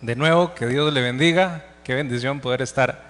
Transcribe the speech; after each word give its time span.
De 0.00 0.14
nuevo, 0.14 0.54
que 0.54 0.68
Dios 0.68 0.92
le 0.92 1.00
bendiga. 1.00 1.64
Qué 1.82 1.92
bendición 1.92 2.38
poder 2.38 2.62
estar 2.62 3.02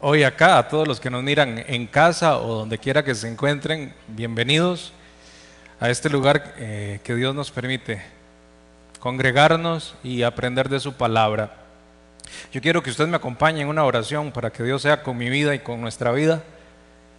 hoy 0.00 0.24
acá. 0.24 0.58
A 0.58 0.66
todos 0.66 0.88
los 0.88 0.98
que 0.98 1.10
nos 1.10 1.22
miran 1.22 1.64
en 1.68 1.86
casa 1.86 2.38
o 2.38 2.56
donde 2.56 2.78
quiera 2.78 3.04
que 3.04 3.14
se 3.14 3.28
encuentren, 3.28 3.94
bienvenidos 4.08 4.92
a 5.78 5.90
este 5.90 6.10
lugar 6.10 6.54
eh, 6.56 6.98
que 7.04 7.14
Dios 7.14 7.36
nos 7.36 7.52
permite 7.52 8.02
congregarnos 8.98 9.94
y 10.02 10.24
aprender 10.24 10.68
de 10.68 10.80
su 10.80 10.94
palabra. 10.94 11.54
Yo 12.50 12.60
quiero 12.60 12.82
que 12.82 12.90
usted 12.90 13.06
me 13.06 13.16
acompañe 13.16 13.60
en 13.60 13.68
una 13.68 13.84
oración 13.84 14.32
para 14.32 14.50
que 14.50 14.64
Dios 14.64 14.82
sea 14.82 15.04
con 15.04 15.16
mi 15.16 15.30
vida 15.30 15.54
y 15.54 15.60
con 15.60 15.80
nuestra 15.80 16.10
vida 16.10 16.42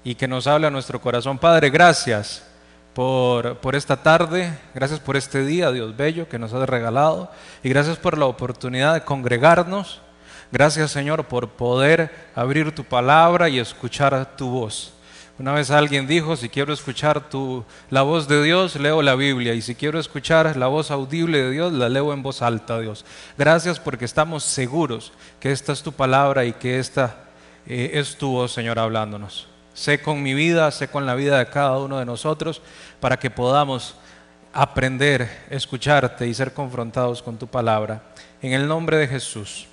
y 0.04 0.16
que 0.16 0.28
nos 0.28 0.46
hable 0.46 0.68
a 0.68 0.72
nuestro 0.72 1.00
corazón. 1.00 1.38
Padre, 1.38 1.70
gracias 1.70 2.49
por, 3.00 3.56
por, 3.60 3.78
esta 3.78 4.04
tarde, 4.04 4.52
gracias 4.76 5.00
por 5.00 5.16
este 5.16 5.46
día, 5.46 5.72
Dios 5.72 5.96
bello, 5.96 6.28
que 6.28 6.38
nos 6.38 6.52
has 6.54 6.68
regalado, 6.68 7.32
y 7.64 7.70
gracias 7.70 7.96
por 7.96 8.18
la 8.18 8.26
oportunidad 8.26 8.94
de 8.94 9.06
congregarnos. 9.06 10.02
Gracias, 10.52 10.92
Señor, 10.92 11.24
por 11.24 11.48
poder 11.48 12.12
abrir 12.36 12.76
tu 12.76 12.84
palabra 12.84 13.48
y 13.48 13.58
escuchar 13.58 14.36
tu 14.36 14.50
voz. 14.50 14.92
Una 15.38 15.54
vez 15.54 15.72
alguien 15.72 16.08
dijo, 16.08 16.36
si 16.36 16.50
quiero 16.50 16.74
escuchar 16.74 17.30
tu, 17.30 17.64
la 17.90 18.02
voz 18.02 18.28
de 18.28 18.44
Dios, 18.44 18.76
leo 18.76 19.02
la 19.02 19.16
Biblia, 19.16 19.54
y 19.54 19.62
si 19.62 19.76
quiero 19.76 19.98
escuchar 19.98 20.58
la 20.58 20.68
voz 20.68 20.92
audible 20.92 21.42
de 21.42 21.52
Dios, 21.52 21.72
la 21.72 21.88
leo 21.88 22.12
en 22.12 22.22
voz 22.22 22.42
alta, 22.42 22.82
Dios. 22.82 23.06
Gracias 23.38 23.80
porque 23.80 24.04
estamos 24.04 24.44
seguros 24.44 25.14
que 25.40 25.54
esta 25.54 25.72
es 25.72 25.84
tu 25.84 25.94
palabra 25.94 26.44
y 26.44 26.52
que 26.52 26.80
esta 26.80 27.16
eh, 27.66 27.92
es 27.94 28.18
tu 28.18 28.32
voz, 28.32 28.52
Señor, 28.52 28.78
hablándonos. 28.78 29.49
Sé 29.80 30.02
con 30.02 30.22
mi 30.22 30.34
vida, 30.34 30.70
sé 30.72 30.90
con 30.90 31.06
la 31.06 31.16
vida 31.16 31.38
de 31.40 31.46
cada 31.46 31.78
uno 31.78 32.00
de 32.00 32.06
nosotros, 32.06 32.62
para 33.00 33.18
que 33.18 33.30
podamos 33.30 33.96
aprender, 34.52 35.46
escucharte 35.50 36.28
y 36.28 36.34
ser 36.34 36.54
confrontados 36.54 37.24
con 37.24 37.38
tu 37.38 37.48
palabra. 37.48 38.04
En 38.42 38.52
el 38.52 38.68
nombre 38.68 38.98
de 38.98 39.08
Jesús. 39.08 39.68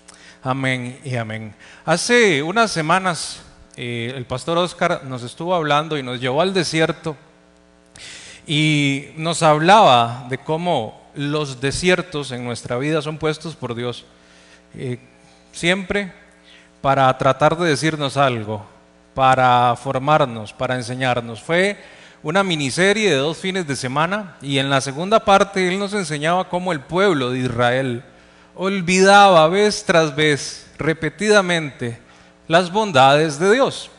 Amén 0.45 1.01
y 1.03 1.17
amén. 1.17 1.53
Hace 1.85 2.41
unas 2.41 2.71
semanas 2.71 3.43
eh, 3.77 4.13
el 4.15 4.25
pastor 4.27 4.59
Oscar 4.59 5.03
nos 5.03 5.25
estuvo 5.25 5.53
hablando 5.53 5.99
y 5.99 6.05
nos 6.05 6.21
llevó 6.21 6.41
al 6.41 6.55
desierto 6.55 7.17
y 8.47 9.07
nos 9.17 9.43
hablaba 9.43 10.27
de 10.31 10.39
cómo 10.39 11.11
los 11.17 11.61
desiertos 11.61 12.31
en 12.31 12.45
nuestra 12.45 12.79
vida 12.79 13.03
son 13.03 13.19
puestos 13.19 13.57
por 13.57 13.75
Dios. 13.75 14.05
Eh, 14.77 15.01
siempre 15.51 16.13
para 16.81 17.19
tratar 17.19 17.59
de 17.59 17.71
decirnos 17.71 18.17
algo, 18.17 18.76
para 19.17 19.75
formarnos, 19.77 20.53
para 20.53 20.75
enseñarnos. 20.75 21.43
Fue 21.43 21.79
una 22.23 22.45
miniserie 22.45 23.09
de 23.09 23.17
dos 23.17 23.39
fines 23.39 23.67
de 23.67 23.75
semana 23.75 24.37
y 24.43 24.59
en 24.59 24.69
la 24.69 24.83
segunda 24.83 25.25
parte 25.25 25.67
él 25.67 25.79
nos 25.79 25.95
enseñaba 25.95 26.51
cómo 26.51 26.71
el 26.71 26.81
pueblo 26.81 27.31
de 27.31 27.39
Israel 27.39 28.05
olvidaba 28.55 29.49
vez 29.49 29.85
tras 29.87 30.15
vez, 30.15 30.71
repetidamente, 30.77 31.99
las 32.47 32.71
bondades 32.71 33.39
de 33.39 33.55
Dios 33.55 33.91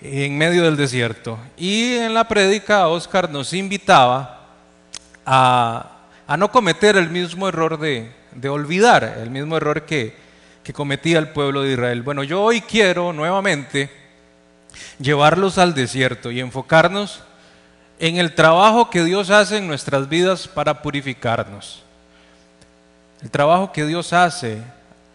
en 0.00 0.36
medio 0.36 0.64
del 0.64 0.76
desierto. 0.76 1.38
Y 1.56 1.94
en 1.94 2.12
la 2.12 2.26
prédica 2.26 2.88
Oscar 2.88 3.30
nos 3.30 3.52
invitaba 3.52 4.48
a, 5.24 6.08
no 6.36 6.50
cometer 6.50 6.96
el 6.96 7.08
mismo 7.08 7.46
error 7.46 7.78
de, 7.78 8.10
de 8.34 8.48
olvidar, 8.48 9.18
el 9.22 9.30
mismo 9.30 9.56
error 9.56 9.82
que, 9.82 10.21
que 10.62 10.72
cometía 10.72 11.18
el 11.18 11.28
pueblo 11.28 11.62
de 11.62 11.72
Israel. 11.72 12.02
Bueno, 12.02 12.22
yo 12.22 12.42
hoy 12.42 12.60
quiero 12.60 13.12
nuevamente 13.12 13.90
llevarlos 14.98 15.58
al 15.58 15.74
desierto 15.74 16.30
y 16.30 16.40
enfocarnos 16.40 17.22
en 17.98 18.16
el 18.16 18.34
trabajo 18.34 18.90
que 18.90 19.04
Dios 19.04 19.30
hace 19.30 19.58
en 19.58 19.66
nuestras 19.66 20.08
vidas 20.08 20.48
para 20.48 20.82
purificarnos. 20.82 21.82
El 23.22 23.30
trabajo 23.30 23.72
que 23.72 23.86
Dios 23.86 24.12
hace 24.12 24.58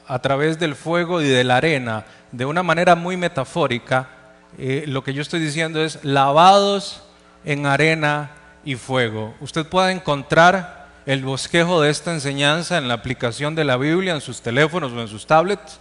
a 0.08 0.20
través 0.20 0.58
del 0.60 0.76
fuego 0.76 1.22
y 1.22 1.28
de 1.28 1.44
la 1.44 1.58
arena, 1.58 2.06
de 2.32 2.46
una 2.46 2.64
manera 2.64 2.96
muy 2.96 3.18
metafórica, 3.18 4.10
eh, 4.58 4.86
lo 4.88 5.04
que 5.04 5.14
yo 5.14 5.22
estoy 5.22 5.40
diciendo 5.40 5.84
es 5.84 6.00
lavados 6.04 7.04
en 7.44 7.66
arena 7.66 8.32
y 8.64 8.76
fuego. 8.76 9.36
Usted 9.42 9.66
puede 9.66 9.92
encontrar 9.92 10.87
el 11.08 11.24
bosquejo 11.24 11.82
de 11.82 11.90
esta 11.90 12.14
enseñanza 12.14 12.78
en 12.78 12.88
la 12.88 12.94
aplicación 12.94 13.56
de 13.56 13.64
la 13.64 13.78
Biblia, 13.78 14.14
en 14.14 14.22
sus 14.22 14.42
teléfonos 14.42 14.92
o 14.92 15.02
en 15.02 15.08
sus 15.08 15.26
tablets, 15.26 15.80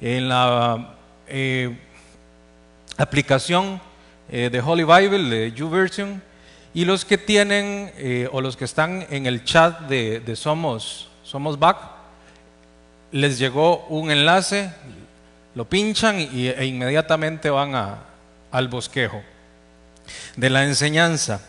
en 0.00 0.30
la 0.30 0.94
eh, 1.28 1.76
aplicación 2.96 3.78
eh, 4.30 4.48
de 4.50 4.60
Holy 4.60 4.84
Bible, 4.84 5.28
de 5.28 5.52
YouVersion, 5.52 6.22
y 6.72 6.86
los 6.86 7.04
que 7.04 7.18
tienen 7.18 7.92
o 8.32 8.40
los 8.40 8.56
que 8.56 8.64
están 8.64 9.06
en 9.10 9.26
el 9.26 9.44
chat 9.44 9.80
de 9.80 10.36
Somos 10.36 11.10
somos 11.22 11.58
back, 11.58 11.78
les 13.10 13.38
llegó 13.38 13.86
un 13.88 14.10
enlace, 14.10 14.70
lo 15.54 15.66
pinchan 15.66 16.18
y, 16.18 16.48
e 16.48 16.64
inmediatamente 16.64 17.50
van 17.50 17.98
al 18.50 18.68
bosquejo 18.68 19.22
de 20.36 20.50
la 20.50 20.64
enseñanza. 20.64 21.40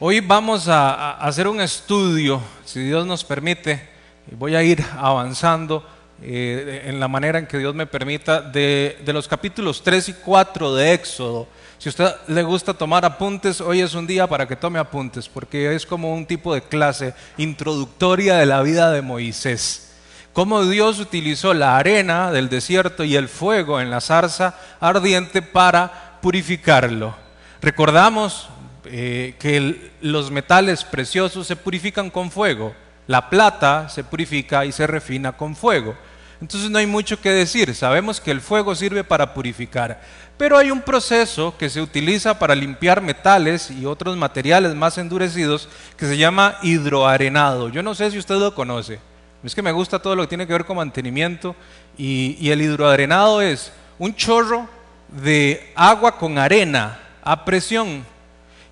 Hoy 0.00 0.20
vamos 0.20 0.68
a, 0.68 1.12
hacer 1.18 1.48
un 1.48 1.60
estudio, 1.60 2.40
si 2.64 2.80
Dios 2.80 3.06
nos 3.06 3.24
permite, 3.24 3.88
voy 4.32 4.54
a 4.54 4.62
ir 4.62 4.84
avanzando 4.96 5.84
eh, 6.22 6.84
en 6.86 7.00
la 7.00 7.08
manera 7.08 7.38
en 7.38 7.46
que 7.46 7.58
Dios 7.58 7.74
me 7.74 7.86
permita, 7.86 8.40
de, 8.40 8.98
de 9.04 9.12
los 9.12 9.26
capítulos 9.26 9.82
3 9.82 10.08
y 10.10 10.12
4 10.14 10.74
de 10.74 10.94
Éxodo 10.94 11.48
si 11.78 11.88
a 11.88 11.90
usted 11.90 12.14
le 12.26 12.42
gusta 12.42 12.74
tomar 12.74 13.04
apuntes, 13.04 13.60
hoy 13.60 13.80
es 13.80 13.94
un 13.94 14.04
día 14.04 14.26
para 14.26 14.48
que 14.48 14.56
tome 14.56 14.80
apuntes, 14.80 15.28
porque 15.28 15.76
es 15.76 15.86
como 15.86 16.12
un 16.12 16.26
tipo 16.26 16.52
de 16.52 16.60
clase 16.60 17.14
introductoria 17.36 18.34
de 18.34 18.46
la 18.46 18.62
vida 18.62 18.90
de 18.90 19.00
Moisés. 19.00 19.92
Cómo 20.32 20.64
Dios 20.64 20.98
utilizó 20.98 21.54
la 21.54 21.76
arena 21.78 22.32
del 22.32 22.48
desierto 22.48 23.04
y 23.04 23.14
el 23.14 23.28
fuego 23.28 23.80
en 23.80 23.90
la 23.90 24.00
zarza 24.00 24.58
ardiente 24.80 25.40
para 25.40 26.18
purificarlo. 26.20 27.14
Recordamos 27.60 28.48
eh, 28.90 29.34
que 29.38 29.90
los 30.00 30.30
metales 30.30 30.84
preciosos 30.84 31.46
se 31.46 31.56
purifican 31.56 32.10
con 32.10 32.30
fuego. 32.30 32.74
La 33.06 33.30
plata 33.30 33.88
se 33.88 34.04
purifica 34.04 34.64
y 34.64 34.72
se 34.72 34.86
refina 34.86 35.32
con 35.32 35.56
fuego. 35.56 35.96
Entonces 36.40 36.70
no 36.70 36.78
hay 36.78 36.86
mucho 36.86 37.20
que 37.20 37.30
decir. 37.30 37.74
Sabemos 37.74 38.20
que 38.20 38.30
el 38.30 38.40
fuego 38.40 38.74
sirve 38.74 39.02
para 39.02 39.34
purificar. 39.34 40.00
Pero 40.36 40.56
hay 40.56 40.70
un 40.70 40.82
proceso 40.82 41.56
que 41.58 41.68
se 41.68 41.80
utiliza 41.80 42.38
para 42.38 42.54
limpiar 42.54 43.02
metales 43.02 43.70
y 43.70 43.86
otros 43.86 44.16
materiales 44.16 44.74
más 44.74 44.96
endurecidos 44.98 45.68
que 45.96 46.06
se 46.06 46.16
llama 46.16 46.58
hidroarenado. 46.62 47.68
Yo 47.70 47.82
no 47.82 47.94
sé 47.94 48.10
si 48.10 48.18
usted 48.18 48.36
lo 48.36 48.54
conoce. 48.54 49.00
Es 49.42 49.54
que 49.54 49.62
me 49.62 49.72
gusta 49.72 50.00
todo 50.00 50.16
lo 50.16 50.22
que 50.22 50.28
tiene 50.28 50.46
que 50.46 50.52
ver 50.52 50.64
con 50.64 50.76
mantenimiento 50.76 51.54
y, 51.96 52.50
el 52.50 52.62
hidroarenado 52.62 53.40
es 53.40 53.72
un 53.98 54.14
chorro 54.14 54.68
de 55.08 55.72
agua 55.74 56.16
con 56.18 56.38
arena 56.38 56.98
a 57.22 57.44
presión. 57.44 58.04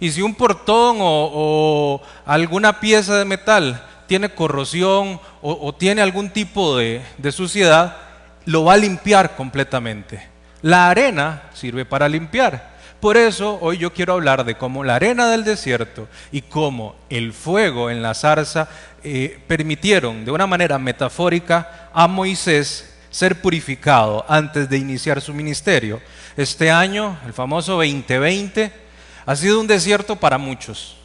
Y 0.01 0.11
si 0.11 0.23
un 0.23 0.34
portón 0.34 0.99
o, 1.01 2.03
alguna 2.25 2.81
pieza 2.81 3.19
de 3.19 3.25
metal 3.25 3.84
tiene 4.07 4.29
corrosión 4.29 5.21
o, 5.43 5.75
tiene 5.75 6.03
algún 6.03 6.31
tipo 6.31 6.77
de 6.77 7.33
suciedad, 7.33 7.97
lo 8.47 8.65
va 8.65 8.75
a 8.75 8.79
limpiar 8.79 9.37
completamente. 9.37 10.29
La 10.62 10.89
arena 10.89 11.43
sirve 11.53 11.85
para 11.85 12.09
limpiar. 12.09 12.77
Por 13.01 13.17
eso 13.17 13.59
hoy 13.61 13.77
yo 13.79 13.93
quiero 13.93 14.15
hablar 14.15 14.45
de 14.45 14.56
cómo 14.56 14.83
la 14.83 14.97
arena 14.97 15.29
del 15.29 15.45
desierto 15.45 16.09
y 16.33 16.43
cómo 16.43 16.97
el 17.11 17.33
fuego 17.33 17.91
en 17.91 18.03
la 18.03 18.15
zarza 18.15 18.69
eh, 19.05 19.39
permitieron 19.47 20.25
de 20.25 20.31
una 20.31 20.47
manera 20.47 20.79
metafórica 20.79 21.91
a 21.93 22.09
Moisés 22.09 22.95
ser 23.11 23.41
purificado 23.41 24.25
antes 24.29 24.69
de 24.71 24.79
iniciar 24.79 25.21
su 25.21 25.35
ministerio. 25.35 26.01
Este 26.37 26.71
año, 26.71 27.19
el 27.27 27.33
famoso 27.33 27.75
2020, 27.75 28.73
ha 29.26 29.37
sido 29.37 29.60
un 29.60 29.66
desierto 29.66 30.16
para 30.16 30.38
muchos. 30.38 30.97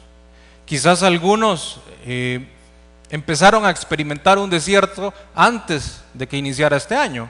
Quizás 0.64 1.02
algunos 1.02 1.80
eh, 2.06 2.46
empezaron 3.10 3.66
a 3.66 3.70
experimentar 3.70 4.38
un 4.38 4.48
desierto 4.48 5.12
antes 5.34 6.02
de 6.14 6.26
que 6.26 6.36
iniciara 6.36 6.76
este 6.76 6.94
año. 6.94 7.28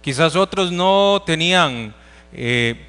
Quizás 0.00 0.36
otros 0.36 0.70
no 0.70 1.22
tenían 1.26 1.94
eh, 2.32 2.80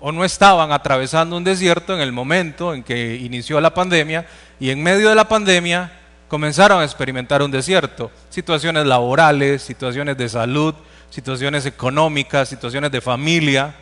o 0.00 0.10
no 0.10 0.24
estaban 0.24 0.72
atravesando 0.72 1.36
un 1.36 1.44
desierto 1.44 1.94
en 1.94 2.00
el 2.00 2.12
momento 2.12 2.74
en 2.74 2.82
que 2.82 3.14
inició 3.14 3.60
la 3.60 3.72
pandemia 3.72 4.26
y 4.58 4.70
en 4.70 4.82
medio 4.82 5.08
de 5.08 5.14
la 5.14 5.28
pandemia 5.28 5.92
comenzaron 6.26 6.80
a 6.80 6.84
experimentar 6.84 7.42
un 7.42 7.50
desierto. 7.50 8.10
Situaciones 8.28 8.84
laborales, 8.86 9.62
situaciones 9.62 10.16
de 10.16 10.28
salud, 10.28 10.74
situaciones 11.10 11.66
económicas, 11.66 12.48
situaciones 12.48 12.90
de 12.90 13.00
familia. 13.00 13.74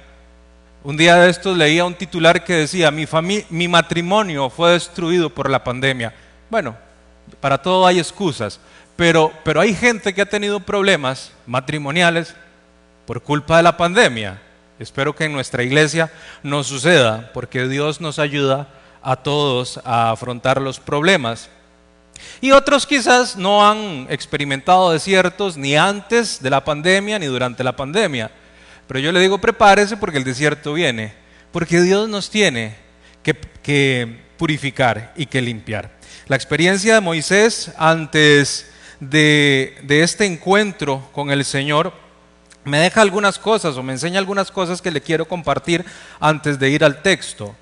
Un 0.82 0.97
día 0.97 1.17
de 1.17 1.29
estos 1.29 1.56
leía 1.56 1.85
un 1.85 1.94
titular 1.94 2.43
que 2.43 2.55
decía, 2.55 2.91
mi, 2.91 3.69
matrimonio 3.69 4.49
fue 4.49 4.73
destruido 4.73 5.29
por 5.29 5.50
la 5.50 5.62
pandemia. 5.62 6.15
Bueno, 6.49 6.75
para 7.38 7.61
todo 7.61 7.87
hay 7.87 7.99
excusas, 7.99 8.59
pero 8.97 9.32
hay 9.56 9.75
gente 9.75 10.15
que 10.15 10.23
ha 10.23 10.27
tenido 10.27 10.59
problemas 10.61 11.32
matrimoniales 11.47 12.35
por 13.05 13.23
culpa 13.23 13.59
de 13.59 13.62
la 13.62 13.77
pandemia. 13.77 14.41
Espero 14.79 15.15
que 15.15 15.25
en 15.25 15.32
nuestra 15.32 15.62
iglesia 15.62 16.11
no 16.43 16.65
suceda, 16.65 17.31
porque 17.35 17.69
Dios 17.69 18.00
nos 18.00 18.19
ayuda 18.19 18.69
a 19.03 19.17
todos 19.17 19.79
a 19.85 20.12
afrontar 20.12 20.62
los 20.62 20.81
problemas. 20.81 21.50
Y 22.41 22.53
otros 22.53 22.87
quizás 22.87 23.37
no 23.37 23.69
han 23.69 24.06
experimentado 24.09 24.93
desiertos 24.93 25.59
ni 25.59 25.76
antes 25.76 26.43
de 26.43 26.49
la 26.49 26.65
pandemia 26.65 27.19
ni 27.19 27.26
durante 27.26 27.62
la 27.62 27.76
pandemia. 27.76 28.31
Pero 28.90 28.98
yo 28.98 29.12
le 29.12 29.20
digo, 29.20 29.38
prepárese 29.38 29.96
porque 29.96 30.19
el 30.19 30.25
desierto 30.25 30.72
viene. 30.72 31.12
Porque 31.52 31.81
Dios 31.81 32.08
nos 32.08 32.28
tiene 32.28 32.75
que, 33.22 34.19
purificar 34.37 35.12
y 35.14 35.26
que 35.26 35.40
limpiar. 35.40 35.92
La 36.26 36.34
experiencia 36.34 36.94
de 36.94 37.00
Moisés 37.00 37.70
antes 37.78 38.69
de, 38.98 39.78
este 39.88 40.26
encuentro 40.26 41.08
con 41.12 41.31
el 41.31 41.44
Señor 41.44 41.92
me 42.64 42.81
deja 42.81 43.00
algunas 43.00 43.38
cosas 43.38 43.76
o 43.76 43.82
me 43.84 43.92
enseña 43.92 44.19
algunas 44.19 44.50
cosas 44.50 44.82
que 44.82 44.90
le 44.90 45.00
quiero 45.00 45.25
compartir 45.28 45.84
antes 46.19 46.58
de 46.58 46.70
ir 46.70 46.82
al 46.82 47.00
texto. 47.00 47.54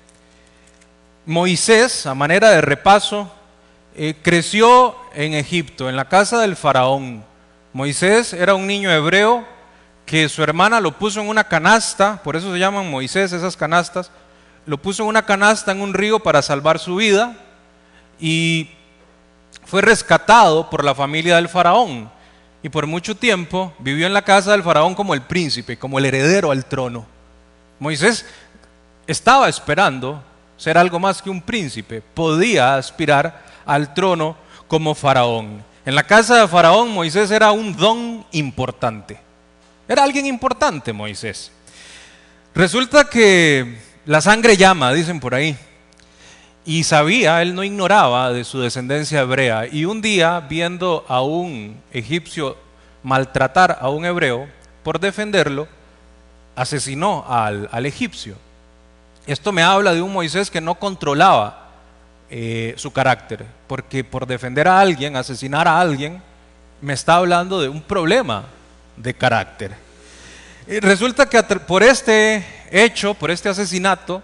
Moisés, 1.27 2.07
a 2.07 2.15
manera 2.15 2.49
de 2.49 2.61
repaso, 2.61 3.31
eh, 3.95 4.15
creció 4.23 4.95
en 5.13 5.35
Egipto, 5.35 5.89
en 5.89 5.95
la 5.95 6.09
casa 6.09 6.41
del 6.41 6.55
faraón. 6.55 7.23
Moisés 7.71 8.33
era 8.33 8.55
un 8.55 8.65
niño 8.65 8.91
hebreo 8.91 9.58
que 10.09 10.27
su 10.27 10.41
hermana 10.41 10.81
lo 10.81 10.97
puso 10.97 11.21
en 11.21 11.29
una 11.29 11.43
canasta, 11.43 12.19
por 12.23 12.35
eso 12.35 12.51
se 12.51 12.57
llaman 12.57 12.89
Moisés 12.89 13.31
esas 13.31 13.55
canastas, 13.55 14.09
lo 14.65 14.79
puso 14.79 15.03
en 15.03 15.09
una 15.09 15.23
canasta 15.23 15.71
en 15.71 15.81
un 15.81 15.93
río 15.93 16.17
para 16.19 16.41
salvar 16.41 16.79
su 16.79 16.95
vida 16.95 17.35
y 18.19 18.71
fue 19.65 19.83
rescatado 19.83 20.67
por 20.67 20.83
la 20.83 20.95
familia 20.95 21.35
del 21.35 21.47
faraón 21.47 22.09
y 22.63 22.69
por 22.69 22.87
mucho 22.87 23.15
tiempo 23.15 23.71
vivió 23.77 24.07
en 24.07 24.15
la 24.15 24.23
casa 24.23 24.53
del 24.53 24.63
faraón 24.63 24.95
como 24.95 25.13
el 25.13 25.21
príncipe, 25.21 25.77
como 25.77 25.99
el 25.99 26.05
heredero 26.05 26.49
al 26.49 26.65
trono. 26.65 27.05
Moisés 27.77 28.25
estaba 29.05 29.47
esperando 29.47 30.23
ser 30.57 30.79
algo 30.79 30.99
más 30.99 31.21
que 31.21 31.29
un 31.29 31.39
príncipe, 31.39 32.01
podía 32.01 32.73
aspirar 32.73 33.43
al 33.63 33.93
trono 33.93 34.35
como 34.67 34.95
faraón. 34.95 35.63
En 35.85 35.93
la 35.93 36.01
casa 36.01 36.41
de 36.41 36.47
faraón 36.47 36.91
Moisés 36.91 37.29
era 37.29 37.51
un 37.51 37.77
don 37.77 38.25
importante. 38.31 39.28
Era 39.89 40.03
alguien 40.03 40.27
importante 40.27 40.93
Moisés. 40.93 41.51
Resulta 42.53 43.05
que 43.05 43.79
la 44.05 44.21
sangre 44.21 44.55
llama, 44.55 44.93
dicen 44.93 45.19
por 45.19 45.33
ahí. 45.33 45.57
Y 46.63 46.83
sabía, 46.83 47.41
él 47.41 47.55
no 47.55 47.63
ignoraba 47.63 48.31
de 48.31 48.43
su 48.43 48.59
descendencia 48.59 49.21
hebrea. 49.21 49.65
Y 49.65 49.85
un 49.85 49.99
día, 49.99 50.41
viendo 50.41 51.05
a 51.07 51.23
un 51.23 51.81
egipcio 51.91 52.55
maltratar 53.01 53.79
a 53.81 53.89
un 53.89 54.05
hebreo, 54.05 54.47
por 54.83 54.99
defenderlo, 54.99 55.67
asesinó 56.55 57.25
al, 57.27 57.67
al 57.71 57.87
egipcio. 57.87 58.35
Esto 59.25 59.51
me 59.51 59.63
habla 59.63 59.95
de 59.95 60.03
un 60.03 60.13
Moisés 60.13 60.51
que 60.51 60.61
no 60.61 60.75
controlaba 60.75 61.69
eh, 62.29 62.75
su 62.77 62.91
carácter, 62.91 63.43
porque 63.65 64.03
por 64.03 64.27
defender 64.27 64.67
a 64.67 64.79
alguien, 64.79 65.15
asesinar 65.15 65.67
a 65.67 65.79
alguien, 65.79 66.21
me 66.79 66.93
está 66.93 67.15
hablando 67.15 67.59
de 67.59 67.69
un 67.69 67.81
problema 67.81 68.45
de 68.99 69.13
carácter. 69.13 69.71
Y 70.67 70.79
resulta 70.79 71.27
que 71.27 71.41
por 71.41 71.81
este 71.81 72.45
hecho, 72.69 73.15
por 73.15 73.31
este 73.31 73.49
asesinato, 73.49 74.21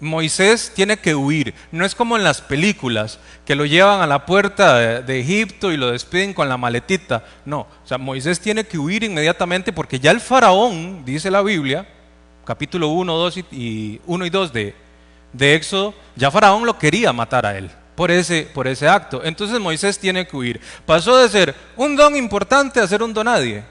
Moisés 0.00 0.72
tiene 0.74 0.96
que 0.96 1.14
huir. 1.14 1.54
No 1.70 1.84
es 1.84 1.94
como 1.94 2.16
en 2.16 2.24
las 2.24 2.40
películas, 2.40 3.20
que 3.44 3.54
lo 3.54 3.64
llevan 3.64 4.00
a 4.00 4.06
la 4.06 4.26
puerta 4.26 4.74
de, 5.00 5.20
Egipto 5.20 5.70
y 5.70 5.76
lo 5.76 5.92
despiden 5.92 6.34
con 6.34 6.48
la 6.48 6.56
maletita. 6.56 7.24
No, 7.44 7.60
o 7.60 7.86
sea, 7.86 7.98
Moisés 7.98 8.40
tiene 8.40 8.64
que 8.64 8.78
huir 8.78 9.04
inmediatamente 9.04 9.72
porque 9.72 10.00
ya 10.00 10.10
el 10.10 10.20
faraón, 10.20 11.04
dice 11.04 11.30
la 11.30 11.42
Biblia, 11.42 11.86
capítulo 12.44 12.88
1, 12.88 13.16
2 13.16 13.36
y, 13.52 14.00
1 14.04 14.26
y 14.26 14.30
2 14.30 14.52
de, 14.52 14.74
de 15.32 15.54
Éxodo, 15.54 15.94
ya 16.16 16.30
Faraón 16.30 16.66
lo 16.66 16.78
quería 16.78 17.12
matar 17.12 17.46
a 17.46 17.56
él 17.56 17.70
por 17.94 18.10
ese, 18.10 18.48
por 18.52 18.66
ese 18.66 18.88
acto. 18.88 19.22
Entonces 19.24 19.60
Moisés 19.60 19.98
tiene 19.98 20.26
que 20.26 20.36
huir. 20.36 20.60
Pasó 20.84 21.16
de 21.16 21.28
ser 21.28 21.54
un 21.76 21.96
don 21.96 22.16
importante 22.16 22.80
a 22.80 22.86
ser 22.86 23.02
un 23.02 23.14
don 23.14 23.26
nadie. 23.26 23.64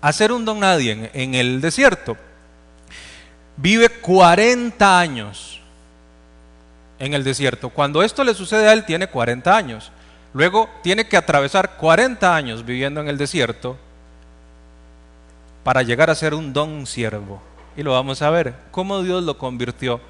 A 0.00 0.12
ser 0.12 0.32
un 0.32 0.44
don 0.44 0.60
nadie 0.60 0.92
en, 0.92 1.10
en 1.12 1.34
el 1.34 1.60
desierto. 1.60 2.16
Vive 3.56 3.88
40 3.88 4.98
años 4.98 5.60
en 6.98 7.14
el 7.14 7.24
desierto. 7.24 7.70
Cuando 7.70 8.02
esto 8.02 8.22
le 8.24 8.34
sucede 8.34 8.68
a 8.68 8.72
él, 8.72 8.84
tiene 8.84 9.08
40 9.08 9.56
años. 9.56 9.92
Luego 10.32 10.68
tiene 10.82 11.06
que 11.06 11.16
atravesar 11.16 11.76
40 11.76 12.34
años 12.34 12.64
viviendo 12.64 13.00
en 13.00 13.08
el 13.08 13.18
desierto 13.18 13.76
para 15.64 15.82
llegar 15.82 16.10
a 16.10 16.14
ser 16.14 16.34
un 16.34 16.52
don 16.52 16.86
siervo. 16.86 17.42
Y 17.76 17.82
lo 17.82 17.92
vamos 17.92 18.22
a 18.22 18.30
ver, 18.30 18.54
cómo 18.70 19.02
Dios 19.02 19.22
lo 19.22 19.38
convirtió 19.38 20.00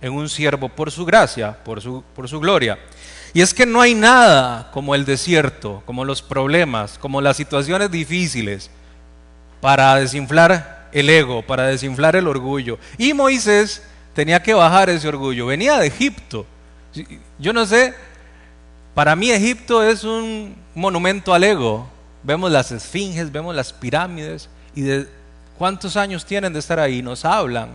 en 0.00 0.12
un 0.12 0.28
siervo 0.28 0.68
por 0.68 0.90
su 0.90 1.04
gracia, 1.04 1.56
por 1.64 1.80
su, 1.80 2.02
por 2.14 2.28
su 2.28 2.40
gloria. 2.40 2.78
Y 3.32 3.40
es 3.40 3.54
que 3.54 3.66
no 3.66 3.80
hay 3.80 3.94
nada 3.94 4.70
como 4.72 4.94
el 4.94 5.04
desierto, 5.04 5.82
como 5.86 6.04
los 6.04 6.22
problemas, 6.22 6.98
como 6.98 7.20
las 7.20 7.36
situaciones 7.36 7.90
difíciles 7.90 8.70
para 9.66 9.96
desinflar 9.96 10.86
el 10.92 11.10
ego, 11.10 11.42
para 11.42 11.66
desinflar 11.66 12.14
el 12.14 12.28
orgullo. 12.28 12.78
Y 12.98 13.12
Moisés 13.14 13.82
tenía 14.14 14.40
que 14.40 14.54
bajar 14.54 14.88
ese 14.90 15.08
orgullo. 15.08 15.46
Venía 15.46 15.76
de 15.80 15.88
Egipto. 15.88 16.46
Yo 17.40 17.52
no 17.52 17.66
sé, 17.66 17.92
para 18.94 19.16
mí 19.16 19.28
Egipto 19.28 19.82
es 19.82 20.04
un 20.04 20.54
monumento 20.72 21.34
al 21.34 21.42
ego. 21.42 21.84
Vemos 22.22 22.52
las 22.52 22.70
esfinges, 22.70 23.32
vemos 23.32 23.56
las 23.56 23.72
pirámides 23.72 24.48
y 24.76 24.82
de 24.82 25.08
cuántos 25.58 25.96
años 25.96 26.24
tienen 26.24 26.52
de 26.52 26.60
estar 26.60 26.78
ahí. 26.78 27.02
Nos 27.02 27.24
hablan 27.24 27.70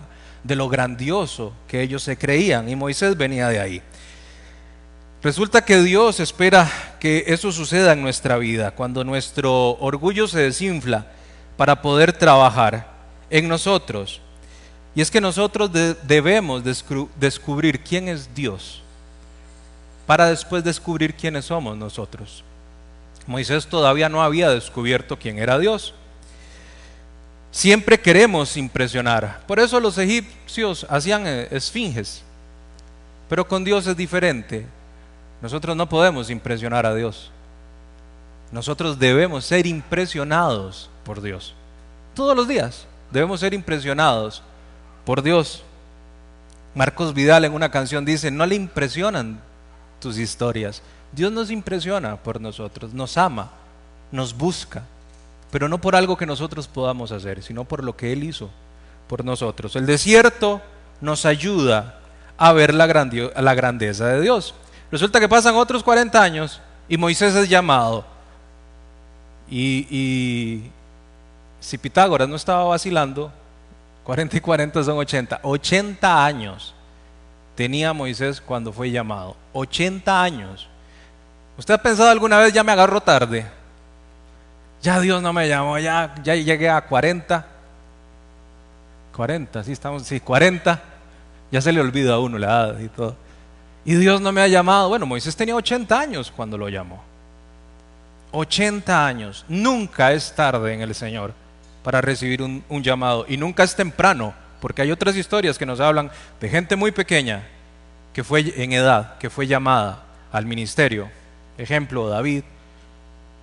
de 0.46 0.56
lo 0.56 0.70
grandioso 0.70 1.52
que 1.68 1.82
ellos 1.82 2.04
se 2.04 2.18
creían 2.18 2.70
y 2.70 2.78
Moisés 2.78 3.18
venía 3.18 3.50
de 3.50 3.60
ahí. 3.60 3.82
Resulta 5.22 5.66
que 5.66 5.82
Dios 5.82 6.22
espera 6.22 6.72
que 7.02 7.26
eso 7.28 7.52
suceda 7.52 7.92
en 7.92 8.02
nuestra 8.02 8.38
vida, 8.38 8.72
cuando 8.72 9.04
nuestro 9.04 9.72
orgullo 9.72 10.30
se 10.30 10.40
desinfla 10.40 11.08
para 11.58 11.82
poder 11.82 12.14
trabajar 12.14 12.88
en 13.30 13.48
nosotros. 13.48 14.22
Y 14.94 15.02
es 15.02 15.10
que 15.10 15.22
nosotros 15.22 15.72
debemos 16.04 16.64
descubrir 17.18 17.82
quién 17.82 18.10
es 18.10 18.34
Dios 18.34 18.82
para 20.12 20.28
después 20.28 20.62
descubrir 20.62 21.14
quiénes 21.14 21.46
somos 21.46 21.78
nosotros. 21.78 22.44
Moisés 23.28 23.66
todavía 23.66 24.10
no 24.10 24.22
había 24.22 24.50
descubierto 24.50 25.18
quién 25.18 25.40
era 25.40 25.58
Dios. 25.58 25.94
Siempre 27.50 27.98
queremos 27.98 28.58
impresionar. 28.58 29.42
Por 29.48 29.58
eso 29.58 29.80
los 29.80 29.98
egipcios 29.98 30.86
hacían 30.90 31.26
eh, 31.26 31.48
esfinges. 31.52 32.24
Pero 33.30 33.48
con 33.48 33.64
Dios 33.64 33.88
es 33.88 33.96
diferente. 33.96 34.66
Nosotros 35.42 35.78
no 35.78 35.88
podemos 35.88 36.30
impresionar 36.30 36.86
a 36.86 36.94
Dios. 36.94 37.32
Nosotros 38.52 39.00
debemos 39.00 39.46
ser 39.46 39.66
impresionados 39.66 40.90
por 41.04 41.22
Dios. 41.22 41.54
Todos 42.14 42.36
los 42.36 42.48
días 42.48 42.86
debemos 43.12 43.40
ser 43.40 43.54
impresionados 43.54 44.44
por 45.06 45.22
Dios. 45.22 45.64
Marcos 46.76 47.14
Vidal 47.14 47.46
en 47.46 47.54
una 47.54 47.72
canción 47.72 48.06
dice, 48.06 48.32
no 48.32 48.46
le 48.46 48.56
impresionan 48.56 49.40
tus 50.00 50.18
historias. 50.18 50.82
Dios 51.12 51.32
nos 51.32 51.52
impresiona 51.52 52.16
por 52.18 52.40
nosotros, 52.40 52.94
nos 52.94 53.18
ama, 53.18 53.52
nos 54.12 54.36
busca 54.36 54.84
pero 55.52 55.68
no 55.68 55.80
por 55.80 55.96
algo 55.96 56.18
que 56.18 56.26
nosotros 56.26 56.68
podamos 56.68 57.12
hacer, 57.12 57.44
sino 57.44 57.66
por 57.66 57.84
lo 57.84 57.96
que 57.96 58.14
Él 58.14 58.24
hizo 58.24 58.50
por 59.08 59.26
nosotros. 59.26 59.76
El 59.76 59.86
desierto 59.86 60.62
nos 61.02 61.26
ayuda 61.26 62.00
a 62.38 62.54
ver 62.54 62.74
la, 62.74 62.88
grandeza 62.88 64.08
de 64.08 64.22
Dios. 64.22 64.56
Resulta 64.90 65.20
que 65.20 65.28
pasan 65.28 65.56
otros 65.56 65.84
40 65.84 66.24
años 66.24 66.62
y 66.88 66.98
Moisés 66.98 67.36
es 67.36 67.50
llamado. 67.50 68.06
Y, 69.50 69.86
y 69.90 70.72
si 71.62 71.78
Pitágoras 71.78 72.28
no 72.28 72.36
estaba 72.36 72.64
vacilando, 72.66 73.32
40 74.04 74.36
y 74.36 74.42
40 74.42 74.84
son 74.84 74.98
80. 74.98 75.40
80 75.44 76.26
años 76.26 76.74
tenía 77.56 77.94
Moisés 77.94 78.42
cuando 78.42 78.74
fue 78.74 78.90
llamado. 78.90 79.38
80 79.54 80.24
años. 80.24 80.68
¿Usted 81.58 81.76
ha 81.76 81.78
pensado 81.78 82.10
alguna 82.10 82.40
vez 82.40 82.52
ya 82.52 82.64
me 82.64 82.72
agarro 82.72 83.00
tarde? 83.00 83.46
Ya 84.82 85.00
Dios 85.00 85.22
no 85.22 85.32
me 85.32 85.48
llamó, 85.48 85.78
ya, 85.78 86.16
ya 86.24 86.34
llegué 86.34 86.68
a 86.68 86.82
40. 86.82 87.46
40, 89.16 89.64
sí, 89.64 89.72
estamos, 89.72 90.04
sí, 90.04 90.20
40. 90.20 90.82
Ya 91.52 91.62
se 91.62 91.72
le 91.72 91.80
olvida 91.80 92.16
a 92.16 92.20
uno 92.20 92.40
la 92.40 92.48
edad 92.48 92.80
y 92.80 92.88
todo. 92.88 93.16
Y 93.86 93.94
Dios 93.96 94.20
no 94.20 94.32
me 94.32 94.42
ha 94.42 94.48
llamado. 94.48 94.90
Bueno, 94.90 95.06
Moisés 95.06 95.36
tenía 95.36 95.56
80 95.56 96.00
años 96.00 96.34
cuando 96.36 96.58
lo 96.58 96.70
llamó. 96.70 97.04
80 98.32 99.06
años. 99.06 99.46
Nunca 99.48 100.12
es 100.12 100.34
tarde 100.34 100.74
en 100.74 100.82
el 100.82 100.96
Señor 100.96 101.40
para 101.84 102.02
recibir 102.02 102.42
un, 102.42 102.84
llamado. 102.84 103.26
Y 103.28 103.38
nunca 103.38 103.64
es 103.64 103.76
temprano, 103.76 104.34
porque 104.60 104.82
hay 104.82 104.92
otras 104.92 105.16
historias 105.16 105.58
que 105.58 105.66
nos 105.66 105.80
hablan 105.80 106.12
de 106.40 106.50
gente 106.50 106.76
muy 106.76 106.92
pequeña 106.92 107.44
que 108.14 108.24
fue 108.24 108.54
en 108.62 108.74
edad, 108.74 109.18
que 109.18 109.30
fue 109.30 109.48
llamada 109.48 110.04
al 110.32 110.46
ministerio. 110.46 111.10
Ejemplo, 111.58 112.10
David, 112.10 112.44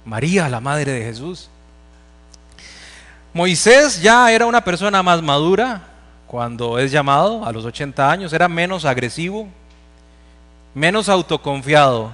María, 0.05 0.49
la 0.49 0.61
madre 0.61 0.93
de 0.93 1.05
Jesús. 1.05 1.49
Moisés 3.33 4.01
ya 4.03 4.31
era 4.31 4.47
una 4.47 4.63
persona 4.63 5.03
más 5.03 5.23
madura 5.23 5.83
cuando 6.27 6.79
es 6.79 6.91
llamado 6.93 7.45
a 7.45 7.53
los 7.53 7.65
80 7.65 8.11
años, 8.11 8.33
era 8.33 8.49
menos 8.49 8.85
agresivo, 8.85 9.49
menos 10.75 11.09
autoconfiado. 11.09 12.13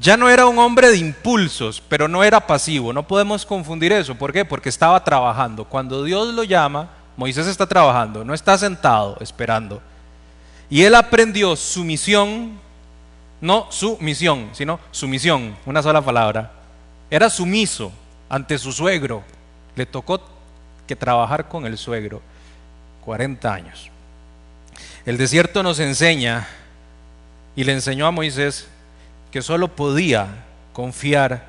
Ya 0.00 0.16
no 0.16 0.30
era 0.30 0.46
un 0.46 0.58
hombre 0.58 0.90
de 0.90 0.98
impulsos, 0.98 1.82
pero 1.88 2.06
no 2.06 2.22
era 2.22 2.46
pasivo. 2.46 2.92
No 2.92 3.06
podemos 3.06 3.44
confundir 3.44 3.92
eso. 3.92 4.14
¿Por 4.14 4.32
qué? 4.32 4.44
Porque 4.44 4.68
estaba 4.68 5.02
trabajando. 5.02 5.64
Cuando 5.64 6.04
Dios 6.04 6.32
lo 6.34 6.44
llama, 6.44 6.90
Moisés 7.16 7.48
está 7.48 7.66
trabajando, 7.66 8.24
no 8.24 8.32
está 8.32 8.56
sentado 8.56 9.16
esperando. 9.20 9.82
Y 10.70 10.82
él 10.82 10.94
aprendió 10.94 11.56
su 11.56 11.82
misión, 11.82 12.60
no 13.40 13.66
su 13.70 13.98
misión, 14.00 14.50
sino 14.52 14.78
su 14.92 15.08
misión, 15.08 15.56
una 15.66 15.82
sola 15.82 16.00
palabra. 16.00 16.52
Era 17.10 17.28
sumiso 17.28 17.90
ante 18.28 18.56
su 18.56 18.70
suegro. 18.70 19.24
Le 19.74 19.84
tocó 19.84 20.20
que 20.86 20.94
trabajar 20.94 21.48
con 21.48 21.66
el 21.66 21.76
suegro. 21.76 22.22
40 23.04 23.52
años. 23.52 23.90
El 25.04 25.16
desierto 25.16 25.64
nos 25.64 25.80
enseña 25.80 26.46
y 27.56 27.64
le 27.64 27.72
enseñó 27.72 28.06
a 28.06 28.12
Moisés 28.12 28.68
que 29.30 29.42
solo 29.42 29.68
podía 29.68 30.44
confiar 30.72 31.46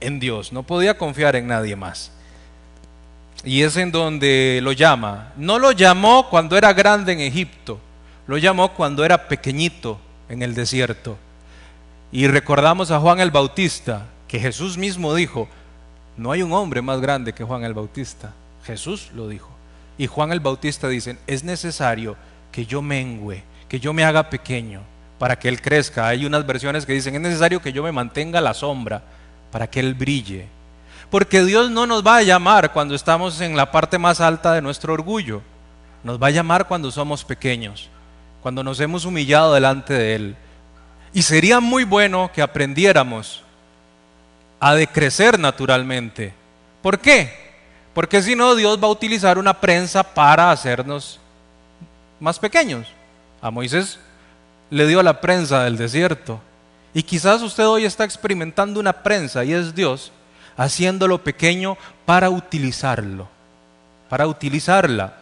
en 0.00 0.20
Dios, 0.20 0.52
no 0.52 0.62
podía 0.62 0.98
confiar 0.98 1.36
en 1.36 1.46
nadie 1.46 1.76
más. 1.76 2.12
Y 3.44 3.62
es 3.62 3.76
en 3.76 3.90
donde 3.90 4.60
lo 4.62 4.72
llama. 4.72 5.32
No 5.36 5.58
lo 5.58 5.72
llamó 5.72 6.28
cuando 6.28 6.56
era 6.56 6.72
grande 6.72 7.12
en 7.12 7.20
Egipto, 7.20 7.80
lo 8.26 8.38
llamó 8.38 8.72
cuando 8.74 9.04
era 9.04 9.28
pequeñito 9.28 9.98
en 10.28 10.42
el 10.42 10.54
desierto. 10.54 11.16
Y 12.10 12.26
recordamos 12.26 12.90
a 12.90 13.00
Juan 13.00 13.20
el 13.20 13.30
Bautista, 13.30 14.06
que 14.28 14.38
Jesús 14.38 14.76
mismo 14.76 15.14
dijo, 15.14 15.48
no 16.16 16.30
hay 16.30 16.42
un 16.42 16.52
hombre 16.52 16.82
más 16.82 17.00
grande 17.00 17.32
que 17.32 17.44
Juan 17.44 17.64
el 17.64 17.74
Bautista. 17.74 18.32
Jesús 18.64 19.10
lo 19.14 19.28
dijo. 19.28 19.50
Y 19.98 20.06
Juan 20.06 20.30
el 20.32 20.40
Bautista 20.40 20.88
dice, 20.88 21.16
es 21.26 21.42
necesario 21.42 22.16
que 22.50 22.66
yo 22.66 22.82
mengüe, 22.82 23.42
que 23.68 23.80
yo 23.80 23.92
me 23.92 24.04
haga 24.04 24.28
pequeño 24.28 24.82
para 25.22 25.38
que 25.38 25.48
Él 25.48 25.62
crezca. 25.62 26.08
Hay 26.08 26.26
unas 26.26 26.44
versiones 26.44 26.84
que 26.84 26.94
dicen, 26.94 27.14
es 27.14 27.20
necesario 27.20 27.62
que 27.62 27.72
yo 27.72 27.84
me 27.84 27.92
mantenga 27.92 28.40
a 28.40 28.42
la 28.42 28.54
sombra 28.54 29.04
para 29.52 29.68
que 29.68 29.78
Él 29.78 29.94
brille. 29.94 30.48
Porque 31.10 31.44
Dios 31.44 31.70
no 31.70 31.86
nos 31.86 32.04
va 32.04 32.16
a 32.16 32.22
llamar 32.24 32.72
cuando 32.72 32.96
estamos 32.96 33.40
en 33.40 33.56
la 33.56 33.70
parte 33.70 33.98
más 33.98 34.20
alta 34.20 34.52
de 34.52 34.60
nuestro 34.60 34.94
orgullo. 34.94 35.40
Nos 36.02 36.20
va 36.20 36.26
a 36.26 36.30
llamar 36.30 36.66
cuando 36.66 36.90
somos 36.90 37.24
pequeños, 37.24 37.88
cuando 38.42 38.64
nos 38.64 38.80
hemos 38.80 39.04
humillado 39.04 39.54
delante 39.54 39.94
de 39.94 40.14
Él. 40.16 40.36
Y 41.12 41.22
sería 41.22 41.60
muy 41.60 41.84
bueno 41.84 42.32
que 42.34 42.42
aprendiéramos 42.42 43.44
a 44.58 44.74
decrecer 44.74 45.38
naturalmente. 45.38 46.34
¿Por 46.82 46.98
qué? 46.98 47.32
Porque 47.94 48.22
si 48.22 48.34
no, 48.34 48.56
Dios 48.56 48.76
va 48.82 48.88
a 48.88 48.90
utilizar 48.90 49.38
una 49.38 49.60
prensa 49.60 50.02
para 50.02 50.50
hacernos 50.50 51.20
más 52.18 52.40
pequeños. 52.40 52.88
A 53.40 53.52
Moisés 53.52 54.00
le 54.72 54.86
dio 54.86 55.02
la 55.02 55.20
prensa 55.20 55.64
del 55.64 55.76
desierto. 55.76 56.40
Y 56.94 57.02
quizás 57.02 57.42
usted 57.42 57.66
hoy 57.66 57.84
está 57.84 58.04
experimentando 58.04 58.80
una 58.80 59.02
prensa 59.02 59.44
y 59.44 59.52
es 59.52 59.74
Dios 59.74 60.12
haciéndolo 60.56 61.22
pequeño 61.22 61.76
para 62.06 62.30
utilizarlo, 62.30 63.28
para 64.08 64.26
utilizarla. 64.26 65.18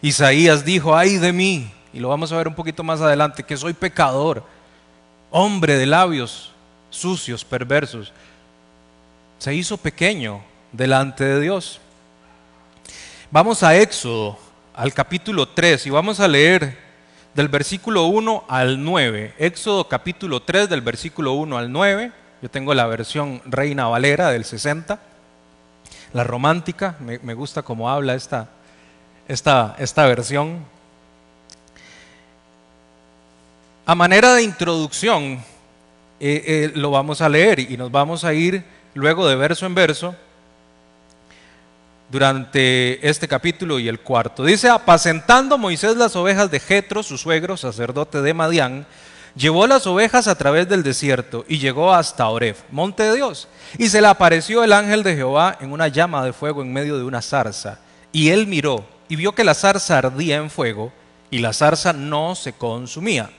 Isaías 0.00 0.64
dijo, 0.64 0.96
ay 0.96 1.16
de 1.16 1.32
mí, 1.32 1.72
y 1.92 1.98
lo 1.98 2.08
vamos 2.08 2.30
a 2.30 2.36
ver 2.36 2.46
un 2.46 2.54
poquito 2.54 2.84
más 2.84 3.00
adelante, 3.00 3.42
que 3.42 3.56
soy 3.56 3.72
pecador, 3.72 4.44
hombre 5.32 5.76
de 5.76 5.86
labios 5.86 6.52
sucios, 6.88 7.44
perversos. 7.44 8.12
Se 9.38 9.52
hizo 9.54 9.76
pequeño 9.76 10.40
delante 10.70 11.24
de 11.24 11.40
Dios. 11.40 11.80
Vamos 13.32 13.64
a 13.64 13.74
Éxodo, 13.76 14.38
al 14.72 14.94
capítulo 14.94 15.48
3, 15.48 15.86
y 15.86 15.90
vamos 15.90 16.20
a 16.20 16.28
leer 16.28 16.89
del 17.34 17.48
versículo 17.48 18.06
1 18.06 18.44
al 18.48 18.82
9. 18.82 19.34
Éxodo 19.38 19.88
capítulo 19.88 20.40
3 20.40 20.68
del 20.68 20.80
versículo 20.80 21.32
1 21.34 21.58
al 21.58 21.70
9. 21.70 22.12
Yo 22.42 22.50
tengo 22.50 22.74
la 22.74 22.86
versión 22.86 23.40
Reina 23.44 23.86
Valera 23.86 24.30
del 24.30 24.44
60. 24.44 25.00
La 26.12 26.24
romántica, 26.24 26.96
me, 27.00 27.34
gusta 27.34 27.62
cómo 27.62 27.88
habla 27.88 28.14
esta, 28.14 28.48
esta, 29.28 29.76
esta 29.78 30.06
versión. 30.06 30.64
A 33.86 33.94
manera 33.94 34.34
de 34.34 34.42
introducción, 34.42 35.42
eh, 36.18 36.42
eh, 36.46 36.72
lo 36.74 36.90
vamos 36.90 37.20
a 37.20 37.28
leer 37.28 37.60
y 37.60 37.76
nos 37.76 37.90
vamos 37.92 38.24
a 38.24 38.34
ir 38.34 38.64
luego 38.94 39.28
de 39.28 39.36
verso 39.36 39.66
en 39.66 39.74
verso 39.74 40.16
durante 42.10 43.08
este 43.08 43.28
capítulo 43.28 43.78
y 43.78 43.88
el 43.88 44.00
cuarto. 44.00 44.44
Dice, 44.44 44.68
apacentando 44.68 45.58
Moisés 45.58 45.96
las 45.96 46.16
ovejas 46.16 46.50
de 46.50 46.60
Jetro, 46.60 47.02
su 47.02 47.16
suegro, 47.16 47.56
sacerdote 47.56 48.20
de 48.20 48.34
Madián, 48.34 48.86
llevó 49.36 49.66
las 49.66 49.86
ovejas 49.86 50.26
a 50.26 50.34
través 50.34 50.68
del 50.68 50.82
desierto 50.82 51.44
y 51.48 51.58
llegó 51.58 51.94
hasta 51.94 52.28
Oref, 52.28 52.62
monte 52.70 53.04
de 53.04 53.16
Dios. 53.16 53.48
Y 53.78 53.88
se 53.88 54.00
le 54.00 54.08
apareció 54.08 54.64
el 54.64 54.72
ángel 54.72 55.02
de 55.02 55.14
Jehová 55.14 55.56
en 55.60 55.72
una 55.72 55.88
llama 55.88 56.24
de 56.24 56.32
fuego 56.32 56.62
en 56.62 56.72
medio 56.72 56.98
de 56.98 57.04
una 57.04 57.22
zarza. 57.22 57.78
Y 58.12 58.30
él 58.30 58.46
miró 58.46 58.84
y 59.08 59.16
vio 59.16 59.32
que 59.32 59.44
la 59.44 59.54
zarza 59.54 59.98
ardía 59.98 60.36
en 60.36 60.50
fuego 60.50 60.92
y 61.30 61.38
la 61.38 61.52
zarza 61.52 61.92
no 61.92 62.34
se 62.34 62.52
consumía. 62.52 63.30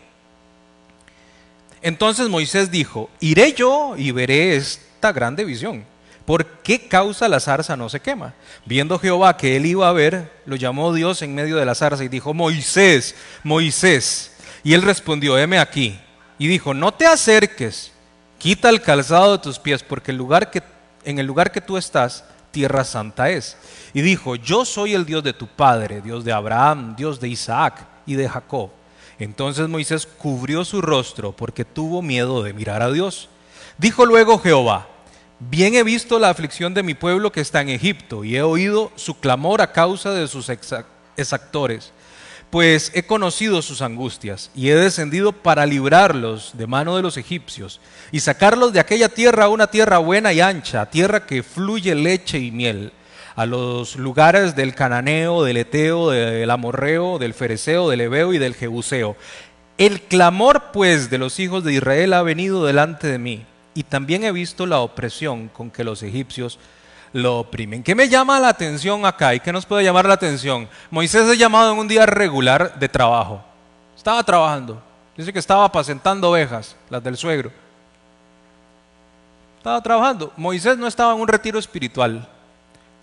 Entonces 1.81 2.29
Moisés 2.29 2.71
dijo, 2.71 3.09
iré 3.19 3.53
yo 3.53 3.95
y 3.97 4.11
veré 4.11 4.55
esta 4.55 5.11
grande 5.11 5.43
visión. 5.43 5.83
¿Por 6.25 6.45
qué 6.61 6.87
causa 6.87 7.27
la 7.27 7.39
zarza 7.39 7.75
no 7.75 7.89
se 7.89 7.99
quema? 7.99 8.33
Viendo 8.65 8.99
Jehová 8.99 9.37
que 9.37 9.55
él 9.57 9.65
iba 9.65 9.89
a 9.89 9.93
ver, 9.93 10.31
lo 10.45 10.55
llamó 10.55 10.93
Dios 10.93 11.21
en 11.21 11.33
medio 11.33 11.57
de 11.57 11.65
la 11.65 11.75
zarza 11.75 12.03
y 12.03 12.09
dijo, 12.09 12.33
Moisés, 12.33 13.15
Moisés. 13.43 14.35
Y 14.63 14.73
él 14.73 14.83
respondió, 14.83 15.37
heme 15.37 15.59
aquí. 15.59 15.99
Y 16.37 16.47
dijo, 16.47 16.73
no 16.73 16.93
te 16.93 17.05
acerques, 17.05 17.91
quita 18.37 18.69
el 18.69 18.81
calzado 18.81 19.33
de 19.33 19.43
tus 19.43 19.59
pies, 19.59 19.83
porque 19.83 20.11
el 20.11 20.17
lugar 20.17 20.51
que, 20.51 20.63
en 21.03 21.19
el 21.19 21.25
lugar 21.25 21.51
que 21.51 21.61
tú 21.61 21.77
estás, 21.77 22.23
tierra 22.51 22.83
santa 22.83 23.29
es. 23.29 23.57
Y 23.93 24.01
dijo, 24.01 24.35
yo 24.35 24.65
soy 24.65 24.93
el 24.93 25.05
Dios 25.05 25.23
de 25.23 25.33
tu 25.33 25.47
padre, 25.47 26.01
Dios 26.01 26.23
de 26.23 26.31
Abraham, 26.31 26.95
Dios 26.95 27.19
de 27.19 27.29
Isaac 27.29 27.85
y 28.05 28.15
de 28.15 28.29
Jacob. 28.29 28.69
Entonces 29.19 29.67
Moisés 29.67 30.07
cubrió 30.07 30.65
su 30.65 30.81
rostro 30.81 31.31
porque 31.31 31.65
tuvo 31.65 32.01
miedo 32.01 32.43
de 32.43 32.53
mirar 32.53 32.81
a 32.81 32.91
Dios. 32.91 33.29
Dijo 33.77 34.05
luego 34.05 34.39
Jehová, 34.39 34.87
Bien 35.49 35.73
he 35.73 35.81
visto 35.81 36.19
la 36.19 36.29
aflicción 36.29 36.75
de 36.75 36.83
mi 36.83 36.93
pueblo 36.93 37.31
que 37.31 37.41
está 37.41 37.61
en 37.61 37.69
Egipto 37.69 38.23
y 38.23 38.35
he 38.35 38.43
oído 38.43 38.91
su 38.95 39.19
clamor 39.19 39.63
a 39.63 39.71
causa 39.71 40.11
de 40.11 40.27
sus 40.27 40.51
exactores, 41.17 41.93
pues 42.51 42.91
he 42.93 43.07
conocido 43.07 43.63
sus 43.63 43.81
angustias 43.81 44.51
y 44.53 44.69
he 44.69 44.75
descendido 44.75 45.31
para 45.31 45.65
librarlos 45.65 46.51
de 46.53 46.67
mano 46.67 46.95
de 46.95 47.01
los 47.01 47.17
egipcios 47.17 47.81
y 48.11 48.19
sacarlos 48.19 48.71
de 48.71 48.81
aquella 48.81 49.09
tierra 49.09 49.45
a 49.45 49.49
una 49.49 49.65
tierra 49.65 49.97
buena 49.97 50.31
y 50.31 50.41
ancha, 50.41 50.91
tierra 50.91 51.25
que 51.25 51.41
fluye 51.41 51.95
leche 51.95 52.37
y 52.37 52.51
miel, 52.51 52.93
a 53.35 53.47
los 53.47 53.95
lugares 53.95 54.55
del 54.55 54.75
cananeo, 54.75 55.43
del 55.43 55.57
eteo, 55.57 56.11
del 56.11 56.51
amorreo, 56.51 57.17
del 57.17 57.33
fereceo, 57.33 57.89
del 57.89 58.01
ebeo 58.01 58.31
y 58.33 58.37
del 58.37 58.53
jebuseo. 58.53 59.17
El 59.79 60.01
clamor 60.01 60.65
pues 60.71 61.09
de 61.09 61.17
los 61.17 61.39
hijos 61.39 61.63
de 61.63 61.73
Israel 61.73 62.13
ha 62.13 62.21
venido 62.21 62.63
delante 62.63 63.07
de 63.07 63.17
mí 63.17 63.45
y 63.73 63.83
también 63.83 64.23
he 64.23 64.31
visto 64.31 64.65
la 64.65 64.79
opresión 64.79 65.47
con 65.47 65.71
que 65.71 65.83
los 65.83 66.03
egipcios 66.03 66.59
lo 67.13 67.39
oprimen. 67.39 67.83
¿Qué 67.83 67.95
me 67.95 68.09
llama 68.09 68.39
la 68.39 68.49
atención 68.49 69.05
acá 69.05 69.35
y 69.35 69.39
qué 69.39 69.51
nos 69.51 69.65
puede 69.65 69.83
llamar 69.83 70.05
la 70.05 70.13
atención? 70.13 70.67
Moisés 70.89 71.27
es 71.27 71.37
llamado 71.37 71.73
en 71.73 71.79
un 71.79 71.87
día 71.87 72.05
regular 72.05 72.77
de 72.79 72.89
trabajo. 72.89 73.43
Estaba 73.95 74.23
trabajando. 74.23 74.81
Dice 75.15 75.33
que 75.33 75.39
estaba 75.39 75.65
apacentando 75.65 76.29
ovejas, 76.29 76.75
las 76.89 77.03
del 77.03 77.17
suegro. 77.17 77.51
Estaba 79.57 79.81
trabajando. 79.81 80.31
Moisés 80.37 80.77
no 80.77 80.87
estaba 80.87 81.13
en 81.13 81.19
un 81.19 81.27
retiro 81.27 81.59
espiritual. 81.59 82.27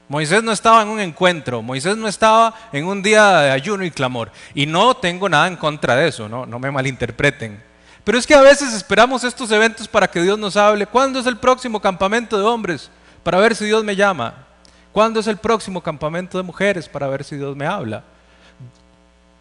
Moisés 0.08 0.42
no 0.42 0.52
estaba 0.52 0.82
en 0.82 0.88
un 0.88 1.00
encuentro. 1.00 1.62
Moisés 1.62 1.96
no 1.96 2.08
estaba 2.08 2.54
en 2.72 2.86
un 2.86 3.02
día 3.02 3.40
de 3.40 3.50
ayuno 3.50 3.84
y 3.84 3.90
clamor. 3.90 4.32
Y 4.54 4.66
no 4.66 4.96
tengo 4.96 5.28
nada 5.28 5.46
en 5.46 5.56
contra 5.56 5.94
de 5.94 6.08
eso, 6.08 6.28
no, 6.28 6.46
no 6.46 6.58
me 6.58 6.70
malinterpreten. 6.70 7.67
Pero 8.08 8.16
es 8.16 8.26
que 8.26 8.34
a 8.34 8.40
veces 8.40 8.72
esperamos 8.72 9.22
estos 9.22 9.50
eventos 9.50 9.86
para 9.86 10.08
que 10.08 10.22
Dios 10.22 10.38
nos 10.38 10.56
hable. 10.56 10.86
¿Cuándo 10.86 11.20
es 11.20 11.26
el 11.26 11.36
próximo 11.36 11.78
campamento 11.78 12.38
de 12.38 12.42
hombres? 12.42 12.90
Para 13.22 13.36
ver 13.36 13.54
si 13.54 13.66
Dios 13.66 13.84
me 13.84 13.94
llama. 13.94 14.46
¿Cuándo 14.92 15.20
es 15.20 15.26
el 15.26 15.36
próximo 15.36 15.82
campamento 15.82 16.38
de 16.38 16.42
mujeres? 16.42 16.88
Para 16.88 17.06
ver 17.06 17.22
si 17.22 17.36
Dios 17.36 17.54
me 17.54 17.66
habla. 17.66 18.02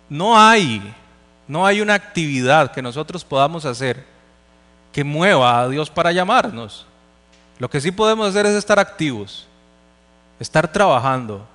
No 0.09 0.37
hay, 0.37 0.93
no 1.47 1.65
hay 1.65 1.79
una 1.79 1.93
actividad 1.93 2.73
que 2.73 2.81
nosotros 2.81 3.23
podamos 3.23 3.63
hacer 3.63 4.03
que 4.91 5.05
mueva 5.05 5.61
a 5.61 5.69
Dios 5.69 5.89
para 5.89 6.11
llamarnos. 6.11 6.85
Lo 7.59 7.69
que 7.69 7.79
sí 7.79 7.93
podemos 7.93 8.27
hacer 8.27 8.47
es 8.47 8.55
estar 8.55 8.79
activos, 8.79 9.47
estar 10.41 10.69
trabajando, 10.69 11.47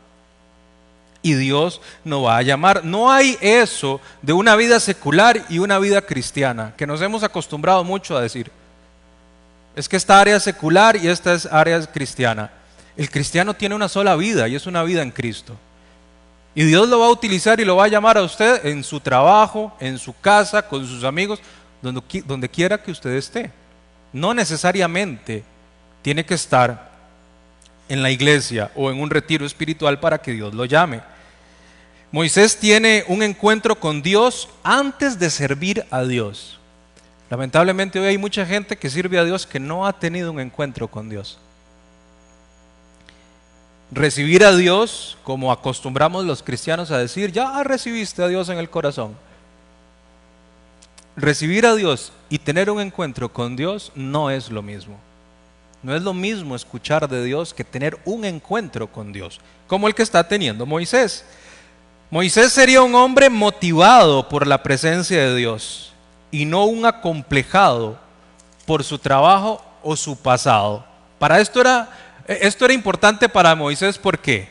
y 1.22 1.34
Dios 1.34 1.80
nos 2.04 2.24
va 2.24 2.36
a 2.36 2.42
llamar. 2.42 2.84
No 2.84 3.10
hay 3.10 3.38
eso 3.40 4.00
de 4.20 4.32
una 4.32 4.56
vida 4.56 4.80
secular 4.80 5.44
y 5.48 5.58
una 5.58 5.78
vida 5.78 6.02
cristiana, 6.02 6.74
que 6.76 6.86
nos 6.86 7.00
hemos 7.00 7.22
acostumbrado 7.22 7.84
mucho 7.84 8.16
a 8.16 8.20
decir. 8.20 8.50
Es 9.74 9.88
que 9.88 9.96
esta 9.96 10.20
área 10.20 10.36
es 10.36 10.42
secular 10.42 10.96
y 10.96 11.08
esta 11.08 11.32
es 11.32 11.46
área 11.46 11.80
cristiana. 11.86 12.50
El 12.96 13.10
cristiano 13.10 13.54
tiene 13.54 13.74
una 13.74 13.88
sola 13.88 14.16
vida 14.16 14.48
y 14.48 14.54
es 14.54 14.66
una 14.66 14.82
vida 14.82 15.02
en 15.02 15.10
Cristo. 15.10 15.56
Y 16.54 16.64
Dios 16.64 16.88
lo 16.88 16.98
va 16.98 17.06
a 17.06 17.10
utilizar 17.10 17.58
y 17.60 17.64
lo 17.64 17.76
va 17.76 17.84
a 17.84 17.88
llamar 17.88 18.18
a 18.18 18.22
usted 18.22 18.66
en 18.66 18.84
su 18.84 19.00
trabajo, 19.00 19.74
en 19.80 19.96
su 19.96 20.12
casa, 20.20 20.60
con 20.68 20.86
sus 20.86 21.02
amigos, 21.04 21.40
donde, 21.80 22.02
donde 22.26 22.48
quiera 22.48 22.82
que 22.82 22.90
usted 22.90 23.10
esté. 23.12 23.50
no 24.12 24.34
necesariamente 24.34 25.42
tiene 26.02 26.26
que 26.26 26.34
estar 26.34 26.90
en 27.88 28.02
la 28.02 28.10
iglesia 28.10 28.70
o 28.74 28.90
en 28.90 29.00
un 29.00 29.08
retiro 29.08 29.46
espiritual 29.46 29.98
para 30.00 30.18
que 30.18 30.32
Dios 30.32 30.52
lo 30.52 30.64
llame. 30.64 31.00
Moisés 32.12 32.58
tiene 32.58 33.04
un 33.08 33.22
encuentro 33.22 33.80
con 33.80 34.02
Dios 34.02 34.50
antes 34.62 35.18
de 35.18 35.30
servir 35.30 35.86
a 35.90 36.02
Dios. 36.02 36.58
Lamentablemente 37.30 37.98
hoy 37.98 38.08
hay 38.08 38.18
mucha 38.18 38.44
gente 38.44 38.76
que 38.76 38.90
sirve 38.90 39.18
a 39.18 39.24
Dios 39.24 39.46
que 39.46 39.58
no 39.58 39.86
ha 39.86 39.98
tenido 39.98 40.30
un 40.30 40.38
encuentro 40.38 40.88
con 40.88 41.08
Dios. 41.08 41.38
Recibir 43.90 44.44
a 44.44 44.54
Dios, 44.54 45.16
como 45.24 45.50
acostumbramos 45.50 46.26
los 46.26 46.42
cristianos 46.42 46.90
a 46.90 46.98
decir, 46.98 47.32
ya 47.32 47.62
recibiste 47.62 48.22
a 48.22 48.28
Dios 48.28 48.50
en 48.50 48.58
el 48.58 48.68
corazón. 48.68 49.16
Recibir 51.16 51.64
a 51.64 51.74
Dios 51.74 52.12
y 52.28 52.38
tener 52.38 52.68
un 52.68 52.82
encuentro 52.82 53.32
con 53.32 53.56
Dios 53.56 53.90
no 53.94 54.30
es 54.30 54.50
lo 54.50 54.60
mismo. 54.60 54.98
No 55.82 55.96
es 55.96 56.02
lo 56.02 56.12
mismo 56.12 56.54
escuchar 56.54 57.08
de 57.08 57.24
Dios 57.24 57.54
que 57.54 57.64
tener 57.64 57.98
un 58.04 58.26
encuentro 58.26 58.86
con 58.86 59.14
Dios, 59.14 59.40
como 59.66 59.88
el 59.88 59.94
que 59.94 60.02
está 60.02 60.28
teniendo 60.28 60.66
Moisés. 60.66 61.24
Moisés 62.12 62.52
sería 62.52 62.82
un 62.82 62.94
hombre 62.94 63.30
motivado 63.30 64.28
por 64.28 64.46
la 64.46 64.62
presencia 64.62 65.18
de 65.18 65.34
Dios 65.34 65.94
y 66.30 66.44
no 66.44 66.66
un 66.66 66.84
acomplejado 66.84 67.98
por 68.66 68.84
su 68.84 68.98
trabajo 68.98 69.64
o 69.82 69.96
su 69.96 70.14
pasado. 70.14 70.84
Para 71.18 71.40
esto 71.40 71.62
era, 71.62 71.88
esto 72.26 72.66
era 72.66 72.74
importante 72.74 73.30
para 73.30 73.54
Moisés, 73.54 73.96
¿por 73.96 74.18
qué? 74.18 74.46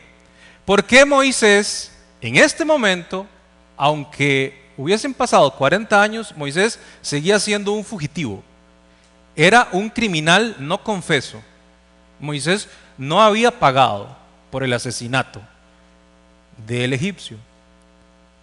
Porque 0.64 1.04
Moisés, 1.04 1.96
en 2.20 2.34
este 2.34 2.64
momento, 2.64 3.28
aunque 3.76 4.60
hubiesen 4.76 5.14
pasado 5.14 5.54
40 5.54 6.02
años, 6.02 6.34
Moisés 6.36 6.80
seguía 7.00 7.38
siendo 7.38 7.70
un 7.70 7.84
fugitivo. 7.84 8.42
Era 9.36 9.68
un 9.70 9.88
criminal 9.88 10.56
no 10.58 10.82
confeso. 10.82 11.40
Moisés 12.18 12.68
no 12.98 13.22
había 13.22 13.56
pagado 13.56 14.08
por 14.50 14.64
el 14.64 14.72
asesinato 14.72 15.40
del 16.66 16.92
egipcio. 16.92 17.38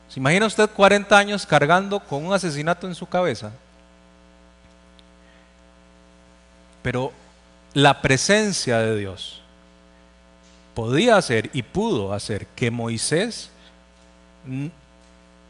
¿Se 0.10 0.20
imagina 0.20 0.48
usted 0.48 0.68
40 0.68 1.16
años 1.16 1.46
cargando 1.46 2.00
con 2.00 2.26
un 2.26 2.34
asesinato 2.34 2.88
en 2.88 2.96
su 2.96 3.06
cabeza? 3.06 3.52
Pero 6.82 7.14
la 7.74 8.02
presencia 8.02 8.80
de 8.80 8.98
Dios 8.98 9.42
podía 10.74 11.16
hacer 11.16 11.52
y 11.54 11.62
pudo 11.62 12.12
hacer 12.12 12.48
que 12.48 12.72
Moisés 12.72 13.52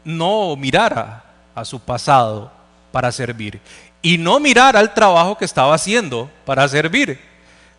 no 0.04 0.56
mirara 0.56 1.24
a 1.54 1.64
su 1.64 1.80
pasado 1.80 2.52
para 2.92 3.10
servir 3.12 3.60
y 4.02 4.18
no 4.18 4.40
mirara 4.40 4.78
al 4.78 4.92
trabajo 4.92 5.38
que 5.38 5.46
estaba 5.46 5.74
haciendo 5.74 6.30
para 6.44 6.68
servir. 6.68 7.18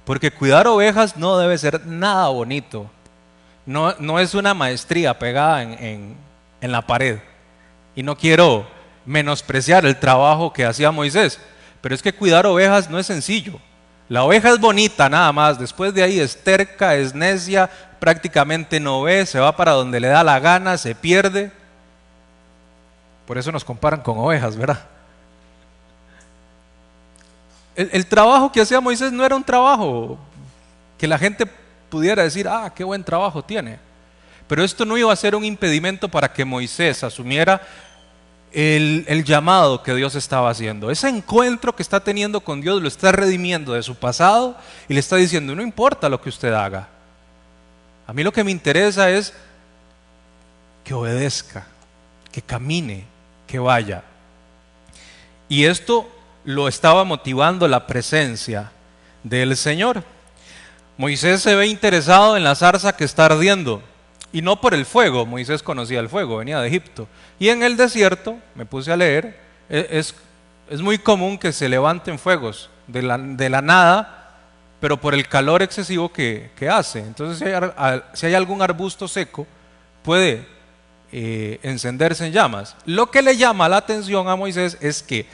Porque 0.03 0.31
cuidar 0.31 0.65
ovejas 0.67 1.15
no 1.15 1.37
debe 1.37 1.59
ser 1.59 1.85
nada 1.85 2.29
bonito. 2.29 2.89
No, 3.67 3.93
no 3.99 4.19
es 4.19 4.33
una 4.33 4.55
maestría 4.55 5.19
pegada 5.19 5.61
en 5.61 5.73
en 5.83 6.30
la 6.69 6.81
pared. 6.81 7.19
Y 7.95 8.03
no 8.03 8.17
quiero 8.17 8.67
menospreciar 9.05 9.85
el 9.85 9.99
trabajo 9.99 10.53
que 10.53 10.65
hacía 10.65 10.91
Moisés, 10.91 11.39
pero 11.81 11.95
es 11.95 12.03
que 12.03 12.13
cuidar 12.13 12.45
ovejas 12.45 12.89
no 12.89 12.99
es 12.99 13.07
sencillo. 13.07 13.59
La 14.07 14.23
oveja 14.23 14.49
es 14.49 14.59
bonita 14.59 15.09
nada 15.09 15.31
más, 15.31 15.57
después 15.57 15.93
de 15.93 16.03
ahí 16.03 16.19
es 16.19 16.43
terca, 16.43 16.95
es 16.95 17.15
necia, 17.15 17.69
prácticamente 17.99 18.79
no 18.79 19.03
ve, 19.03 19.25
se 19.25 19.39
va 19.39 19.55
para 19.55 19.71
donde 19.71 19.99
le 19.99 20.09
da 20.09 20.23
la 20.23 20.39
gana, 20.39 20.77
se 20.77 20.93
pierde. 20.93 21.51
Por 23.25 23.37
eso 23.37 23.51
nos 23.51 23.63
comparan 23.63 24.01
con 24.01 24.17
ovejas, 24.17 24.57
¿verdad? 24.57 24.81
El, 27.73 27.89
el, 27.93 28.05
trabajo 28.05 28.51
que 28.51 28.59
hacía 28.59 28.81
Moisés 28.81 29.13
no 29.13 29.25
era 29.25 29.33
un 29.35 29.43
trabajo 29.45 30.19
que 30.97 31.07
la 31.07 31.17
gente 31.17 31.45
pudiera 31.89 32.23
decir, 32.23 32.47
ah, 32.49 32.71
qué 32.75 32.83
buen 32.83 33.03
trabajo 33.03 33.41
tiene. 33.41 33.79
Pero 34.51 34.65
esto 34.65 34.83
no 34.83 34.97
iba 34.97 35.13
a 35.13 35.15
ser 35.15 35.33
un 35.33 35.45
impedimento 35.45 36.09
para 36.09 36.33
que 36.33 36.43
Moisés 36.43 37.05
asumiera 37.05 37.61
el, 38.51 39.23
llamado 39.23 39.81
que 39.81 39.95
Dios 39.95 40.13
estaba 40.15 40.49
haciendo. 40.49 40.91
Ese 40.91 41.07
encuentro 41.07 41.73
que 41.73 41.81
está 41.81 42.01
teniendo 42.01 42.41
con 42.41 42.59
Dios 42.59 42.81
lo 42.81 42.89
está 42.89 43.13
redimiendo 43.13 43.71
de 43.71 43.81
su 43.81 43.95
pasado 43.95 44.57
y 44.89 44.93
le 44.93 44.99
está 44.99 45.15
diciendo, 45.15 45.55
no 45.55 45.61
importa 45.61 46.09
lo 46.09 46.19
que 46.19 46.27
usted 46.27 46.51
haga. 46.51 46.89
A 48.05 48.11
mí 48.11 48.23
lo 48.25 48.33
que 48.33 48.43
me 48.43 48.51
interesa 48.51 49.09
es 49.09 49.33
que 50.83 50.93
obedezca, 50.93 51.65
que 52.29 52.41
camine, 52.41 53.05
que 53.47 53.57
vaya. 53.57 54.03
Y 55.47 55.63
esto 55.63 56.11
lo 56.43 56.67
estaba 56.67 57.05
motivando 57.05 57.69
la 57.69 57.87
presencia 57.87 58.69
del 59.23 59.55
Señor. 59.55 60.03
Moisés 60.97 61.41
se 61.41 61.55
ve 61.55 61.67
interesado 61.67 62.35
en 62.35 62.43
la 62.43 62.55
zarza 62.55 62.97
que 62.97 63.05
está 63.05 63.27
ardiendo. 63.27 63.81
Y 64.33 64.41
no 64.41 64.61
por 64.61 64.73
el 64.73 64.85
fuego, 64.85 65.25
Moisés 65.25 65.61
conocía 65.61 65.99
el 65.99 66.09
fuego, 66.09 66.37
venía 66.37 66.59
de 66.59 66.67
Egipto. 66.67 67.07
Y 67.37 67.49
en 67.49 67.63
el 67.63 67.75
desierto, 67.75 68.37
me 68.55 68.65
puse 68.65 68.91
a 68.91 68.97
leer, 68.97 69.37
e, 69.69 69.87
es, 69.91 70.15
muy 70.81 70.97
común 70.97 71.37
que 71.37 71.51
se 71.51 71.67
levanten 71.67 72.17
fuegos 72.17 72.69
de 72.87 73.01
la, 73.01 73.61
nada, 73.61 74.37
pero 74.79 74.95
por 74.95 75.13
el 75.13 75.27
calor 75.27 75.61
excesivo 75.61 76.11
que, 76.13 76.49
hace. 76.71 76.99
Entonces, 76.99 77.39
si 77.39 77.45
hay, 77.45 78.01
si 78.13 78.25
hay, 78.27 78.33
algún 78.35 78.61
arbusto 78.61 79.07
seco, 79.07 79.45
puede 80.01 80.45
eh, 81.11 81.59
encenderse 81.61 82.25
en 82.25 82.31
llamas. 82.31 82.75
Lo 82.85 83.11
que 83.11 83.21
le 83.21 83.35
llama 83.35 83.67
la 83.67 83.77
atención 83.77 84.29
a 84.29 84.37
Moisés 84.37 84.77
es 84.79 85.03
que 85.03 85.25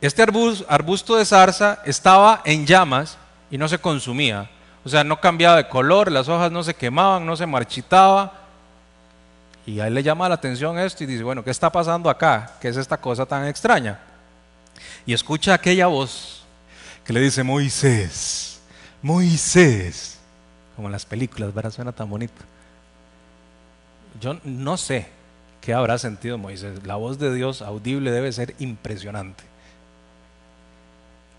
este 0.00 0.22
arbusto, 0.22 0.64
arbusto 0.66 1.16
de 1.16 1.26
zarza 1.26 1.82
estaba 1.84 2.40
en 2.46 2.66
llamas 2.66 3.18
y 3.50 3.58
no 3.58 3.68
se 3.68 3.78
consumía. 3.78 4.48
O 4.84 4.88
sea, 4.88 5.04
no 5.04 5.20
cambiaba 5.20 5.56
de 5.56 5.68
color, 5.68 6.10
las 6.10 6.28
hojas 6.28 6.50
no 6.50 6.62
se 6.62 6.74
quemaban, 6.74 7.26
no 7.26 7.36
se 7.36 7.46
marchitaba. 7.46 8.32
Y 9.66 9.80
a 9.80 9.86
él 9.86 9.94
le 9.94 10.02
llama 10.02 10.28
la 10.28 10.36
atención 10.36 10.78
esto 10.78 11.04
y 11.04 11.06
dice, 11.06 11.22
bueno, 11.22 11.44
¿qué 11.44 11.50
está 11.50 11.70
pasando 11.70 12.08
acá? 12.08 12.54
¿Qué 12.60 12.68
es 12.68 12.76
esta 12.76 12.96
cosa 12.96 13.26
tan 13.26 13.46
extraña? 13.46 13.98
Y 15.04 15.12
escucha 15.12 15.54
aquella 15.54 15.86
voz 15.86 16.44
que 17.04 17.12
le 17.12 17.20
dice, 17.20 17.42
Moisés, 17.42 18.60
Moisés, 19.02 20.18
como 20.76 20.88
en 20.88 20.92
las 20.92 21.04
películas, 21.04 21.52
¿verdad? 21.52 21.70
Suena 21.70 21.92
tan 21.92 22.08
bonito. 22.08 22.42
Yo 24.20 24.38
no 24.44 24.76
sé 24.76 25.08
qué 25.60 25.74
habrá 25.74 25.98
sentido 25.98 26.38
Moisés. 26.38 26.86
La 26.86 26.96
voz 26.96 27.18
de 27.18 27.34
Dios 27.34 27.60
audible 27.60 28.10
debe 28.10 28.32
ser 28.32 28.54
impresionante. 28.58 29.44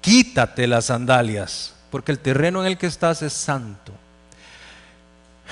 Quítate 0.01 0.67
las 0.67 0.85
sandalias 0.85 1.75
porque 1.91 2.13
el 2.13 2.19
terreno 2.19 2.61
en 2.61 2.67
el 2.67 2.77
que 2.77 2.87
estás 2.87 3.21
es 3.21 3.33
santo. 3.33 3.91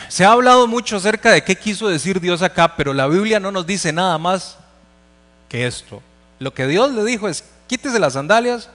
Se 0.08 0.24
ha 0.24 0.32
hablado 0.32 0.66
mucho 0.66 0.96
acerca 0.96 1.32
de 1.32 1.44
qué 1.44 1.58
quiso 1.58 1.90
decir 1.90 2.22
Dios 2.22 2.42
acá, 2.42 2.76
pero 2.78 2.94
la 2.94 3.08
Biblia 3.08 3.40
no 3.40 3.52
nos 3.52 3.68
dice 3.68 3.92
nada 3.92 4.18
más 4.18 4.58
que 5.50 5.68
esto. 5.68 6.02
Lo 6.40 6.54
que 6.54 6.66
Dios 6.66 6.92
le 6.92 7.04
dijo 7.04 7.28
es, 7.28 7.44
quítese 7.68 8.00
las 8.00 8.14
sandalias 8.14 8.70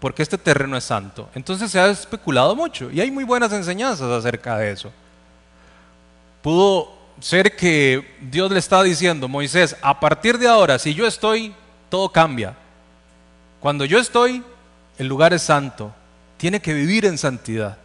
porque 0.00 0.24
este 0.24 0.36
terreno 0.36 0.76
es 0.76 0.84
santo. 0.84 1.30
Entonces 1.34 1.70
se 1.70 1.78
ha 1.78 1.86
especulado 1.86 2.56
mucho 2.56 2.90
y 2.90 3.00
hay 3.00 3.12
muy 3.12 3.22
buenas 3.22 3.52
enseñanzas 3.52 4.10
acerca 4.10 4.58
de 4.58 4.72
eso. 4.72 4.90
Pudo 6.42 6.92
ser 7.20 7.54
que 7.54 8.16
Dios 8.20 8.50
le 8.50 8.58
estaba 8.58 8.82
diciendo, 8.82 9.28
Moisés, 9.28 9.76
a 9.80 10.00
partir 10.00 10.38
de 10.38 10.48
ahora, 10.48 10.80
si 10.80 10.92
yo 10.92 11.06
estoy, 11.06 11.54
todo 11.88 12.10
cambia. 12.10 12.56
Cuando 13.60 13.84
yo 13.84 14.00
estoy, 14.00 14.42
el 14.98 15.06
lugar 15.06 15.32
es 15.32 15.42
santo 15.42 15.94
tiene 16.44 16.60
que 16.60 16.74
vivir 16.74 17.06
en 17.06 17.16
santidad. 17.16 17.78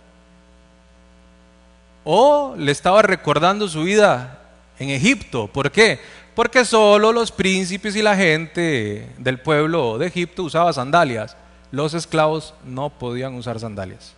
O 2.04 2.56
le 2.58 2.74
estaba 2.74 3.02
recordando 3.02 3.70
su 3.70 3.84
vida 3.84 4.38
en 4.78 4.90
Egipto. 4.90 5.48
¿Por 5.48 5.72
qué? 5.72 5.98
Porque 6.36 6.66
solo 6.66 7.14
los 7.14 7.32
príncipes 7.32 7.96
y 7.96 8.02
la 8.02 8.18
gente 8.18 9.14
del 9.18 9.40
pueblo 9.40 9.98
de 9.98 10.08
Egipto 10.08 10.44
usaba 10.44 10.74
sandalias. 10.74 11.38
Los 11.72 11.94
esclavos 11.94 12.54
no 12.66 12.90
podían 12.90 13.36
usar 13.36 13.62
sandalias. 13.62 14.12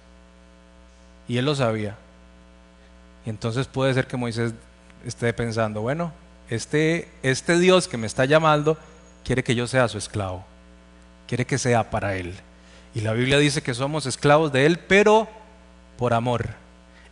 Y 1.28 1.38
él 1.38 1.46
lo 1.46 1.54
sabía. 1.54 1.96
Y 3.28 3.30
entonces 3.30 3.68
puede 3.68 3.94
ser 3.94 4.08
que 4.08 4.18
Moisés 4.18 4.56
esté 5.06 5.34
pensando, 5.34 5.82
bueno, 5.82 6.14
este, 6.50 7.12
este 7.22 7.60
Dios 7.60 7.88
que 7.88 7.98
me 7.98 8.08
está 8.08 8.26
llamando 8.26 8.76
quiere 9.24 9.44
que 9.44 9.54
yo 9.54 9.68
sea 9.68 9.88
su 9.88 10.00
esclavo. 10.00 10.44
Quiere 11.28 11.46
que 11.46 11.60
sea 11.60 11.92
para 11.92 12.16
él. 12.16 12.34
Y 12.94 13.02
la 13.02 13.14
Biblia 13.14 13.38
dice 13.38 13.62
que 13.62 13.74
somos 13.74 14.06
esclavos 14.06 14.52
de 14.52 14.66
Él, 14.66 14.80
pero 14.80 15.28
por 15.98 16.14
amor. 16.14 16.50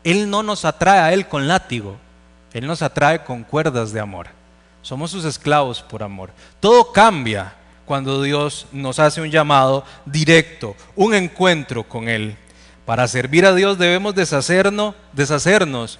Él 0.04 0.30
no 0.30 0.44
nos 0.44 0.65
atrae 0.65 1.00
a 1.00 1.13
Él 1.13 1.28
con 1.28 1.48
látigo, 1.48 1.98
Él 2.54 2.68
nos 2.68 2.82
atrae 2.82 3.24
con 3.24 3.44
cuerdas 3.44 3.92
de 3.92 4.00
amor. 4.00 4.28
Somos 4.82 5.12
sus 5.12 5.26
esclavos 5.26 5.82
por 5.82 6.04
amor. 6.04 6.32
Todo 6.60 6.92
cambia 6.92 7.54
cuando 7.86 8.22
Dios 8.22 8.68
nos 8.72 9.00
hace 9.00 9.22
un 9.22 9.30
llamado 9.30 9.84
directo, 10.06 10.76
un 10.96 11.13
encuentro 11.13 11.84
con 11.84 12.08
Él. 12.08 12.38
Para 12.86 13.08
servir 13.08 13.46
a 13.46 13.54
Dios 13.54 13.78
debemos 13.78 14.15
deshacernos, 14.15 14.96
deshacernos 15.13 16.00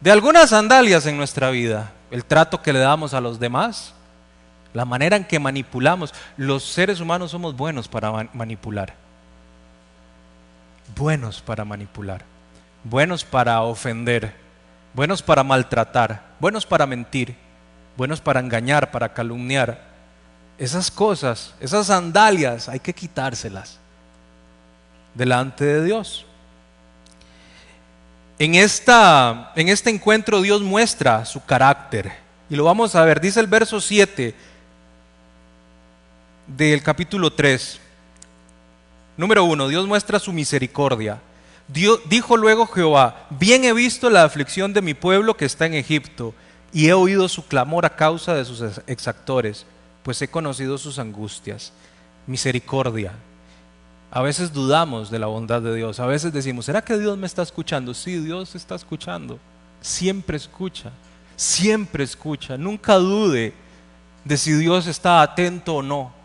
de 0.00 0.10
algunas 0.10 0.50
sandalias 0.50 1.06
en 1.06 1.16
nuestra 1.16 1.50
vida. 1.50 1.92
El 2.10 2.24
trato 2.24 2.60
que 2.62 2.72
le 2.72 2.78
damos 2.78 3.14
a 3.14 3.20
los 3.20 3.40
demás, 3.40 3.94
la 4.74 4.84
manera 4.84 5.16
en 5.16 5.24
que 5.24 5.38
manipulamos. 5.38 6.12
Los 6.36 6.64
seres 6.64 7.00
humanos 7.00 7.30
somos 7.30 7.56
buenos 7.56 7.88
para 7.88 8.28
manipular. 8.32 9.01
Buenos 10.96 11.40
para 11.40 11.64
manipular, 11.64 12.24
buenos 12.84 13.24
para 13.24 13.60
ofender, 13.62 14.34
buenos 14.94 15.22
para 15.22 15.42
maltratar, 15.42 16.34
buenos 16.40 16.66
para 16.66 16.86
mentir, 16.86 17.36
buenos 17.96 18.20
para 18.20 18.40
engañar, 18.40 18.90
para 18.90 19.12
calumniar. 19.12 19.92
Esas 20.58 20.90
cosas, 20.90 21.54
esas 21.60 21.86
sandalias, 21.86 22.68
hay 22.68 22.78
que 22.78 22.92
quitárselas 22.92 23.78
delante 25.14 25.64
de 25.64 25.84
Dios. 25.84 26.26
En, 28.38 28.54
esta, 28.54 29.52
en 29.54 29.68
este 29.68 29.90
encuentro 29.90 30.40
Dios 30.40 30.62
muestra 30.62 31.24
su 31.24 31.44
carácter. 31.44 32.12
Y 32.50 32.56
lo 32.56 32.64
vamos 32.64 32.94
a 32.94 33.04
ver. 33.04 33.20
Dice 33.20 33.40
el 33.40 33.46
verso 33.46 33.80
7 33.80 34.34
del 36.46 36.82
capítulo 36.82 37.32
3. 37.32 37.80
Número 39.16 39.44
1. 39.44 39.68
Dios 39.68 39.86
muestra 39.86 40.18
su 40.18 40.32
misericordia. 40.32 41.20
dijo 41.68 42.36
luego 42.36 42.66
Jehová, 42.66 43.26
bien 43.30 43.64
he 43.64 43.72
visto 43.72 44.08
la 44.10 44.24
aflicción 44.24 44.72
de 44.72 44.82
mi 44.82 44.94
pueblo 44.94 45.36
que 45.36 45.44
está 45.44 45.66
en 45.66 45.74
Egipto, 45.74 46.34
y 46.72 46.88
he 46.88 46.94
oído 46.94 47.28
su 47.28 47.46
clamor 47.46 47.84
a 47.84 47.94
causa 47.94 48.34
de 48.34 48.44
sus 48.44 48.62
exactores, 48.86 49.66
pues 50.02 50.20
he 50.22 50.28
conocido 50.28 50.78
sus 50.78 50.98
angustias. 50.98 51.72
Misericordia, 52.26 53.12
a 54.10 54.22
veces 54.22 54.52
dudamos 54.52 55.10
de 55.10 55.18
la 55.18 55.26
bondad 55.26 55.60
de 55.60 55.74
Dios. 55.74 56.00
A 56.00 56.06
veces 56.06 56.32
decimos, 56.32 56.64
¿será 56.64 56.82
que 56.82 56.98
Dios 56.98 57.18
me 57.18 57.26
está 57.26 57.42
escuchando? 57.42 57.92
Sí, 57.92 58.18
Dios 58.18 58.54
está 58.54 58.74
escuchando. 58.74 59.38
Siempre 59.80 60.36
escucha. 60.36 60.90
Siempre 61.36 62.04
escucha. 62.04 62.56
Nunca 62.56 62.94
dude 62.94 63.52
de 64.24 64.36
si 64.36 64.52
Dios 64.52 64.86
está 64.86 65.20
atento 65.20 65.76
o 65.76 65.82
no 65.82 66.21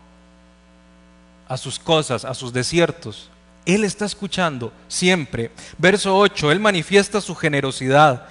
a 1.48 1.56
sus 1.56 1.78
cosas, 1.78 2.24
a 2.24 2.34
sus 2.34 2.52
desiertos. 2.52 3.30
Él 3.64 3.84
está 3.84 4.04
escuchando 4.04 4.72
siempre. 4.86 5.50
Verso 5.78 6.16
8, 6.16 6.52
Él 6.52 6.60
manifiesta 6.60 7.20
su 7.20 7.34
generosidad. 7.34 8.26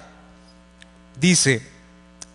Dice, 1.20 1.62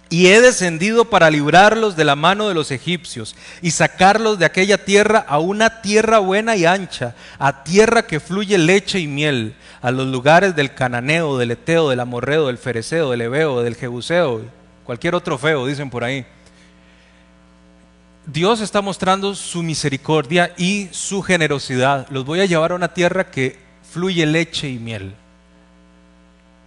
y 0.10 0.28
he 0.28 0.41
descendido 0.41 1.06
para 1.06 1.32
librarlos 1.32 1.96
de 1.96 2.06
la 2.06 2.15
mano 2.15 2.48
de 2.48 2.54
los 2.54 2.69
egipcios 2.69 3.36
y 3.63 3.72
sacarlos 3.72 4.38
de 4.38 4.46
aquella 4.46 4.78
tierra 4.78 5.26
a 5.28 5.39
una 5.39 5.82
tierra 5.82 6.19
buena 6.19 6.56
y 6.56 6.65
ancha, 6.65 7.15
a 7.39 7.63
tierra 7.63 8.06
que 8.06 8.19
fluye 8.19 8.58
leche 8.58 9.00
y 9.00 9.08
miel, 9.08 9.56
a 9.82 9.89
los 9.89 10.08
lugares 10.08 10.56
del 10.56 10.76
cananeo, 10.76 11.38
del 11.38 11.52
eteo, 11.52 11.89
del 11.89 12.00
amorreo, 12.00 12.48
del 12.48 12.60
fereceo, 12.60 13.10
del 13.10 13.22
ebeo, 13.22 13.63
del 13.63 13.76
jebuseo, 13.76 14.41
cualquier 14.84 15.15
otro 15.15 15.38
feo, 15.38 15.65
dicen 15.65 15.89
por 15.89 16.04
ahí. 16.04 16.26
Dios 18.26 18.62
está 18.62 18.82
mostrando 18.82 19.36
su 19.36 19.64
misericordia 19.64 20.54
y 20.58 20.90
su 20.92 21.22
generosidad. 21.22 22.08
Los 22.10 22.26
voy 22.26 22.40
a 22.40 22.46
llevar 22.46 22.72
a 22.72 22.76
una 22.76 22.94
tierra 22.94 23.30
que 23.30 23.60
fluye 23.92 24.26
leche 24.26 24.70
y 24.70 24.80
miel 24.80 25.16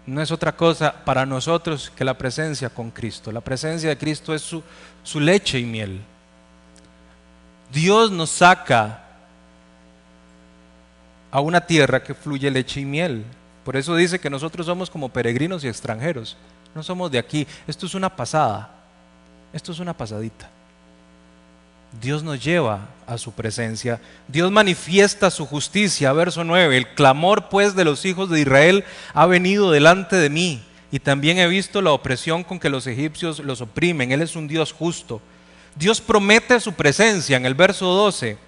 no 0.07 0.23
es 0.23 0.31
otra 0.31 0.57
cosa 0.57 1.05
para 1.05 1.27
nosotros 1.27 1.93
que 1.95 2.05
la 2.05 2.17
presencia 2.17 2.71
con 2.71 2.91
Cristo. 2.91 3.33
La 3.33 3.41
presencia 3.41 3.89
de 3.89 3.99
Cristo 3.99 4.35
es 4.35 4.43
su, 4.43 5.21
leche 5.21 5.59
y 5.59 5.65
miel. 5.65 6.01
Dios 7.73 8.13
nos 8.13 8.31
saca 8.31 9.03
a 11.31 11.41
una 11.41 11.61
tierra 11.61 12.03
que 12.03 12.15
fluye 12.15 12.51
leche 12.51 12.81
y 12.81 12.85
miel. 12.85 13.25
Por 13.65 13.77
eso 13.77 13.97
dice 13.97 14.21
que 14.21 14.31
nosotros 14.31 14.67
somos 14.67 14.89
como 14.89 15.09
peregrinos 15.09 15.65
y 15.65 15.69
extranjeros. 15.69 16.37
No 16.73 16.85
somos 16.85 17.11
de 17.11 17.19
aquí. 17.19 17.47
Esto 17.67 17.87
es 17.87 17.95
una 17.95 18.15
pasada. 18.15 18.71
Esto 19.53 19.73
es 19.73 19.81
una 19.81 19.93
pasadita. 19.93 20.49
Dios 22.01 22.23
nos 22.23 22.43
lleva 22.43 22.89
a 23.07 23.19
su 23.19 23.33
presencia. 23.33 24.01
Dios 24.29 24.51
manifiesta 24.51 25.31
su 25.31 25.47
justicia. 25.47 26.13
Verso 26.13 26.45
9. 26.45 26.77
El 26.77 26.89
clamor 26.95 27.49
pues 27.49 27.75
de 27.75 27.85
los 27.85 28.05
hijos 28.05 28.31
de 28.31 28.41
Israel 28.41 28.85
ha 29.15 29.27
venido 29.27 29.71
delante 29.71 30.17
de 30.17 30.31
mí. 30.31 30.63
Y 30.93 31.01
también 31.01 31.39
he 31.39 31.49
visto 31.49 31.83
la 31.83 31.93
opresión 31.93 32.45
con 32.45 32.59
que 32.59 32.71
los 32.71 32.87
egipcios 32.87 33.41
los 33.41 33.61
oprimen. 33.61 34.13
Él 34.13 34.23
es 34.23 34.37
un 34.37 34.49
Dios 34.49 34.73
justo. 34.73 35.21
Dios 35.75 36.01
promete 36.01 36.59
su 36.61 36.73
presencia 36.73 37.37
en 37.37 37.47
el 37.47 37.55
verso 37.55 37.87
12. 37.87 38.39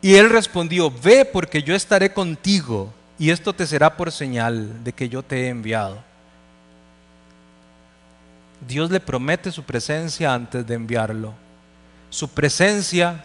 Y 0.00 0.14
él 0.14 0.30
respondió, 0.30 0.90
ve 0.90 1.24
porque 1.24 1.62
yo 1.62 1.74
estaré 1.74 2.12
contigo 2.12 2.92
y 3.18 3.30
esto 3.30 3.52
te 3.52 3.66
será 3.66 3.96
por 3.96 4.12
señal 4.12 4.84
de 4.84 4.92
que 4.92 5.08
yo 5.08 5.22
te 5.22 5.42
he 5.42 5.48
enviado. 5.48 6.07
Dios 8.66 8.90
le 8.90 9.00
promete 9.00 9.52
su 9.52 9.62
presencia 9.62 10.34
antes 10.34 10.66
de 10.66 10.74
enviarlo. 10.74 11.34
Su 12.10 12.28
presencia 12.28 13.24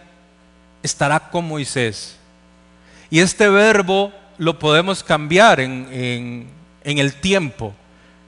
estará 0.82 1.30
con 1.30 1.46
Moisés. 1.46 2.16
Y 3.10 3.20
este 3.20 3.48
verbo 3.48 4.12
lo 4.38 4.58
podemos 4.58 5.02
cambiar 5.02 5.60
en, 5.60 6.48
el 6.82 7.14
tiempo, 7.20 7.74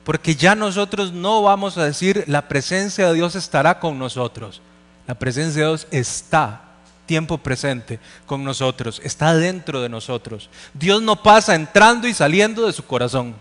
porque 0.05 0.35
ya 0.35 0.55
nosotros 0.55 1.13
no 1.13 1.43
vamos 1.43 1.77
a 1.79 1.85
decir 1.85 2.25
la 2.27 2.49
presencia 2.49 3.09
de 3.09 3.15
Dios 3.15 3.35
estará 3.35 3.79
con 3.79 3.99
nosotros. 3.99 4.63
La 5.07 5.15
presencia 5.15 5.63
de 5.63 5.69
Dios 5.69 5.87
está 5.91 6.63
tiempo 7.07 7.39
presente 7.39 8.01
con 8.27 8.43
nosotros, 8.43 9.01
está 9.05 9.35
dentro 9.35 9.81
de 9.81 9.89
nosotros. 9.89 10.51
Dios 10.75 11.03
no 11.03 11.23
pasa 11.23 11.55
entrando 11.55 12.09
y 12.09 12.15
saliendo 12.15 12.67
de 12.67 12.73
su 12.73 12.85
corazón. 12.85 13.35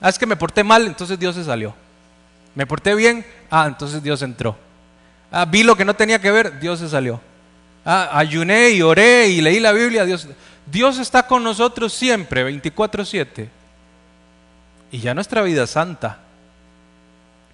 Ah, 0.00 0.08
es 0.08 0.18
que 0.18 0.26
me 0.26 0.36
porté 0.36 0.64
mal, 0.64 0.86
entonces 0.86 1.18
Dios 1.18 1.34
se 1.34 1.44
salió. 1.44 1.74
Me 2.54 2.66
porté 2.66 2.94
bien, 2.94 3.24
ah, 3.50 3.66
entonces 3.68 4.02
Dios 4.02 4.22
entró. 4.22 4.56
Ah, 5.30 5.44
vi 5.44 5.62
lo 5.62 5.76
que 5.76 5.84
no 5.84 5.94
tenía 5.94 6.20
que 6.20 6.30
ver, 6.30 6.58
Dios 6.58 6.80
se 6.80 6.88
salió. 6.88 7.20
Ah, 7.84 8.10
ayuné 8.12 8.70
y 8.70 8.82
oré 8.82 9.28
y 9.28 9.40
leí 9.40 9.60
la 9.60 9.72
Biblia, 9.72 10.04
Dios. 10.04 10.28
Dios 10.66 10.98
está 10.98 11.26
con 11.26 11.42
nosotros 11.42 11.92
siempre, 11.92 12.44
24/7. 12.44 13.48
Y 14.92 14.98
ya 14.98 15.14
nuestra 15.14 15.42
vida 15.42 15.64
es 15.64 15.70
santa. 15.70 16.18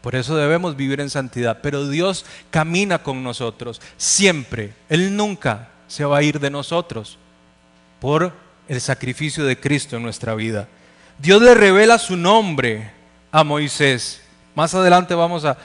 Por 0.01 0.15
eso 0.15 0.37
debemos 0.37 0.77
vivir 0.77 1.01
en 1.01 1.11
santidad. 1.11 1.59
Pero 1.63 1.89
Dios 1.89 2.25
camina 2.51 3.03
con 3.03 3.23
nosotros 3.23 3.81
siempre. 3.97 4.73
Él 4.89 5.17
nunca 5.17 5.69
se 5.89 6.05
va 6.05 6.19
a 6.19 6.23
ir 6.23 6.41
de 6.41 6.51
nosotros 6.51 7.19
por 8.01 8.33
el 8.69 8.81
sacrificio 8.81 9.45
de 9.45 9.59
Cristo 9.59 9.97
en 9.97 10.03
nuestra 10.03 10.35
vida. 10.35 10.69
Dios 11.19 11.43
le 11.43 11.55
revela 11.55 11.99
su 11.99 12.17
nombre 12.17 12.93
a 13.33 13.45
Moisés. 13.45 14.23
Más 14.57 14.75
adelante 14.75 15.14
vamos 15.14 15.45
a, 15.45 15.57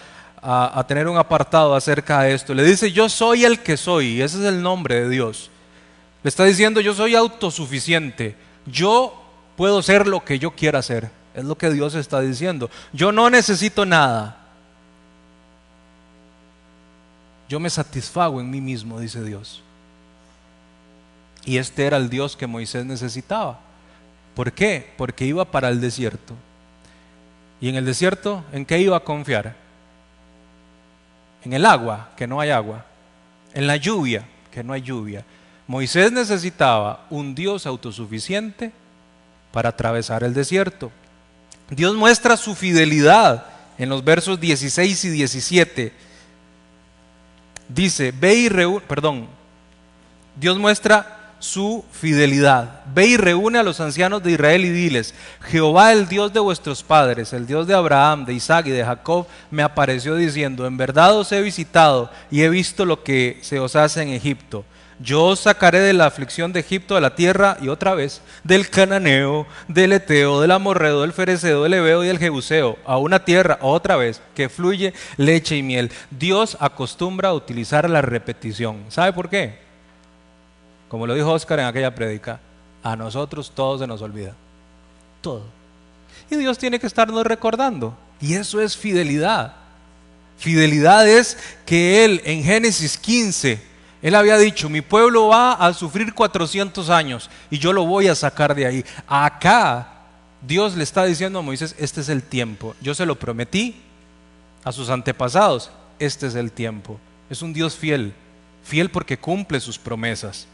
tener 0.86 1.08
un 1.08 1.18
apartado 1.18 1.74
acerca 1.74 2.24
de 2.24 2.34
esto. 2.34 2.54
Le 2.54 2.64
dice, 2.64 2.92
yo 2.92 3.08
soy 3.08 3.46
el 3.46 3.60
que 3.60 3.78
soy. 3.78 4.22
Ese 4.22 4.40
es 4.40 4.44
el 4.44 4.62
nombre 4.62 5.02
de 5.02 5.10
Dios. 5.10 5.50
Le 6.22 6.28
está 6.28 6.44
diciendo, 6.44 6.82
yo 6.82 6.94
soy 6.94 7.16
autosuficiente. 7.16 8.36
Yo 8.66 9.24
puedo 9.56 9.82
ser 9.82 10.08
lo 10.08 10.26
que 10.26 10.40
yo 10.40 10.52
quiera 10.52 10.82
ser. 10.82 11.10
Es 11.34 11.46
lo 11.46 11.58
que 11.58 11.72
Dios 11.72 11.96
está 11.96 12.20
diciendo. 12.20 12.70
Yo 12.92 13.14
no 13.14 13.30
necesito 13.30 13.86
nada. 13.86 14.38
Yo 17.48 17.62
me 17.62 17.70
satisfago 17.70 18.42
en 18.42 18.50
mí 18.50 18.60
mismo, 18.60 19.00
dice 19.00 19.24
Dios. 19.24 19.64
Y 21.46 21.60
este 21.60 21.86
era 21.86 21.96
el 21.96 22.10
Dios 22.10 22.36
que 22.36 22.46
Moisés 22.46 22.86
necesitaba. 22.86 23.58
¿Por 24.36 24.52
qué? 24.52 24.94
Porque 24.98 25.26
iba 25.26 25.46
para 25.46 25.70
el 25.70 25.80
desierto. 25.80 26.34
¿Y 27.62 27.70
en 27.70 27.76
el 27.76 27.86
desierto 27.86 28.44
en 28.52 28.66
qué 28.66 28.80
iba 28.80 28.98
a 28.98 29.02
confiar? 29.02 29.56
En 31.46 31.54
el 31.54 31.66
agua, 31.66 32.10
que 32.18 32.26
no 32.28 32.42
hay 32.42 32.50
agua. 32.50 32.86
En 33.54 33.68
la 33.68 33.76
lluvia, 33.76 34.26
que 34.52 34.64
no 34.64 34.74
hay 34.74 34.82
lluvia. 34.82 35.24
Moisés 35.68 36.12
necesitaba 36.12 37.06
un 37.12 37.36
Dios 37.36 37.66
autosuficiente 37.68 38.72
para 39.52 39.70
atravesar 39.70 40.24
el 40.24 40.34
desierto. 40.34 40.92
Dios 41.70 41.96
muestra 41.96 42.36
su 42.36 42.56
fidelidad 42.56 43.46
en 43.78 43.90
los 43.90 44.04
versos 44.04 44.40
16 44.40 45.06
y 45.06 45.10
17. 45.10 45.94
Dice, 47.70 48.12
ve 48.12 48.34
y 48.34 48.50
reúne, 48.50 48.82
perdón, 48.82 49.28
Dios 50.36 50.58
muestra 50.58 51.21
su 51.42 51.84
fidelidad. 51.92 52.82
Ve 52.94 53.08
y 53.08 53.18
reúne 53.18 53.60
a 53.60 53.64
los 53.64 53.82
ancianos 53.82 54.24
de 54.24 54.32
Israel 54.32 54.64
y 54.64 54.70
diles, 54.70 55.14
Jehová 55.42 55.92
el 55.92 56.08
Dios 56.08 56.32
de 56.32 56.40
vuestros 56.40 56.84
padres, 56.84 57.34
el 57.34 57.48
Dios 57.48 57.68
de 57.68 57.74
Abraham, 57.74 58.26
de 58.26 58.34
Isaac 58.34 58.68
y 58.68 58.72
de 58.72 58.86
Jacob, 58.86 59.26
me 59.50 59.64
apareció 59.64 60.16
diciendo, 60.16 60.66
en 60.66 60.78
verdad 60.78 61.18
os 61.18 61.32
he 61.32 61.42
visitado 61.42 62.12
y 62.30 62.42
he 62.42 62.50
visto 62.50 62.86
lo 62.86 63.04
que 63.04 63.40
se 63.42 63.60
os 63.60 63.76
hace 63.76 64.04
en 64.04 64.10
Egipto. 64.10 64.64
Yo 65.00 65.24
os 65.24 65.40
sacaré 65.40 65.80
de 65.80 65.94
la 65.94 66.06
aflicción 66.06 66.54
de 66.54 66.60
Egipto 66.60 66.94
de 66.94 67.02
la 67.02 67.16
tierra 67.16 67.58
y 67.60 67.70
otra 67.70 67.96
vez 67.96 68.22
del 68.44 68.70
cananeo, 68.70 69.48
del 69.68 69.94
eteo, 69.94 70.40
del 70.42 70.52
amorreo, 70.52 71.02
del 71.02 71.12
fereceo, 71.12 71.64
del 71.64 71.74
ebeo 71.74 72.04
y 72.04 72.08
del 72.08 72.20
jebuseo 72.20 72.78
a 72.86 72.98
una 72.98 73.26
tierra 73.26 73.58
otra 73.62 73.96
vez 73.96 74.22
que 74.36 74.48
fluye 74.48 74.94
leche 75.18 75.58
y 75.58 75.64
miel. 75.64 75.92
Dios 76.12 76.56
acostumbra 76.60 77.30
a 77.30 77.34
utilizar 77.34 77.90
la 77.90 78.04
repetición. 78.04 78.84
¿Sabe 78.90 79.12
por 79.12 79.28
qué? 79.28 79.71
Como 80.92 81.08
lo 81.08 81.14
dijo 81.14 81.32
Oscar 81.32 81.58
en 81.58 81.68
aquella 81.68 81.96
prédica, 81.96 82.42
a 82.84 82.98
nosotros 82.98 83.54
todo 83.56 83.80
se 83.80 83.88
nos 83.88 84.02
olvida. 84.02 84.34
Todo. 85.22 85.46
Y 86.30 86.36
Dios 86.36 86.58
tiene 86.58 86.80
que 86.80 86.88
estarnos 86.88 87.26
recordando. 87.26 87.98
Y 88.20 88.34
eso 88.34 88.60
es 88.60 88.76
fidelidad. 88.76 89.54
Fidelidad 90.38 91.08
es 91.08 91.38
que 91.66 92.04
Él 92.04 92.22
en 92.26 92.44
Génesis 92.44 92.98
15 92.98 93.64
Él 94.02 94.16
había 94.16 94.38
dicho, 94.38 94.68
mi 94.68 94.82
pueblo 94.82 95.30
va 95.30 95.54
a 95.54 95.74
sufrir 95.74 96.14
400 96.14 96.90
años 96.90 97.30
y 97.50 97.58
yo 97.58 97.72
lo 97.72 97.86
voy 97.86 98.10
a 98.10 98.16
sacar 98.16 98.54
de 98.54 98.66
ahí. 98.66 98.86
Acá 99.08 99.94
Dios 100.46 100.76
le 100.76 100.84
está 100.84 101.06
diciendo 101.06 101.40
a 101.40 101.42
Moisés, 101.42 101.74
este 101.80 102.02
es 102.02 102.10
el 102.10 102.22
tiempo. 102.22 102.76
Yo 102.82 102.94
se 102.96 103.06
lo 103.06 103.18
prometí 103.18 103.78
a 104.66 104.74
sus 104.74 104.90
antepasados, 104.90 105.72
este 106.00 106.28
es 106.28 106.36
el 106.36 106.52
tiempo. 106.52 107.00
Es 107.30 107.42
un 107.42 107.54
Dios 107.54 107.78
fiel, 107.78 108.14
fiel 108.62 108.92
porque 108.92 109.18
cumple 109.18 109.62
sus 109.62 109.80
promesas. 109.80 110.48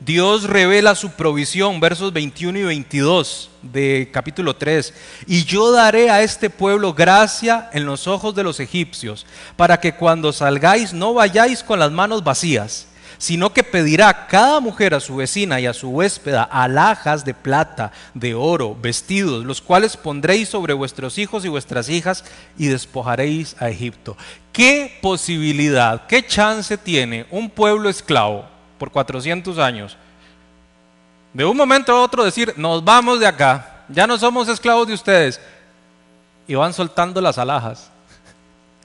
Dios 0.00 0.44
revela 0.44 0.94
su 0.94 1.10
provisión, 1.10 1.80
versos 1.80 2.12
21 2.12 2.58
y 2.58 2.62
22 2.62 3.50
de 3.62 4.08
capítulo 4.12 4.56
3. 4.56 4.94
Y 5.26 5.44
yo 5.44 5.72
daré 5.72 6.10
a 6.10 6.22
este 6.22 6.50
pueblo 6.50 6.94
gracia 6.94 7.68
en 7.72 7.84
los 7.84 8.06
ojos 8.06 8.34
de 8.34 8.42
los 8.42 8.60
egipcios, 8.60 9.26
para 9.56 9.78
que 9.78 9.94
cuando 9.94 10.32
salgáis 10.32 10.92
no 10.92 11.14
vayáis 11.14 11.62
con 11.62 11.78
las 11.78 11.92
manos 11.92 12.24
vacías, 12.24 12.86
sino 13.20 13.52
que 13.52 13.62
pedirá 13.62 14.26
cada 14.26 14.60
mujer 14.60 14.94
a 14.94 15.00
su 15.00 15.16
vecina 15.16 15.60
y 15.60 15.66
a 15.66 15.74
su 15.74 15.90
huéspeda 15.90 16.42
alhajas 16.42 17.22
de 17.22 17.34
plata, 17.34 17.92
de 18.14 18.34
oro, 18.34 18.74
vestidos, 18.80 19.44
los 19.44 19.60
cuales 19.60 19.98
pondréis 19.98 20.48
sobre 20.48 20.72
vuestros 20.72 21.18
hijos 21.18 21.44
y 21.44 21.48
vuestras 21.48 21.90
hijas 21.90 22.24
y 22.56 22.68
despojaréis 22.68 23.54
a 23.60 23.68
Egipto. 23.68 24.16
¿Qué 24.52 24.98
posibilidad, 25.02 26.06
qué 26.06 26.26
chance 26.26 26.78
tiene 26.78 27.26
un 27.30 27.50
pueblo 27.50 27.90
esclavo? 27.90 28.49
Por 28.80 28.90
400 28.90 29.58
años, 29.58 29.94
de 31.34 31.44
un 31.44 31.54
momento 31.54 31.92
a 31.92 32.00
otro 32.00 32.24
decir, 32.24 32.54
nos 32.56 32.82
vamos 32.82 33.20
de 33.20 33.26
acá, 33.26 33.84
ya 33.90 34.06
no 34.06 34.16
somos 34.16 34.48
esclavos 34.48 34.86
de 34.88 34.94
ustedes, 34.94 35.38
y 36.48 36.54
van 36.54 36.72
soltando 36.72 37.20
las 37.20 37.36
alhajas. 37.36 37.90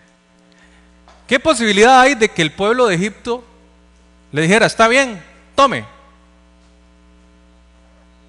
¿Qué 1.28 1.40
posibilidad 1.40 2.02
hay 2.02 2.14
de 2.14 2.28
que 2.28 2.42
el 2.42 2.52
pueblo 2.52 2.88
de 2.88 2.96
Egipto 2.96 3.42
le 4.34 4.42
dijera, 4.42 4.66
está 4.66 4.90
bien, 4.90 5.24
tome? 5.56 5.86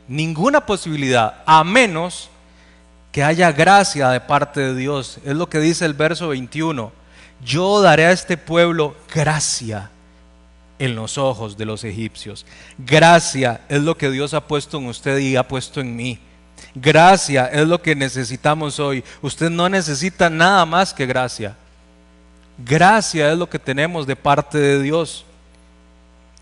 Ninguna 0.07 0.65
posibilidad, 0.65 1.43
a 1.47 1.65
menos 1.65 2.31
que 3.11 3.25
haya 3.25 3.51
gracia 3.51 4.11
de 4.11 4.21
parte 4.21 4.61
de 4.61 4.77
Dios. 4.77 5.19
Es 5.25 5.35
lo 5.35 5.49
que 5.49 5.59
dice 5.59 5.85
el 5.85 5.95
verso 5.95 6.29
21. 6.29 6.93
Yo 7.45 7.83
daré 7.83 8.07
a 8.07 8.13
este 8.13 8.37
pueblo 8.37 8.95
gracia 9.13 9.91
en 10.79 10.95
los 10.95 11.19
ojos 11.19 11.57
de 11.57 11.65
los 11.65 11.85
egipcios. 11.85 12.47
Gracia 12.79 13.63
es 13.69 13.83
lo 13.83 13.97
que 13.97 14.11
Dios 14.11 14.35
ha 14.35 14.47
puesto 14.47 14.79
en 14.79 14.87
usted 14.87 15.19
y 15.19 15.37
ha 15.37 15.47
puesto 15.47 15.81
en 15.81 15.97
mí. 15.97 16.19
Gracia 16.75 17.47
es 17.47 17.67
lo 17.67 17.81
que 17.81 17.95
necesitamos 17.95 18.79
hoy. 18.79 19.03
Usted 19.23 19.51
no 19.51 19.69
necesita 19.69 20.29
nada 20.29 20.67
más 20.67 20.93
que 20.93 21.07
gracia. 21.07 21.57
Gracia 22.59 23.33
es 23.33 23.39
lo 23.39 23.49
que 23.49 23.59
tenemos 23.59 24.07
de 24.07 24.17
parte 24.17 24.59
de 24.59 24.83
Dios. 24.83 25.25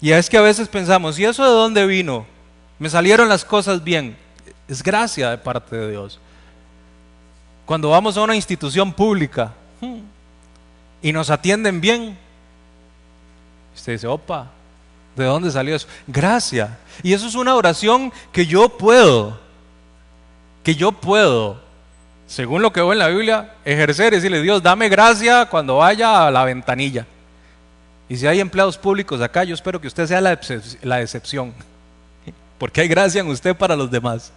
Y 0.01 0.13
es 0.13 0.29
que 0.29 0.37
a 0.37 0.43
veces 0.43 0.69
pensamos, 0.69 1.19
¿y 1.19 1.25
eso 1.25 1.45
de 1.45 1.51
dónde 1.51 1.87
vino? 1.87 2.27
Me 2.79 2.91
salieron 2.91 3.29
las 3.29 3.45
cosas 3.45 3.83
bien. 3.83 4.17
Es 4.69 4.83
gracia 4.83 5.31
de 5.31 5.39
parte 5.39 5.77
de 5.77 5.91
Dios. 5.93 6.21
Cuando 7.65 7.91
vamos 7.91 8.17
a 8.17 8.23
una 8.23 8.37
institución 8.37 8.93
pública 8.93 9.55
hmm, 9.81 10.01
y 11.03 11.13
nos 11.13 11.31
atienden 11.31 11.81
bien, 11.81 12.19
Usted 13.85 13.93
dice, 13.93 14.07
opa, 14.07 14.47
¿de 15.15 15.25
dónde 15.27 15.51
salió 15.51 15.77
eso? 15.77 15.87
Gracia. 16.07 16.79
Y 17.03 17.13
eso 17.13 17.27
es 17.27 17.35
una 17.35 17.55
oración 17.55 18.11
que 18.33 18.47
yo 18.47 18.71
puedo, 18.71 19.39
que 20.63 20.75
yo 20.75 20.91
puedo, 20.91 21.61
según 22.27 22.63
lo 22.63 22.73
que 22.73 22.81
veo 22.81 22.95
en 22.95 22.99
la 22.99 23.09
Biblia, 23.09 23.57
ejercer 23.63 24.15
y 24.15 24.17
decirle, 24.17 24.41
Dios, 24.41 24.63
dame 24.63 24.89
gracia 24.89 25.45
cuando 25.51 25.77
vaya 25.77 26.27
a 26.27 26.31
la 26.31 26.47
ventanilla. 26.47 27.05
Y 28.09 28.17
si 28.17 28.27
hay 28.27 28.41
empleados 28.41 28.79
públicos 28.79 29.21
acá, 29.21 29.45
yo 29.45 29.55
espero 29.55 29.79
que 29.79 29.89
usted 29.89 30.07
sea 30.07 30.23
la, 30.23 30.41
la 30.81 31.03
excepción, 31.03 31.53
porque 32.59 32.81
hay 32.81 32.89
gracia 32.89 33.21
en 33.21 33.29
usted 33.29 33.55
para 33.55 33.77
los 33.77 33.91
demás. 33.91 34.33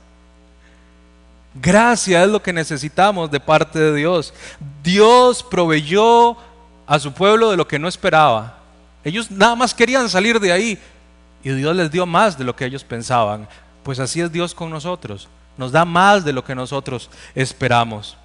Gracia 1.54 2.22
es 2.22 2.30
lo 2.30 2.44
que 2.44 2.52
necesitamos 2.52 3.32
de 3.32 3.40
parte 3.40 3.80
de 3.80 3.96
Dios. 3.96 4.34
Dios 4.84 5.42
proveyó 5.42 6.36
a 6.86 7.00
su 7.00 7.14
pueblo 7.14 7.50
de 7.50 7.56
lo 7.56 7.66
que 7.66 7.80
no 7.80 7.88
esperaba. 7.88 8.57
Ellos 9.08 9.32
nada 9.32 9.56
más 9.56 9.74
querían 9.74 10.10
salir 10.10 10.38
de 10.38 10.52
ahí 10.52 10.78
y 11.42 11.50
Dios 11.52 11.74
les 11.74 11.90
dio 11.90 12.06
más 12.06 12.38
de 12.38 12.44
lo 12.44 12.58
que 12.58 12.66
ellos 12.66 12.84
pensaban. 12.84 13.48
Pues 13.82 14.00
así 14.00 14.20
es 14.20 14.34
Dios 14.34 14.54
con 14.54 14.70
nosotros. 14.70 15.30
Nos 15.56 15.72
da 15.72 15.86
más 15.86 16.26
de 16.26 16.34
lo 16.34 16.44
que 16.44 16.54
nosotros 16.54 17.10
esperamos. 17.34 18.18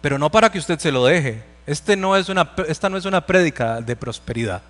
Pero 0.00 0.18
no 0.18 0.30
para 0.30 0.50
que 0.50 0.58
usted 0.58 0.78
se 0.78 0.90
lo 0.90 1.04
deje. 1.04 1.44
Este 1.66 1.92
esta 2.66 2.88
no 2.88 2.96
es 2.96 3.04
una 3.04 3.26
prédica 3.26 3.82
de 3.82 3.94
prosperidad. 3.94 4.62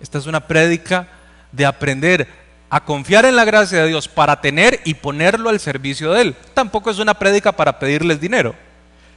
Esta 0.00 0.16
es 0.16 0.24
una 0.24 0.40
prédica 0.40 1.06
de 1.52 1.66
aprender 1.66 2.26
a 2.70 2.82
confiar 2.86 3.26
en 3.26 3.36
la 3.36 3.44
gracia 3.44 3.82
de 3.82 3.88
Dios 3.88 4.08
para 4.08 4.40
tener 4.40 4.80
y 4.86 4.94
ponerlo 4.94 5.50
al 5.50 5.60
servicio 5.60 6.10
de 6.14 6.22
Él. 6.22 6.36
Tampoco 6.54 6.90
es 6.90 6.98
una 6.98 7.12
prédica 7.12 7.52
para 7.52 7.78
pedirles 7.78 8.18
dinero. 8.18 8.54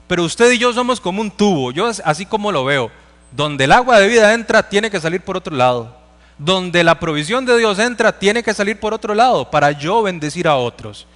Pero 0.09 0.25
usted 0.25 0.51
y 0.51 0.57
yo 0.57 0.73
somos 0.73 0.99
como 0.99 1.21
un 1.21 1.31
tubo, 1.31 1.71
yo 1.71 1.89
así 2.03 2.25
como 2.25 2.51
lo 2.51 2.65
veo. 2.65 2.91
Donde 3.31 3.65
el 3.65 3.71
agua 3.71 3.99
de 3.99 4.07
vida 4.07 4.33
entra, 4.33 4.67
tiene 4.67 4.89
que 4.89 4.99
salir 4.99 5.21
por 5.21 5.37
otro 5.37 5.55
lado. 5.55 5.95
Donde 6.37 6.83
la 6.83 6.99
provisión 6.99 7.45
de 7.45 7.57
Dios 7.57 7.79
entra, 7.79 8.17
tiene 8.17 8.43
que 8.43 8.53
salir 8.53 8.79
por 8.79 8.93
otro 8.93 9.13
lado 9.15 9.49
para 9.49 9.71
yo 9.71 10.03
bendecir 10.03 10.47
a 10.47 10.55
otros. 10.55 11.07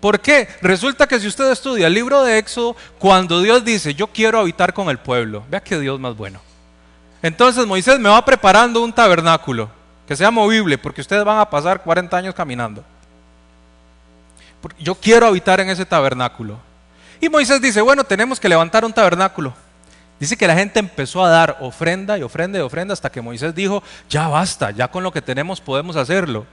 ¿Por 0.00 0.20
qué? 0.20 0.48
Resulta 0.62 1.06
que 1.06 1.20
si 1.20 1.26
usted 1.26 1.50
estudia 1.50 1.86
el 1.86 1.94
libro 1.94 2.22
de 2.22 2.38
Éxodo, 2.38 2.74
cuando 2.98 3.42
Dios 3.42 3.64
dice, 3.64 3.94
yo 3.94 4.06
quiero 4.06 4.40
habitar 4.40 4.72
con 4.72 4.88
el 4.88 4.98
pueblo, 4.98 5.44
vea 5.50 5.60
que 5.60 5.78
Dios 5.78 6.00
más 6.00 6.16
bueno. 6.16 6.40
Entonces 7.22 7.66
Moisés 7.66 7.98
me 7.98 8.08
va 8.08 8.24
preparando 8.24 8.82
un 8.82 8.92
tabernáculo 8.92 9.70
que 10.10 10.16
sea 10.16 10.30
movible, 10.30 10.76
porque 10.76 11.02
ustedes 11.02 11.22
van 11.22 11.38
a 11.38 11.48
pasar 11.48 11.82
40 11.82 12.16
años 12.16 12.34
caminando. 12.34 12.82
Yo 14.78 14.94
quiero 14.94 15.26
habitar 15.26 15.60
en 15.60 15.70
ese 15.70 15.86
tabernáculo. 15.86 16.58
Y 17.20 17.28
Moisés 17.28 17.60
dice, 17.60 17.80
bueno, 17.80 18.02
tenemos 18.02 18.40
que 18.40 18.48
levantar 18.48 18.84
un 18.84 18.92
tabernáculo. 18.92 19.54
Dice 20.20 20.36
que 20.36 20.46
la 20.46 20.54
gente 20.54 20.78
empezó 20.78 21.24
a 21.24 21.30
dar 21.30 21.56
ofrenda 21.60 22.18
y 22.18 22.22
ofrenda 22.22 22.58
y 22.58 22.62
ofrenda 22.62 22.92
hasta 22.92 23.10
que 23.10 23.22
Moisés 23.22 23.54
dijo, 23.54 23.82
ya 24.10 24.28
basta, 24.28 24.70
ya 24.70 24.88
con 24.88 25.02
lo 25.02 25.12
que 25.12 25.22
tenemos 25.22 25.62
podemos 25.62 25.96
hacerlo. 25.96 26.44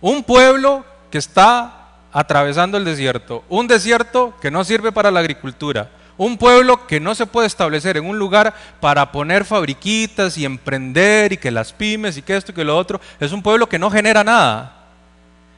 Un 0.00 0.22
pueblo 0.22 0.84
que 1.10 1.18
está 1.18 1.88
atravesando 2.12 2.78
el 2.78 2.84
desierto, 2.84 3.42
un 3.48 3.66
desierto 3.66 4.32
que 4.40 4.52
no 4.52 4.62
sirve 4.62 4.92
para 4.92 5.10
la 5.10 5.18
agricultura, 5.18 5.90
un 6.16 6.38
pueblo 6.38 6.86
que 6.86 7.00
no 7.00 7.16
se 7.16 7.26
puede 7.26 7.48
establecer 7.48 7.96
en 7.96 8.06
un 8.06 8.16
lugar 8.16 8.54
para 8.78 9.10
poner 9.10 9.44
fabriquitas 9.44 10.38
y 10.38 10.44
emprender 10.44 11.32
y 11.32 11.36
que 11.36 11.50
las 11.50 11.72
pymes 11.72 12.16
y 12.16 12.22
que 12.22 12.36
esto 12.36 12.52
y 12.52 12.54
que 12.54 12.62
lo 12.62 12.76
otro, 12.76 13.00
es 13.18 13.32
un 13.32 13.42
pueblo 13.42 13.68
que 13.68 13.80
no 13.80 13.90
genera 13.90 14.22
nada. 14.22 14.84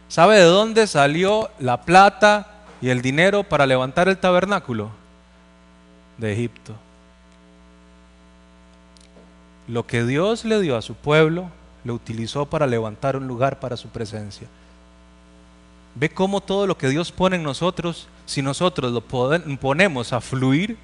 ¿Sabe 0.08 0.36
de 0.36 0.44
dónde 0.44 0.86
salió 0.86 1.50
la 1.58 1.82
plata 1.82 2.46
y 2.80 2.88
el 2.88 3.02
dinero 3.02 3.42
para 3.42 3.66
levantar 3.66 4.08
el 4.08 4.16
tabernáculo? 4.16 4.90
De 6.16 6.32
Egipto. 6.32 6.85
Lo 9.68 9.86
que 9.86 10.04
Dios 10.04 10.44
le 10.44 10.60
dio 10.60 10.76
a 10.76 10.82
su 10.82 10.94
pueblo, 10.94 11.50
lo 11.84 11.94
utilizó 11.94 12.46
para 12.46 12.66
levantar 12.66 13.16
un 13.16 13.26
lugar 13.26 13.58
para 13.60 13.76
su 13.76 13.88
presencia. 13.88 14.46
Ve 15.94 16.10
cómo 16.10 16.40
todo 16.40 16.66
lo 16.66 16.76
que 16.76 16.88
Dios 16.88 17.10
pone 17.10 17.36
en 17.36 17.42
nosotros, 17.42 18.08
si 18.26 18.42
nosotros 18.42 18.92
lo 18.92 19.00
ponemos 19.00 20.12
a 20.12 20.20
fluir 20.20 20.76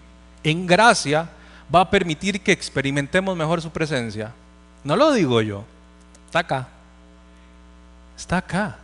en 0.42 0.66
gracia, 0.66 1.28
va 1.72 1.82
a 1.82 1.90
permitir 1.90 2.40
que 2.40 2.52
experimentemos 2.52 3.36
mejor 3.36 3.60
su 3.60 3.70
presencia. 3.70 4.32
No 4.84 4.96
lo 4.96 5.12
digo 5.12 5.40
yo, 5.42 5.64
está 6.26 6.40
acá. 6.40 6.68
Está 8.16 8.38
acá. 8.38 8.78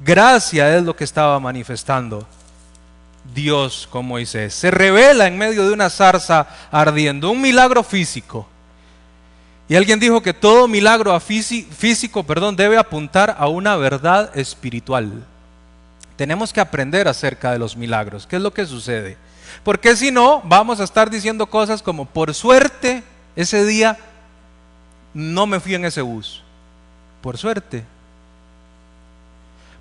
Gracia 0.00 0.76
es 0.76 0.82
lo 0.82 0.96
que 0.96 1.04
estaba 1.04 1.38
manifestando 1.40 2.26
Dios 3.34 3.88
con 3.90 4.06
Moisés. 4.06 4.54
Se 4.54 4.70
revela 4.70 5.26
en 5.26 5.38
medio 5.38 5.66
de 5.66 5.72
una 5.72 5.90
zarza 5.90 6.46
ardiendo, 6.70 7.30
un 7.30 7.40
milagro 7.40 7.82
físico. 7.82 8.48
Y 9.68 9.76
alguien 9.76 9.98
dijo 9.98 10.22
que 10.22 10.34
todo 10.34 10.68
milagro 10.68 11.18
físico 11.20 12.22
perdón, 12.22 12.54
debe 12.56 12.76
apuntar 12.76 13.34
a 13.38 13.48
una 13.48 13.76
verdad 13.76 14.36
espiritual. 14.36 15.24
Tenemos 16.16 16.52
que 16.52 16.60
aprender 16.60 17.08
acerca 17.08 17.50
de 17.50 17.58
los 17.58 17.76
milagros. 17.76 18.26
¿Qué 18.26 18.36
es 18.36 18.42
lo 18.42 18.52
que 18.52 18.66
sucede? 18.66 19.16
Porque 19.62 19.96
si 19.96 20.10
no, 20.10 20.42
vamos 20.44 20.80
a 20.80 20.84
estar 20.84 21.10
diciendo 21.10 21.46
cosas 21.46 21.82
como, 21.82 22.04
por 22.04 22.34
suerte, 22.34 23.02
ese 23.36 23.64
día 23.64 23.98
no 25.14 25.46
me 25.46 25.60
fui 25.60 25.74
en 25.74 25.86
ese 25.86 26.02
bus. 26.02 26.42
Por 27.22 27.38
suerte. 27.38 27.84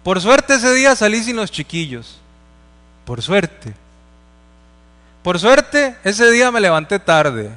Por 0.03 0.21
suerte 0.21 0.55
ese 0.55 0.73
día 0.73 0.95
salí 0.95 1.23
sin 1.23 1.35
los 1.35 1.51
chiquillos. 1.51 2.19
Por 3.05 3.21
suerte. 3.21 3.73
Por 5.23 5.39
suerte 5.39 5.97
ese 6.03 6.31
día 6.31 6.51
me 6.51 6.61
levanté 6.61 6.99
tarde. 6.99 7.49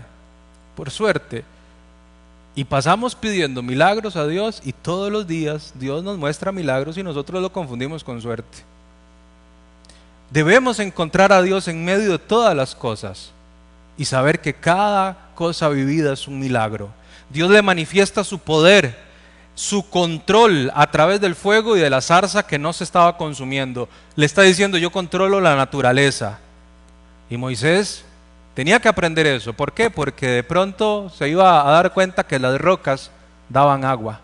Por 0.74 0.90
suerte. 0.90 1.44
Y 2.56 2.64
pasamos 2.64 3.14
pidiendo 3.14 3.62
milagros 3.62 4.16
a 4.16 4.26
Dios 4.26 4.62
y 4.64 4.72
todos 4.72 5.12
los 5.12 5.26
días 5.26 5.74
Dios 5.74 6.02
nos 6.02 6.16
muestra 6.16 6.52
milagros 6.52 6.96
y 6.96 7.02
nosotros 7.02 7.42
lo 7.42 7.52
confundimos 7.52 8.02
con 8.02 8.20
suerte. 8.22 8.64
Debemos 10.30 10.80
encontrar 10.80 11.34
a 11.34 11.42
Dios 11.42 11.68
en 11.68 11.84
medio 11.84 12.12
de 12.12 12.18
todas 12.18 12.56
las 12.56 12.74
cosas. 12.74 13.32
y 13.98 14.04
saber 14.04 14.42
que 14.42 14.52
cada 14.52 15.30
cosa 15.34 15.70
vivida 15.70 16.12
es 16.12 16.28
un 16.28 16.38
milagro. 16.38 16.90
Dios 17.30 17.50
le 17.50 17.62
manifiesta 17.62 18.24
su 18.24 18.38
poder, 18.38 18.94
su 19.54 19.88
control 19.88 20.70
a 20.74 20.90
través 20.90 21.18
del 21.18 21.34
fuego 21.34 21.78
y 21.78 21.80
de 21.80 21.88
la 21.88 22.02
zarza 22.02 22.46
que 22.46 22.58
no 22.58 22.74
se 22.74 22.84
estaba 22.84 23.16
consumiendo. 23.16 23.88
Le 24.14 24.26
está 24.26 24.42
diciendo, 24.42 24.76
yo 24.76 24.92
controlo 24.92 25.40
la 25.40 25.56
naturaleza. 25.56 26.40
Y 27.30 27.38
Moisés 27.38 28.04
tenía 28.56 28.80
que 28.80 28.88
aprender 28.88 29.26
eso. 29.26 29.52
¿Por 29.52 29.74
qué? 29.74 29.90
Porque 29.90 30.26
de 30.28 30.42
pronto 30.42 31.10
se 31.10 31.28
iba 31.28 31.68
a 31.68 31.70
dar 31.70 31.92
cuenta 31.92 32.26
que 32.26 32.38
las 32.38 32.58
rocas 32.58 33.10
daban 33.50 33.84
agua. 33.84 34.22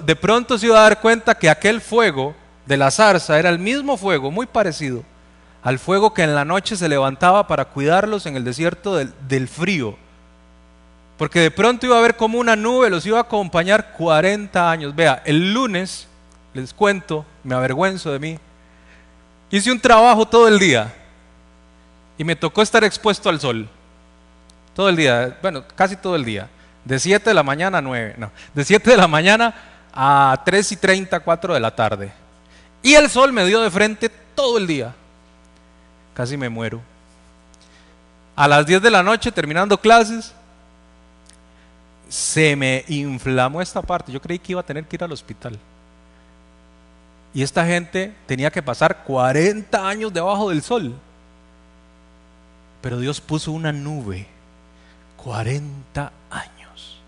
de 0.00 0.16
pronto 0.16 0.56
se 0.56 0.66
iba 0.66 0.78
a 0.78 0.84
dar 0.84 1.00
cuenta 1.02 1.34
que 1.34 1.50
aquel 1.50 1.82
fuego 1.82 2.34
de 2.64 2.78
la 2.78 2.90
zarza 2.90 3.38
era 3.38 3.50
el 3.50 3.58
mismo 3.58 3.98
fuego, 3.98 4.30
muy 4.30 4.46
parecido 4.46 5.04
al 5.62 5.78
fuego 5.78 6.14
que 6.14 6.22
en 6.22 6.34
la 6.34 6.44
noche 6.44 6.76
se 6.76 6.88
levantaba 6.88 7.46
para 7.48 7.66
cuidarlos 7.66 8.24
en 8.24 8.36
el 8.36 8.44
desierto 8.44 8.94
del, 8.96 9.48
frío. 9.48 9.96
Porque 11.18 11.40
de 11.40 11.50
pronto 11.50 11.84
iba 11.86 11.98
a 11.98 12.02
ver 12.02 12.16
como 12.16 12.38
una 12.38 12.56
nube 12.56 12.88
los 12.88 13.04
iba 13.04 13.18
a 13.18 13.22
acompañar 13.22 13.92
40 13.92 14.70
años. 14.70 14.94
Vea, 14.94 15.22
el 15.26 15.52
lunes, 15.52 16.06
les 16.54 16.72
cuento, 16.72 17.26
me 17.42 17.54
avergüenzo 17.54 18.12
de 18.12 18.18
mí, 18.20 18.38
hice 19.50 19.72
un 19.72 19.80
trabajo 19.80 20.24
todo 20.24 20.48
el 20.48 20.58
día 20.58 20.94
y 22.18 22.24
me 22.24 22.36
tocó 22.36 22.62
estar 22.62 22.84
expuesto 22.84 23.28
al 23.28 23.40
sol. 23.40 23.68
Todo 24.74 24.88
el 24.88 24.96
día, 24.96 25.38
bueno, 25.42 25.64
casi 25.74 25.96
todo 25.96 26.16
el 26.16 26.24
día. 26.24 26.48
De 26.84 26.98
7 26.98 27.30
de 27.30 27.34
la 27.34 27.42
mañana 27.42 27.78
a 27.78 27.82
9, 27.82 28.14
no, 28.18 28.30
de 28.54 28.64
7 28.64 28.90
de 28.90 28.96
la 28.96 29.08
mañana 29.08 29.54
a 29.92 30.42
3 30.44 30.72
y 30.72 30.76
30, 30.76 31.20
4 31.20 31.54
de 31.54 31.60
la 31.60 31.74
tarde. 31.74 32.12
Y 32.82 32.94
el 32.94 33.10
sol 33.10 33.32
me 33.32 33.44
dio 33.44 33.60
de 33.60 33.70
frente 33.70 34.08
todo 34.34 34.58
el 34.58 34.66
día. 34.66 34.94
Casi 36.14 36.36
me 36.36 36.48
muero. 36.48 36.80
A 38.36 38.46
las 38.46 38.66
10 38.66 38.82
de 38.82 38.90
la 38.90 39.02
noche, 39.02 39.32
terminando 39.32 39.80
clases, 39.80 40.32
se 42.08 42.54
me 42.54 42.84
inflamó 42.88 43.60
esta 43.60 43.82
parte. 43.82 44.12
Yo 44.12 44.20
creí 44.20 44.38
que 44.38 44.52
iba 44.52 44.60
a 44.60 44.66
tener 44.66 44.84
que 44.84 44.96
ir 44.96 45.04
al 45.04 45.12
hospital. 45.12 45.58
Y 47.34 47.42
esta 47.42 47.66
gente 47.66 48.14
tenía 48.26 48.50
que 48.50 48.62
pasar 48.62 49.04
40 49.04 49.88
años 49.88 50.12
debajo 50.12 50.50
del 50.50 50.62
sol. 50.62 50.94
Pero 52.86 53.00
Dios 53.00 53.20
puso 53.20 53.50
una 53.50 53.72
nube, 53.72 54.28
40 55.16 56.12
años, 56.30 57.00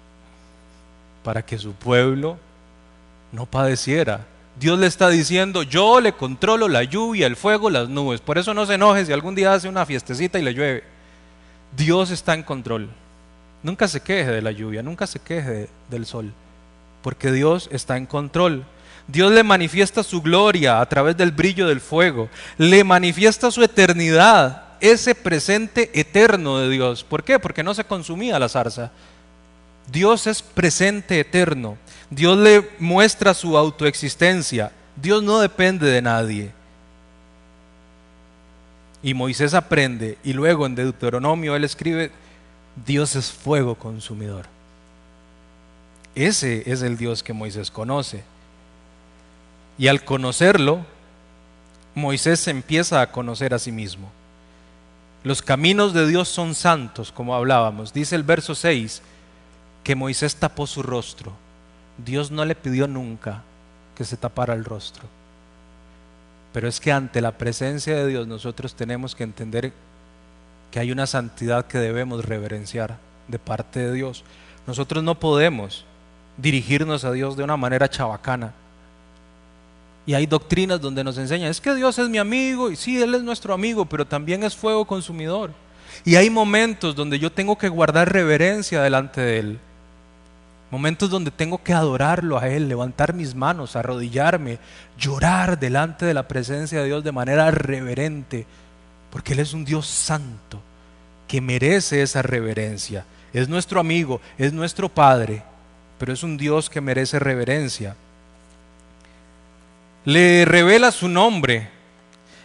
para 1.23 1.47
que 1.47 1.57
su 1.57 1.73
pueblo 1.73 2.37
no 3.31 3.47
padeciera. 3.47 4.27
Dios 4.59 4.77
le 4.77 4.89
está 4.89 5.09
diciendo, 5.09 5.63
yo 5.63 6.01
le 6.01 6.15
controlo 6.15 6.67
la 6.67 6.83
lluvia, 6.83 7.29
el 7.29 7.37
fuego, 7.37 7.71
las 7.71 7.89
nubes. 7.89 8.21
Por 8.21 8.39
eso 8.39 8.55
no 8.55 8.67
se 8.67 8.75
enoje 8.75 9.07
si 9.07 9.13
algún 9.13 9.37
día 9.37 9.55
hace 9.55 9.69
una 9.69 9.87
fiestecita 9.87 10.37
y 10.41 10.43
le 10.43 10.53
llueve. 10.53 10.83
Dios 11.77 12.11
está 12.11 12.35
en 12.35 12.43
control. 12.43 12.91
Nunca 13.63 13.87
se 13.87 14.01
queje 14.01 14.33
de 14.33 14.43
la 14.43 14.51
lluvia, 14.51 14.83
nunca 14.83 15.07
se 15.07 15.21
queje 15.21 15.69
del 15.91 16.07
sol, 16.07 16.33
porque 17.05 17.31
Dios 17.31 17.69
está 17.71 17.97
en 17.97 18.07
control. 18.07 18.65
Dios 19.07 19.31
le 19.31 19.45
manifiesta 19.45 20.03
su 20.03 20.23
gloria 20.23 20.81
a 20.81 20.87
través 20.89 21.17
del 21.17 21.31
brillo 21.31 21.69
del 21.69 21.81
fuego, 21.81 22.29
le 22.57 22.83
manifiesta 22.83 23.53
su 23.53 23.63
eternidad 23.63 24.68
ese 24.81 25.15
presente 25.15 25.91
eterno 25.99 26.59
de 26.59 26.71
Dios. 26.71 27.05
¿Por 27.05 27.25
qué? 27.25 27.39
Porque 27.39 27.63
no 27.63 27.75
se 27.75 27.85
consumía 27.85 28.39
la 28.39 28.49
zarza. 28.49 28.93
Dios 29.91 30.27
es 30.27 30.43
presente 30.43 31.21
eterno. 31.21 31.79
Dios 32.11 32.39
le 32.39 32.69
muestra 32.79 33.35
su 33.35 33.57
autoexistencia. 33.57 34.73
Dios 34.97 35.23
no 35.23 35.41
depende 35.41 35.87
de 35.91 36.03
nadie. 36.03 36.53
Y 39.03 39.15
Moisés 39.15 39.55
aprende 39.55 40.19
y 40.25 40.33
luego 40.33 40.67
en 40.67 40.75
Deuteronomio 40.75 41.55
él 41.55 41.65
escribe, 41.65 42.11
Dios 42.85 43.15
es 43.17 43.31
fuego 43.31 43.77
consumidor. 43.77 44.47
Ese 46.15 46.71
es 46.71 46.83
el 46.83 46.97
Dios 46.97 47.23
que 47.23 47.33
Moisés 47.33 47.71
conoce. 47.71 48.25
Y 49.79 49.87
al 49.87 50.05
conocerlo, 50.05 50.85
Moisés 51.95 52.49
empieza 52.49 53.01
a 53.01 53.13
conocer 53.13 53.55
a 53.55 53.59
sí 53.59 53.71
mismo. 53.71 54.11
Los 55.25 55.43
caminos 55.43 55.93
de 55.93 56.07
Dios 56.07 56.29
son 56.29 56.55
santos, 56.55 57.11
como 57.13 57.35
hablábamos. 57.35 57.93
Dice 57.93 58.15
el 58.15 58.23
verso 58.23 58.55
6 58.55 59.03
que 59.83 59.97
Moisés 59.97 60.37
tapó 60.37 60.67
su 60.67 60.83
rostro. 60.83 61.33
Dios 62.05 62.31
no 62.31 62.45
le 62.45 62.55
pidió 62.55 62.87
nunca 62.87 63.43
que 63.97 64.05
se 64.05 64.17
tapara 64.17 64.55
el 64.55 64.65
rostro. 64.65 65.05
Pero 66.53 66.69
es 66.69 66.81
que 66.81 66.93
ante 66.93 67.21
la 67.21 67.33
presencia 67.33 67.97
de 67.97 68.07
Dios 68.07 68.27
nosotros 68.27 68.75
tenemos 68.75 69.15
que 69.15 69.25
entender 69.25 69.73
que 70.71 70.79
hay 70.79 70.93
una 70.93 71.07
santidad 71.07 71.67
que 71.67 71.79
debemos 71.79 72.25
reverenciar 72.25 72.99
de 73.27 73.39
parte 73.39 73.81
de 73.81 73.93
Dios. 73.93 74.25
Nosotros 74.67 75.03
no 75.03 75.19
podemos 75.19 75.85
dirigirnos 76.37 77.05
a 77.05 77.13
Dios 77.13 77.37
de 77.37 77.43
una 77.43 77.57
manera 77.57 77.89
chabacana 77.89 78.53
y 80.09 80.15
hay 80.15 80.25
doctrinas 80.25 80.81
donde 80.81 81.05
nos 81.05 81.19
enseñan, 81.19 81.51
es 81.51 81.61
que 81.61 81.75
Dios 81.75 81.99
es 81.99 82.09
mi 82.09 82.17
amigo, 82.17 82.71
y 82.71 82.77
sí, 82.77 82.99
Él 82.99 83.15
es 83.15 83.23
nuestro 83.23 83.53
amigo, 83.53 83.85
pero 83.85 84.07
también 84.07 84.43
es 84.43 84.57
fuego 84.57 84.87
consumidor. 84.87 85.51
Y 86.03 86.17
hay 86.17 86.31
momentos 86.31 86.97
donde 86.97 87.19
yo 87.19 87.31
tengo 87.31 87.59
que 87.59 87.69
guardar 87.69 88.11
reverencia 88.11 88.81
delante 88.81 89.21
de 89.21 89.39
Él. 89.39 89.59
Momentos 90.71 91.11
donde 91.11 91.31
tengo 91.31 91.63
que 91.63 91.75
adorarlo 91.75 92.39
a 92.39 92.49
Él, 92.49 92.71
levantar 92.71 93.13
mis 93.13 93.35
manos, 93.35 93.77
arrodillarme, 93.77 94.59
llorar 94.99 95.61
delante 95.61 96.07
de 96.07 96.15
la 96.15 96.27
presencia 96.27 96.81
de 96.81 96.87
Dios 96.87 97.05
de 97.05 97.13
manera 97.13 97.51
reverente, 97.51 98.47
porque 99.11 99.35
Él 99.35 99.41
es 99.41 99.53
un 99.53 99.67
Dios 99.67 99.87
santo 99.87 100.59
que 101.27 101.43
merece 101.43 102.01
esa 102.01 102.23
reverencia. 102.23 103.05
Es 103.35 103.47
nuestro 103.51 103.79
amigo, 103.79 104.23
es 104.39 104.55
nuestro 104.55 104.89
Padre, 104.89 105.43
pero 105.99 106.15
es 106.15 106.23
un 106.23 106.39
Dios 106.39 106.71
que 106.71 106.81
merece 106.81 107.19
reverencia 107.19 107.95
le 110.09 110.47
revela 110.47 110.91
su 110.91 111.07
nombre. 111.07 111.69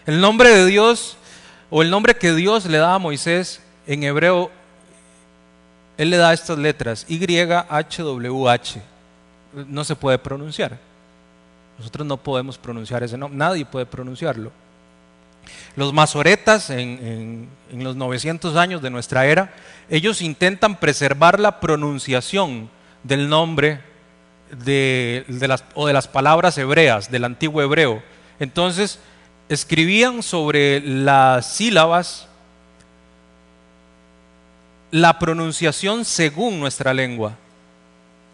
El 0.05 0.19
nombre 0.19 0.49
de 0.49 0.65
Dios, 0.65 1.15
o 1.69 1.81
el 1.81 1.89
nombre 1.89 2.17
que 2.17 2.33
Dios 2.33 2.65
le 2.65 2.77
da 2.77 2.93
a 2.93 2.99
Moisés 2.99 3.61
en 3.87 4.03
hebreo, 4.03 4.51
él 5.97 6.09
le 6.09 6.17
da 6.17 6.33
estas 6.33 6.57
letras, 6.57 7.05
YHWH. 7.07 8.81
No 9.65 9.85
se 9.85 9.95
puede 9.95 10.17
pronunciar. 10.17 10.77
Nosotros 11.77 12.05
no 12.05 12.17
podemos 12.17 12.57
pronunciar 12.57 13.01
ese 13.01 13.17
nombre, 13.17 13.37
nadie 13.37 13.63
puede 13.63 13.85
pronunciarlo. 13.85 14.51
Los 15.77 15.93
masoretas 15.93 16.69
en, 16.69 17.47
en, 17.71 17.83
los 17.83 17.95
900 17.95 18.57
años 18.57 18.81
de 18.81 18.89
nuestra 18.89 19.25
era, 19.25 19.53
ellos 19.89 20.21
intentan 20.21 20.75
preservar 20.75 21.39
la 21.39 21.61
pronunciación 21.61 22.69
del 23.03 23.29
nombre 23.29 23.92
de, 24.63 25.25
las, 25.27 25.63
o 25.75 25.87
de 25.87 25.93
las 25.93 26.07
palabras 26.07 26.57
hebreas, 26.57 27.11
del 27.11 27.23
antiguo 27.23 27.61
hebreo. 27.61 28.03
Entonces, 28.39 28.99
escribían 29.49 30.23
sobre 30.23 30.81
las 30.81 31.53
sílabas 31.53 32.27
la 34.91 35.17
pronunciación 35.17 36.05
según 36.05 36.59
nuestra 36.59 36.93
lengua, 36.93 37.33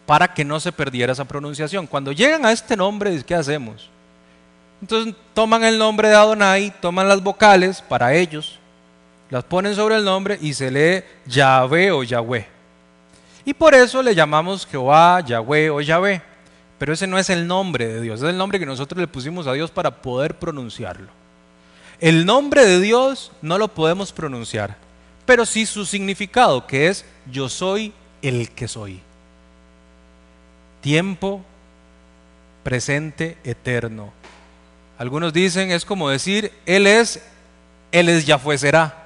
para 0.05 0.33
que 0.33 0.43
no 0.43 0.59
se 0.59 0.71
perdiera 0.71 1.13
esa 1.13 1.25
pronunciación. 1.25 1.87
Cuando 1.87 2.11
llegan 2.11 2.45
a 2.45 2.51
este 2.51 2.75
nombre, 2.75 3.23
¿qué 3.23 3.35
hacemos? 3.35 3.89
Entonces 4.81 5.15
toman 5.33 5.63
el 5.63 5.77
nombre 5.77 6.09
de 6.09 6.15
Adonai, 6.15 6.73
toman 6.81 7.07
las 7.07 7.21
vocales 7.21 7.81
para 7.81 8.13
ellos, 8.13 8.59
las 9.29 9.43
ponen 9.43 9.75
sobre 9.75 9.95
el 9.95 10.03
nombre 10.03 10.37
y 10.41 10.53
se 10.53 10.71
lee 10.71 11.03
Yahvé 11.25 11.91
o 11.91 12.03
Yahweh. 12.03 12.58
Y 13.49 13.53
por 13.55 13.73
eso 13.73 14.03
le 14.03 14.13
llamamos 14.13 14.67
Jehová, 14.67 15.21
Yahweh 15.21 15.71
o 15.71 15.81
Yahvé. 15.81 16.21
Pero 16.77 16.93
ese 16.93 17.07
no 17.07 17.17
es 17.17 17.31
el 17.31 17.47
nombre 17.47 17.87
de 17.87 17.99
Dios, 17.99 18.21
es 18.21 18.29
el 18.29 18.37
nombre 18.37 18.59
que 18.59 18.65
nosotros 18.67 19.01
le 19.01 19.07
pusimos 19.07 19.47
a 19.47 19.53
Dios 19.53 19.71
para 19.71 20.03
poder 20.03 20.37
pronunciarlo. 20.37 21.07
El 21.99 22.27
nombre 22.27 22.63
de 22.63 22.79
Dios 22.79 23.31
no 23.41 23.57
lo 23.57 23.69
podemos 23.69 24.11
pronunciar, 24.11 24.77
pero 25.25 25.47
sí 25.47 25.65
su 25.65 25.87
significado, 25.87 26.67
que 26.67 26.89
es 26.89 27.05
yo 27.31 27.49
soy 27.49 27.91
el 28.21 28.51
que 28.51 28.67
soy. 28.67 29.01
Tiempo, 30.81 31.41
presente, 32.61 33.35
eterno. 33.43 34.13
Algunos 34.99 35.33
dicen 35.33 35.71
es 35.71 35.85
como 35.85 36.07
decir, 36.07 36.53
Él 36.67 36.85
es, 36.85 37.19
Él 37.91 38.09
es 38.09 38.27
ya 38.27 38.37
fue 38.37 38.59
será. 38.59 38.98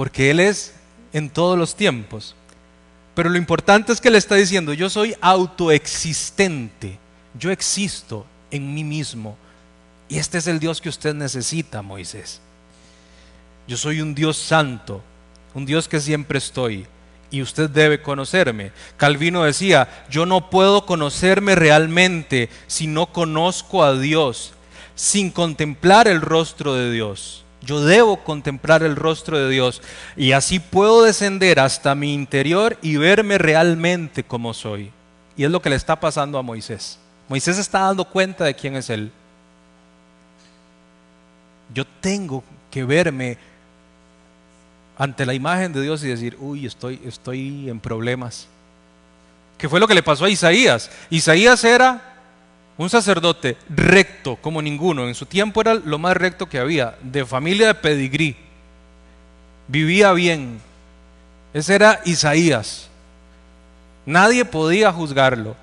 Porque 0.00 0.30
Él 0.30 0.40
es 0.40 0.72
en 1.12 1.28
todos 1.28 1.58
los 1.58 1.76
tiempos. 1.76 2.34
Pero 3.14 3.28
lo 3.28 3.36
importante 3.36 3.92
es 3.92 4.00
que 4.00 4.10
le 4.10 4.16
está 4.16 4.34
diciendo, 4.34 4.72
yo 4.72 4.88
soy 4.88 5.14
autoexistente, 5.20 6.98
yo 7.38 7.50
existo 7.50 8.24
en 8.50 8.72
mí 8.72 8.82
mismo. 8.82 9.36
Y 10.08 10.16
este 10.16 10.38
es 10.38 10.46
el 10.46 10.58
Dios 10.58 10.80
que 10.80 10.88
usted 10.88 11.12
necesita, 11.12 11.82
Moisés. 11.82 12.40
Yo 13.68 13.76
soy 13.76 14.00
un 14.00 14.14
Dios 14.14 14.38
santo, 14.38 15.02
un 15.52 15.66
Dios 15.66 15.86
que 15.86 16.00
siempre 16.00 16.38
estoy. 16.38 16.86
Y 17.30 17.42
usted 17.42 17.68
debe 17.68 18.00
conocerme. 18.00 18.72
Calvino 18.96 19.44
decía, 19.44 20.06
yo 20.08 20.24
no 20.24 20.48
puedo 20.48 20.86
conocerme 20.86 21.56
realmente 21.56 22.48
si 22.68 22.86
no 22.86 23.12
conozco 23.12 23.84
a 23.84 23.98
Dios. 23.98 24.54
sin 24.94 25.30
contemplar 25.30 26.08
el 26.08 26.22
rostro 26.22 26.72
de 26.72 26.90
Dios. 26.90 27.44
Yo 27.62 27.84
debo 27.84 28.24
contemplar 28.24 28.82
el 28.82 28.96
rostro 28.96 29.38
de 29.38 29.50
Dios 29.50 29.82
y 30.16 30.32
así 30.32 30.58
puedo 30.60 31.02
descender 31.02 31.60
hasta 31.60 31.94
mi 31.94 32.14
interior 32.14 32.78
y 32.80 32.96
verme 32.96 33.36
realmente 33.38 34.24
como 34.24 34.54
soy. 34.54 34.90
Y 35.36 35.44
es 35.44 35.50
lo 35.50 35.60
que 35.60 35.70
le 35.70 35.76
está 35.76 35.98
pasando 36.00 36.38
a 36.38 36.42
Moisés. 36.42 36.98
Moisés 37.28 37.58
está 37.58 37.80
dando 37.80 38.04
cuenta 38.04 38.44
de 38.44 38.54
quién 38.54 38.76
es 38.76 38.88
él. 38.90 39.12
Yo 41.72 41.84
tengo 42.00 42.42
que 42.70 42.84
verme 42.84 43.38
ante 44.98 45.24
la 45.24 45.34
imagen 45.34 45.72
de 45.72 45.82
Dios 45.82 46.02
y 46.02 46.08
decir, 46.08 46.36
uy, 46.40 46.66
estoy, 46.66 47.00
estoy 47.04 47.70
en 47.70 47.78
problemas. 47.78 48.48
¿Qué 49.56 49.68
fue 49.68 49.80
lo 49.80 49.86
que 49.86 49.94
le 49.94 50.02
pasó 50.02 50.24
a 50.24 50.30
Isaías? 50.30 50.90
Isaías 51.10 51.62
era 51.64 52.09
un 52.80 52.88
sacerdote 52.88 53.58
recto 53.68 54.36
como 54.36 54.62
ninguno. 54.62 55.06
En 55.06 55.14
su 55.14 55.26
tiempo 55.26 55.60
era 55.60 55.74
lo 55.74 55.98
más 55.98 56.16
recto 56.16 56.48
que 56.48 56.58
había, 56.58 56.96
de 57.02 57.26
familia 57.26 57.66
de 57.66 57.74
pedigrí. 57.74 58.36
Vivía 59.68 60.14
bien. 60.14 60.58
Ese 61.52 61.74
era 61.74 62.00
Isaías. 62.06 62.88
Nadie 64.06 64.46
podía 64.46 64.90
juzgarlo. 64.94 65.56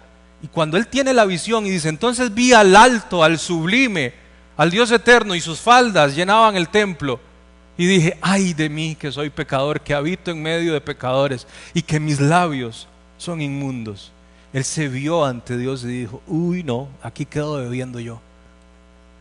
Y 0.43 0.47
cuando 0.47 0.77
él 0.77 0.85
tiene 0.85 1.11
la 1.11 1.25
visión 1.25 1.65
y 1.65 1.71
dice, 1.71 1.89
entonces 1.89 2.35
vi 2.35 2.53
al 2.53 2.75
alto, 2.75 3.23
al 3.23 3.39
sublime, 3.39 4.13
al 4.55 4.69
Dios 4.69 4.91
eterno 4.91 5.33
y 5.33 5.41
sus 5.41 5.59
faldas 5.59 6.15
llenaban 6.15 6.55
el 6.55 6.69
templo. 6.69 7.19
Y 7.79 7.87
dije, 7.87 8.19
ay 8.21 8.53
de 8.53 8.69
mí 8.69 8.95
que 8.95 9.11
soy 9.11 9.31
pecador, 9.31 9.81
que 9.81 9.95
habito 9.95 10.29
en 10.29 10.43
medio 10.43 10.71
de 10.71 10.81
pecadores 10.81 11.47
y 11.73 11.81
que 11.81 11.99
mis 11.99 12.19
labios 12.19 12.87
son 13.17 13.41
inmundos. 13.41 14.11
Él 14.53 14.63
se 14.63 14.87
vio 14.87 15.25
ante 15.25 15.57
Dios 15.57 15.83
y 15.83 15.87
dijo, 15.87 16.21
uy 16.27 16.63
no, 16.63 16.87
aquí 17.03 17.25
quedo 17.25 17.57
debiendo 17.57 17.99
yo. 17.99 18.19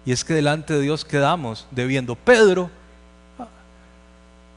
Y 0.05 0.13
es 0.13 0.25
que 0.25 0.35
delante 0.35 0.75
de 0.75 0.81
Dios 0.81 1.05
quedamos 1.05 1.67
debiendo. 1.71 2.15
Pedro, 2.15 2.71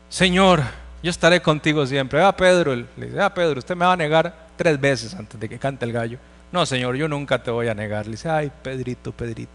Señor, 0.09 0.61
yo 1.01 1.09
estaré 1.09 1.41
contigo 1.41 1.85
siempre. 1.85 2.21
Ah, 2.21 2.35
Pedro, 2.35 2.75
le 2.75 2.85
dice, 2.95 3.19
ah, 3.19 3.33
Pedro, 3.33 3.59
usted 3.59 3.75
me 3.75 3.85
va 3.85 3.93
a 3.93 3.97
negar 3.97 4.47
tres 4.55 4.79
veces 4.79 5.13
antes 5.15 5.39
de 5.39 5.49
que 5.49 5.57
cante 5.57 5.85
el 5.85 5.91
gallo. 5.91 6.19
No, 6.51 6.65
Señor, 6.65 6.95
yo 6.95 7.07
nunca 7.07 7.41
te 7.41 7.51
voy 7.51 7.67
a 7.67 7.73
negar. 7.73 8.05
Le 8.05 8.11
dice, 8.11 8.29
ay, 8.29 8.51
Pedrito, 8.61 9.11
Pedrito. 9.11 9.51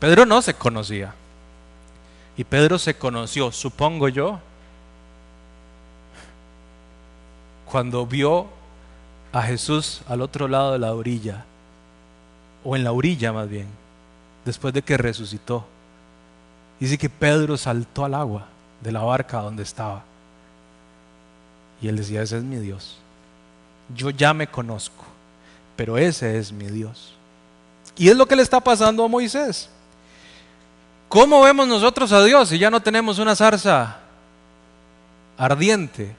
Pedro 0.00 0.26
no 0.26 0.42
se 0.42 0.54
conocía. 0.54 1.14
Y 2.36 2.44
Pedro 2.44 2.78
se 2.78 2.94
conoció, 2.94 3.52
supongo 3.52 4.08
yo, 4.08 4.40
cuando 7.64 8.04
vio 8.06 8.48
a 9.34 9.42
Jesús 9.42 10.00
al 10.06 10.22
otro 10.22 10.46
lado 10.46 10.72
de 10.72 10.78
la 10.78 10.94
orilla, 10.94 11.44
o 12.62 12.76
en 12.76 12.84
la 12.84 12.92
orilla 12.92 13.32
más 13.32 13.48
bien, 13.48 13.66
después 14.44 14.72
de 14.72 14.80
que 14.80 14.96
resucitó. 14.96 15.66
Dice 16.78 16.96
que 16.96 17.10
Pedro 17.10 17.56
saltó 17.56 18.04
al 18.04 18.14
agua 18.14 18.46
de 18.80 18.92
la 18.92 19.02
barca 19.02 19.40
donde 19.40 19.64
estaba. 19.64 20.04
Y 21.82 21.88
él 21.88 21.96
decía, 21.96 22.22
ese 22.22 22.38
es 22.38 22.44
mi 22.44 22.56
Dios. 22.56 22.96
Yo 23.92 24.10
ya 24.10 24.32
me 24.32 24.46
conozco, 24.46 25.04
pero 25.74 25.98
ese 25.98 26.38
es 26.38 26.52
mi 26.52 26.66
Dios. 26.66 27.16
Y 27.96 28.10
es 28.10 28.16
lo 28.16 28.26
que 28.26 28.36
le 28.36 28.42
está 28.42 28.60
pasando 28.60 29.04
a 29.04 29.08
Moisés. 29.08 29.68
¿Cómo 31.08 31.42
vemos 31.42 31.66
nosotros 31.66 32.12
a 32.12 32.22
Dios 32.22 32.50
si 32.50 32.58
ya 32.58 32.70
no 32.70 32.80
tenemos 32.80 33.18
una 33.18 33.34
zarza 33.34 33.98
ardiente 35.36 36.14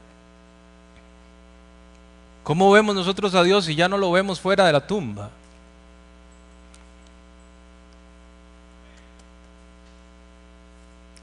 ¿Cómo 2.46 2.72
vemos 2.72 2.94
nosotros 2.94 3.34
a 3.34 3.42
Dios 3.42 3.66
si 3.66 3.74
ya 3.74 3.90
no 3.90 3.98
lo 3.98 4.12
vemos 4.12 4.40
fuera 4.40 4.68
de 4.68 4.72
la 4.72 4.86
tumba? 4.86 5.32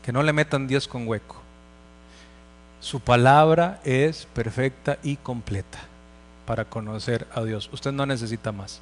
Que 0.03 0.11
no 0.11 0.20
le 0.25 0.33
metan 0.33 0.66
Dios 0.66 0.89
con 0.89 1.07
hueco. 1.07 1.37
Su 2.81 2.99
palabra 2.99 3.81
es 3.85 4.27
perfecta 4.35 4.99
y 5.05 5.14
completa 5.14 5.79
para 6.45 6.64
conocer 6.64 7.29
a 7.33 7.45
Dios. 7.45 7.70
Usted 7.73 7.93
no 7.93 8.05
necesita 8.05 8.51
más. 8.51 8.81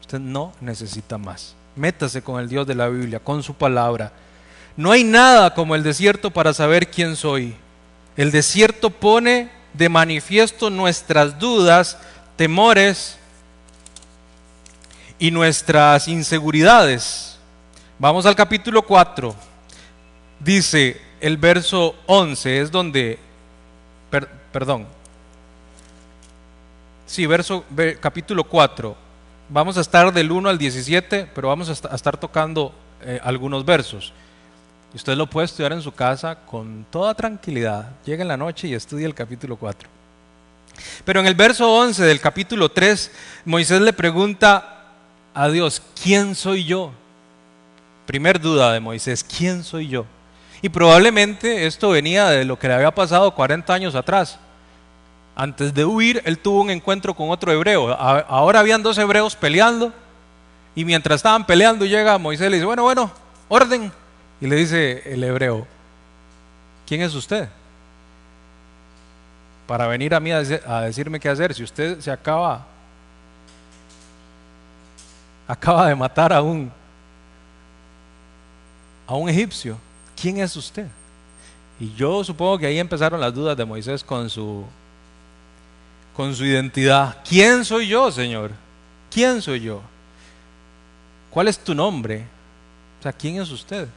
Usted 0.00 0.18
no 0.18 0.52
necesita 0.60 1.18
más. 1.18 1.54
Métase 1.76 2.20
con 2.20 2.40
el 2.40 2.48
Dios 2.48 2.66
de 2.66 2.74
la 2.74 2.88
Biblia, 2.88 3.20
con 3.20 3.44
su 3.44 3.54
palabra. 3.54 4.10
No 4.76 4.90
hay 4.90 5.04
nada 5.04 5.54
como 5.54 5.76
el 5.76 5.84
desierto 5.84 6.32
para 6.32 6.52
saber 6.52 6.90
quién 6.90 7.14
soy. 7.14 7.54
El 8.16 8.32
desierto 8.32 8.90
pone 8.90 9.56
de 9.78 9.88
manifiesto 9.88 10.70
nuestras 10.70 11.38
dudas, 11.38 11.96
temores 12.34 13.16
y 15.20 15.30
nuestras 15.30 16.08
inseguridades. 16.08 17.38
Vamos 17.96 18.26
al 18.26 18.34
capítulo 18.34 18.82
4. 18.82 19.34
Dice 20.40 21.00
el 21.20 21.36
verso 21.36 21.94
11, 22.06 22.60
es 22.60 22.72
donde, 22.72 23.20
perdón, 24.52 24.86
sí, 27.06 27.26
verso, 27.26 27.64
capítulo 28.00 28.42
4. 28.42 28.96
Vamos 29.48 29.78
a 29.78 29.80
estar 29.80 30.12
del 30.12 30.32
1 30.32 30.48
al 30.48 30.58
17, 30.58 31.30
pero 31.32 31.48
vamos 31.48 31.68
a, 31.68 31.94
estar 31.94 32.16
tocando 32.16 32.74
eh, 33.02 33.20
algunos 33.22 33.64
versos. 33.64 34.12
Usted 34.94 35.16
lo 35.16 35.28
puede 35.28 35.44
estudiar 35.44 35.72
en 35.72 35.82
su 35.82 35.92
casa 35.92 36.36
con 36.46 36.86
toda 36.90 37.14
tranquilidad. 37.14 37.90
Llega 38.04 38.22
en 38.22 38.28
la 38.28 38.36
noche 38.36 38.68
y 38.68 38.74
estudia 38.74 39.06
el 39.06 39.14
capítulo 39.14 39.56
4. 39.56 39.88
Pero 41.04 41.20
en 41.20 41.26
el 41.26 41.34
verso 41.34 41.70
11 41.72 42.04
del 42.04 42.20
capítulo 42.20 42.70
3, 42.70 43.10
Moisés 43.44 43.80
le 43.80 43.92
pregunta 43.92 44.84
a 45.34 45.48
Dios, 45.48 45.82
¿quién 46.02 46.34
soy 46.34 46.64
yo? 46.64 46.92
Primer 48.06 48.40
duda 48.40 48.72
de 48.72 48.80
Moisés, 48.80 49.22
¿quién 49.24 49.62
soy 49.62 49.88
yo? 49.88 50.06
Y 50.62 50.70
probablemente 50.70 51.66
esto 51.66 51.90
venía 51.90 52.28
de 52.28 52.44
lo 52.44 52.58
que 52.58 52.68
le 52.68 52.74
había 52.74 52.90
pasado 52.90 53.34
40 53.34 53.72
años 53.72 53.94
atrás. 53.94 54.38
Antes 55.36 55.72
de 55.72 55.84
huir, 55.84 56.22
él 56.24 56.38
tuvo 56.38 56.62
un 56.62 56.70
encuentro 56.70 57.14
con 57.14 57.30
otro 57.30 57.52
hebreo. 57.52 57.92
Ahora 57.92 58.60
habían 58.60 58.82
dos 58.82 58.98
hebreos 58.98 59.36
peleando. 59.36 59.92
Y 60.74 60.84
mientras 60.84 61.16
estaban 61.16 61.46
peleando, 61.46 61.84
llega 61.84 62.18
Moisés 62.18 62.48
y 62.48 62.50
le 62.50 62.56
dice, 62.56 62.66
bueno, 62.66 62.82
bueno, 62.82 63.10
orden, 63.48 63.92
y 64.40 64.46
le 64.46 64.56
dice 64.56 65.02
el 65.12 65.22
hebreo, 65.24 65.66
¿quién 66.86 67.02
es 67.02 67.14
usted? 67.14 67.48
Para 69.66 69.86
venir 69.86 70.14
a 70.14 70.20
mí 70.20 70.30
a, 70.30 70.40
decirme 70.40 71.20
qué 71.20 71.28
hacer. 71.28 71.52
Si 71.54 71.62
usted 71.62 72.00
se 72.00 72.10
acaba, 72.10 72.64
acaba 75.46 75.88
de 75.88 75.94
matar 75.94 76.32
a 76.32 76.40
un, 76.40 76.70
a 79.06 79.14
un 79.14 79.28
egipcio, 79.28 79.76
¿quién 80.20 80.38
es 80.38 80.54
usted? 80.56 80.86
Y 81.80 81.92
yo 81.94 82.24
supongo 82.24 82.58
que 82.58 82.66
ahí 82.66 82.78
empezaron 82.78 83.20
las 83.20 83.34
dudas 83.34 83.56
de 83.56 83.64
Moisés 83.64 84.02
con 84.02 84.30
su, 84.30 84.64
con 86.16 86.34
su 86.34 86.44
identidad. 86.44 87.18
¿Quién 87.28 87.64
soy 87.64 87.88
yo, 87.88 88.10
Señor? 88.10 88.52
¿Quién 89.10 89.42
soy 89.42 89.60
yo? 89.60 89.82
¿Cuál 91.30 91.48
es 91.48 91.58
tu 91.58 91.74
nombre? 91.74 92.24
O 92.98 93.02
sea, 93.02 93.12
¿quién 93.12 93.40
es 93.40 93.50
usted? 93.50 93.88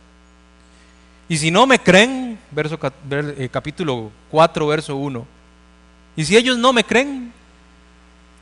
Y 1.32 1.38
si 1.38 1.50
no 1.50 1.66
me 1.66 1.80
creen, 1.80 2.38
eh, 3.10 3.48
capítulo 3.50 4.12
4, 4.32 4.68
verso 4.68 4.98
1. 4.98 5.26
Y 6.18 6.26
si 6.26 6.36
ellos 6.36 6.58
no 6.58 6.74
me 6.74 6.84
creen, 6.84 7.32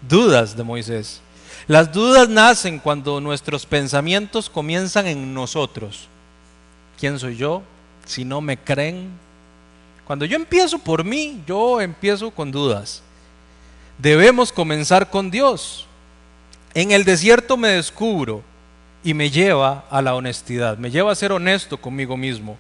dudas 0.02 0.58
de 0.58 0.64
Moisés. 0.64 1.22
Las 1.68 1.94
dudas 1.94 2.28
nacen 2.28 2.80
cuando 2.80 3.22
nuestros 3.22 3.68
pensamientos 3.68 4.50
comienzan 4.50 5.06
en 5.06 5.36
nosotros. 5.36 6.08
¿Quién 7.00 7.20
soy 7.20 7.38
yo? 7.38 7.62
Si 8.08 8.26
no 8.26 8.42
me 8.42 8.58
creen. 8.58 9.12
Cuando 10.04 10.26
yo 10.26 10.36
empiezo 10.36 10.80
por 10.80 11.04
mí, 11.04 11.44
yo 11.46 11.82
empiezo 11.82 12.32
con 12.32 12.52
dudas. 12.52 13.04
Debemos 14.00 14.52
comenzar 14.52 15.12
con 15.12 15.30
Dios. 15.30 15.86
En 16.74 16.90
el 16.90 17.04
desierto 17.04 17.56
me 17.56 17.68
descubro 17.68 18.42
y 19.04 19.14
me 19.14 19.30
lleva 19.30 19.86
a 19.92 20.02
la 20.02 20.16
honestidad, 20.16 20.80
me 20.80 20.90
lleva 20.90 21.12
a 21.12 21.16
ser 21.16 21.32
honesto 21.32 21.80
conmigo 21.80 22.18
mismo. 22.18 22.58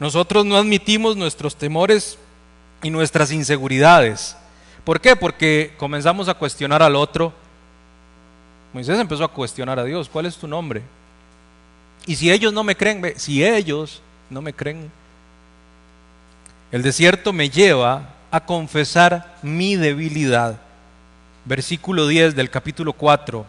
Nosotros 0.00 0.46
no 0.46 0.56
admitimos 0.56 1.16
nuestros 1.16 1.54
temores 1.54 2.18
y 2.82 2.88
nuestras 2.88 3.30
inseguridades. 3.30 4.34
¿Por 4.82 4.98
qué? 4.98 5.14
Porque 5.14 5.74
comenzamos 5.76 6.28
a 6.28 6.34
cuestionar 6.34 6.82
al 6.82 6.96
otro. 6.96 7.34
Moisés 8.72 8.98
empezó 8.98 9.24
a 9.24 9.28
cuestionar 9.28 9.78
a 9.78 9.84
Dios, 9.84 10.08
¿cuál 10.08 10.24
es 10.24 10.36
tu 10.36 10.48
nombre? 10.48 10.82
Y 12.06 12.16
si 12.16 12.32
ellos 12.32 12.52
no 12.52 12.64
me 12.64 12.74
creen, 12.76 13.12
si 13.16 13.44
ellos 13.44 14.00
no 14.30 14.40
me 14.40 14.54
creen, 14.54 14.90
el 16.72 16.82
desierto 16.82 17.32
me 17.32 17.50
lleva 17.50 18.14
a 18.30 18.40
confesar 18.40 19.36
mi 19.42 19.76
debilidad. 19.76 20.58
Versículo 21.44 22.06
10 22.06 22.34
del 22.34 22.48
capítulo 22.48 22.94
4. 22.94 23.44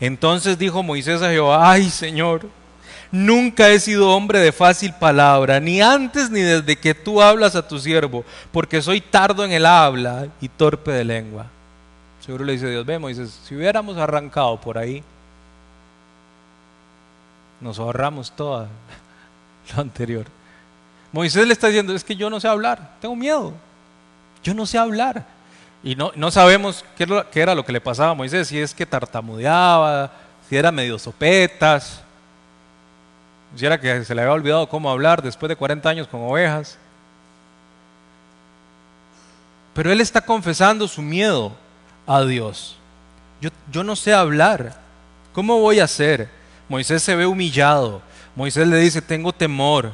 Entonces 0.00 0.58
dijo 0.58 0.82
Moisés 0.82 1.22
a 1.22 1.30
Jehová, 1.30 1.70
ay 1.70 1.88
Señor, 1.88 2.48
Nunca 3.12 3.68
he 3.68 3.80
sido 3.80 4.14
hombre 4.14 4.38
de 4.38 4.52
fácil 4.52 4.94
palabra, 4.94 5.58
ni 5.58 5.82
antes 5.82 6.30
ni 6.30 6.40
desde 6.40 6.76
que 6.76 6.94
tú 6.94 7.20
hablas 7.20 7.56
a 7.56 7.66
tu 7.66 7.78
siervo, 7.78 8.24
porque 8.52 8.80
soy 8.80 9.00
tardo 9.00 9.44
en 9.44 9.50
el 9.50 9.66
habla 9.66 10.28
y 10.40 10.48
torpe 10.48 10.92
de 10.92 11.04
lengua. 11.04 11.46
Seguro 12.24 12.44
le 12.44 12.52
dice 12.52 12.70
Dios, 12.70 12.86
vemos, 12.86 13.10
dice, 13.10 13.26
si 13.26 13.56
hubiéramos 13.56 13.96
arrancado 13.96 14.60
por 14.60 14.78
ahí, 14.78 15.02
nos 17.60 17.80
ahorramos 17.80 18.30
todo 18.30 18.68
lo 19.74 19.82
anterior. 19.82 20.26
Moisés 21.10 21.44
le 21.48 21.52
está 21.52 21.66
diciendo, 21.66 21.92
es 21.92 22.04
que 22.04 22.14
yo 22.14 22.30
no 22.30 22.38
sé 22.38 22.46
hablar, 22.46 22.92
tengo 23.00 23.16
miedo, 23.16 23.52
yo 24.44 24.54
no 24.54 24.66
sé 24.66 24.78
hablar. 24.78 25.26
Y 25.82 25.96
no, 25.96 26.12
no 26.14 26.30
sabemos 26.30 26.84
qué, 26.96 27.24
qué 27.32 27.40
era 27.40 27.56
lo 27.56 27.64
que 27.64 27.72
le 27.72 27.80
pasaba 27.80 28.10
a 28.10 28.14
Moisés, 28.14 28.46
si 28.46 28.60
es 28.60 28.72
que 28.72 28.86
tartamudeaba, 28.86 30.12
si 30.48 30.56
era 30.56 30.70
medio 30.70 30.96
sopetas, 30.96 32.04
si 33.56 33.66
era 33.66 33.80
que 33.80 34.04
se 34.04 34.14
le 34.14 34.22
había 34.22 34.32
olvidado 34.32 34.68
cómo 34.68 34.90
hablar 34.90 35.22
después 35.22 35.48
de 35.48 35.56
40 35.56 35.88
años 35.88 36.08
con 36.08 36.22
ovejas. 36.22 36.78
Pero 39.74 39.90
él 39.92 40.00
está 40.00 40.20
confesando 40.20 40.86
su 40.88 41.02
miedo 41.02 41.52
a 42.06 42.22
Dios. 42.22 42.76
Yo, 43.40 43.50
yo 43.70 43.84
no 43.84 43.96
sé 43.96 44.12
hablar. 44.12 44.80
¿Cómo 45.32 45.58
voy 45.60 45.80
a 45.80 45.84
hacer? 45.84 46.28
Moisés 46.68 47.02
se 47.02 47.16
ve 47.16 47.26
humillado. 47.26 48.02
Moisés 48.36 48.66
le 48.66 48.76
dice, 48.78 49.02
tengo 49.02 49.32
temor. 49.32 49.92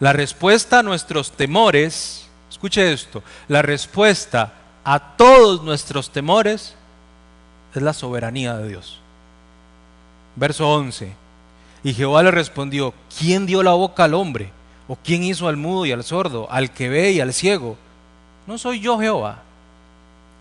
La 0.00 0.12
respuesta 0.12 0.80
a 0.80 0.82
nuestros 0.82 1.32
temores, 1.32 2.26
escuche 2.50 2.92
esto, 2.92 3.22
la 3.48 3.62
respuesta 3.62 4.52
a 4.84 5.16
todos 5.16 5.62
nuestros 5.62 6.10
temores 6.10 6.74
es 7.74 7.82
la 7.82 7.92
soberanía 7.92 8.56
de 8.56 8.68
Dios. 8.68 8.98
Verso 10.36 10.68
11. 10.68 11.23
Y 11.84 11.92
Jehová 11.92 12.22
le 12.22 12.30
respondió, 12.30 12.94
¿quién 13.16 13.46
dio 13.46 13.62
la 13.62 13.72
boca 13.72 14.04
al 14.04 14.14
hombre? 14.14 14.50
¿O 14.88 14.96
quién 14.96 15.22
hizo 15.22 15.46
al 15.46 15.56
mudo 15.56 15.86
y 15.86 15.92
al 15.92 16.02
sordo, 16.02 16.50
al 16.50 16.72
que 16.72 16.88
ve 16.88 17.12
y 17.12 17.20
al 17.20 17.32
ciego? 17.32 17.76
No 18.46 18.58
soy 18.58 18.80
yo 18.80 18.98
Jehová. 18.98 19.42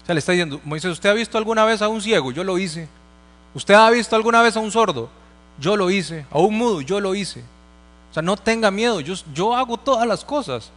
O 0.02 0.06
sea, 0.06 0.16
le 0.16 0.20
está 0.20 0.32
diciendo, 0.32 0.60
Moisés, 0.64 0.92
¿usted 0.92 1.10
ha 1.10 1.14
visto 1.14 1.38
alguna 1.38 1.66
vez 1.66 1.82
a 1.82 1.90
un 1.90 2.02
ciego? 2.02 2.32
Yo 2.32 2.44
lo 2.44 2.58
hice. 2.58 2.88
¿Usted 3.54 3.74
ha 3.74 3.90
visto 3.90 4.16
alguna 4.16 4.42
vez 4.42 4.58
a 4.58 4.62
un 4.62 4.72
sordo? 4.72 5.10
Yo 5.60 5.78
lo 5.78 5.92
hice. 5.92 6.26
A 6.32 6.40
un 6.40 6.58
mudo, 6.58 6.82
yo 6.82 7.00
lo 7.00 7.14
hice. 7.14 7.44
O 8.10 8.14
sea, 8.14 8.22
no 8.22 8.38
tenga 8.38 8.70
miedo, 8.70 9.00
yo, 9.00 9.56
hago 9.56 9.78
todas 9.78 10.08
las 10.08 10.24
cosas. 10.24 10.70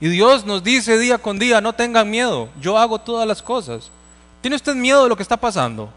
Y 0.00 0.08
Dios 0.08 0.46
nos 0.46 0.64
dice 0.64 0.98
día 0.98 1.18
con 1.18 1.38
día, 1.38 1.60
no 1.60 1.74
tengan 1.74 2.10
miedo, 2.10 2.48
yo 2.60 2.78
hago 2.78 2.98
todas 2.98 3.28
las 3.28 3.42
cosas. 3.42 3.90
¿Tiene 4.40 4.56
usted 4.56 4.74
miedo 4.74 5.02
de 5.02 5.10
lo 5.10 5.16
que 5.16 5.22
está 5.22 5.36
pasando? 5.36 5.90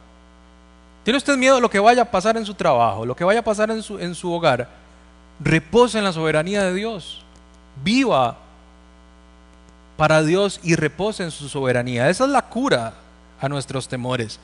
¿Tiene 1.06 1.18
usted 1.18 1.38
miedo 1.38 1.54
de 1.54 1.62
lo 1.62 1.70
que 1.70 1.78
vaya 1.78 2.02
a 2.02 2.10
pasar 2.10 2.36
en 2.36 2.48
su 2.48 2.56
trabajo, 2.56 3.06
lo 3.06 3.16
que 3.16 3.24
vaya 3.24 3.42
a 3.42 3.44
pasar 3.44 3.70
en 3.70 3.84
su, 3.84 4.00
en 4.00 4.16
su 4.16 4.34
hogar? 4.34 4.68
Reposa 5.40 6.00
en 6.00 6.04
la 6.04 6.12
soberanía 6.12 6.64
de 6.64 6.74
Dios. 6.74 7.24
Viva 7.84 8.38
para 9.98 10.24
Dios 10.24 10.60
y 10.64 10.74
reposa 10.74 11.24
en 11.24 11.30
su 11.30 11.48
soberanía. 11.48 12.10
Esa 12.10 12.24
es 12.24 12.32
la 12.32 12.42
cura 12.42 12.96
a 13.40 13.48
nuestros 13.48 13.88
temores. 13.88 14.40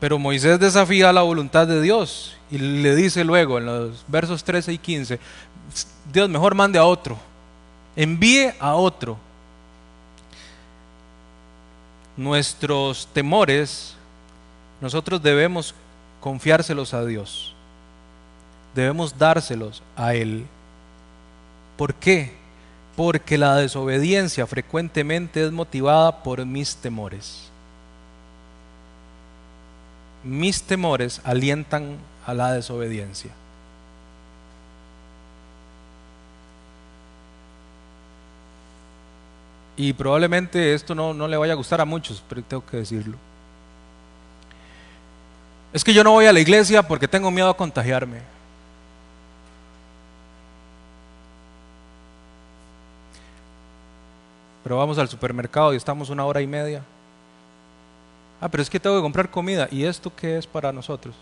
Pero 0.00 0.18
Moisés 0.18 0.58
desafía 0.58 1.12
la 1.12 1.20
voluntad 1.20 1.66
de 1.66 1.82
Dios 1.82 2.34
y 2.50 2.56
le 2.56 2.96
dice 2.96 3.24
luego 3.24 3.58
en 3.58 3.66
los 3.66 4.06
versos 4.08 4.42
13 4.42 4.72
y 4.72 4.78
15, 4.78 5.20
Dios 6.10 6.30
mejor 6.30 6.54
mande 6.54 6.78
a 6.78 6.84
otro, 6.86 7.18
envíe 7.94 8.54
a 8.58 8.74
otro. 8.74 9.18
Nuestros 12.16 13.06
temores 13.12 13.95
nosotros 14.80 15.22
debemos 15.22 15.74
confiárselos 16.20 16.92
a 16.94 17.04
Dios. 17.04 17.54
Debemos 18.74 19.16
dárselos 19.16 19.82
a 19.96 20.14
Él. 20.14 20.46
¿Por 21.76 21.94
qué? 21.94 22.34
Porque 22.94 23.38
la 23.38 23.56
desobediencia 23.56 24.46
frecuentemente 24.46 25.44
es 25.44 25.52
motivada 25.52 26.22
por 26.22 26.44
mis 26.44 26.76
temores. 26.76 27.50
Mis 30.24 30.62
temores 30.62 31.20
alientan 31.24 31.96
a 32.26 32.34
la 32.34 32.52
desobediencia. 32.52 33.30
Y 39.76 39.92
probablemente 39.92 40.74
esto 40.74 40.94
no, 40.94 41.12
no 41.12 41.28
le 41.28 41.36
vaya 41.36 41.52
a 41.52 41.56
gustar 41.56 41.80
a 41.80 41.84
muchos, 41.84 42.22
pero 42.28 42.42
tengo 42.42 42.64
que 42.64 42.78
decirlo. 42.78 43.16
Es 45.76 45.84
que 45.84 45.92
yo 45.92 46.02
no 46.02 46.12
voy 46.12 46.24
a 46.24 46.32
la 46.32 46.40
iglesia 46.40 46.82
porque 46.82 47.06
tengo 47.06 47.30
miedo 47.30 47.50
a 47.50 47.54
contagiarme. 47.54 48.22
Pero 54.62 54.78
vamos 54.78 54.96
al 54.96 55.06
supermercado 55.06 55.74
y 55.74 55.76
estamos 55.76 56.08
una 56.08 56.24
hora 56.24 56.40
y 56.40 56.46
media. 56.46 56.82
Ah, 58.40 58.48
pero 58.48 58.62
es 58.62 58.70
que 58.70 58.80
tengo 58.80 58.96
que 58.96 59.02
comprar 59.02 59.30
comida. 59.30 59.68
¿Y 59.70 59.84
esto 59.84 60.10
qué 60.16 60.38
es 60.38 60.46
para 60.46 60.72
nosotros? 60.72 61.14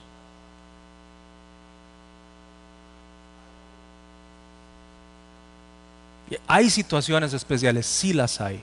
Hay 6.46 6.70
situaciones 6.70 7.32
especiales, 7.32 7.86
sí 7.86 8.12
las 8.12 8.40
hay. 8.40 8.62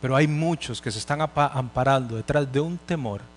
Pero 0.00 0.14
hay 0.14 0.28
muchos 0.28 0.80
que 0.80 0.92
se 0.92 1.00
están 1.00 1.20
amparando 1.20 2.14
detrás 2.14 2.52
de 2.52 2.60
un 2.60 2.78
temor 2.78 3.29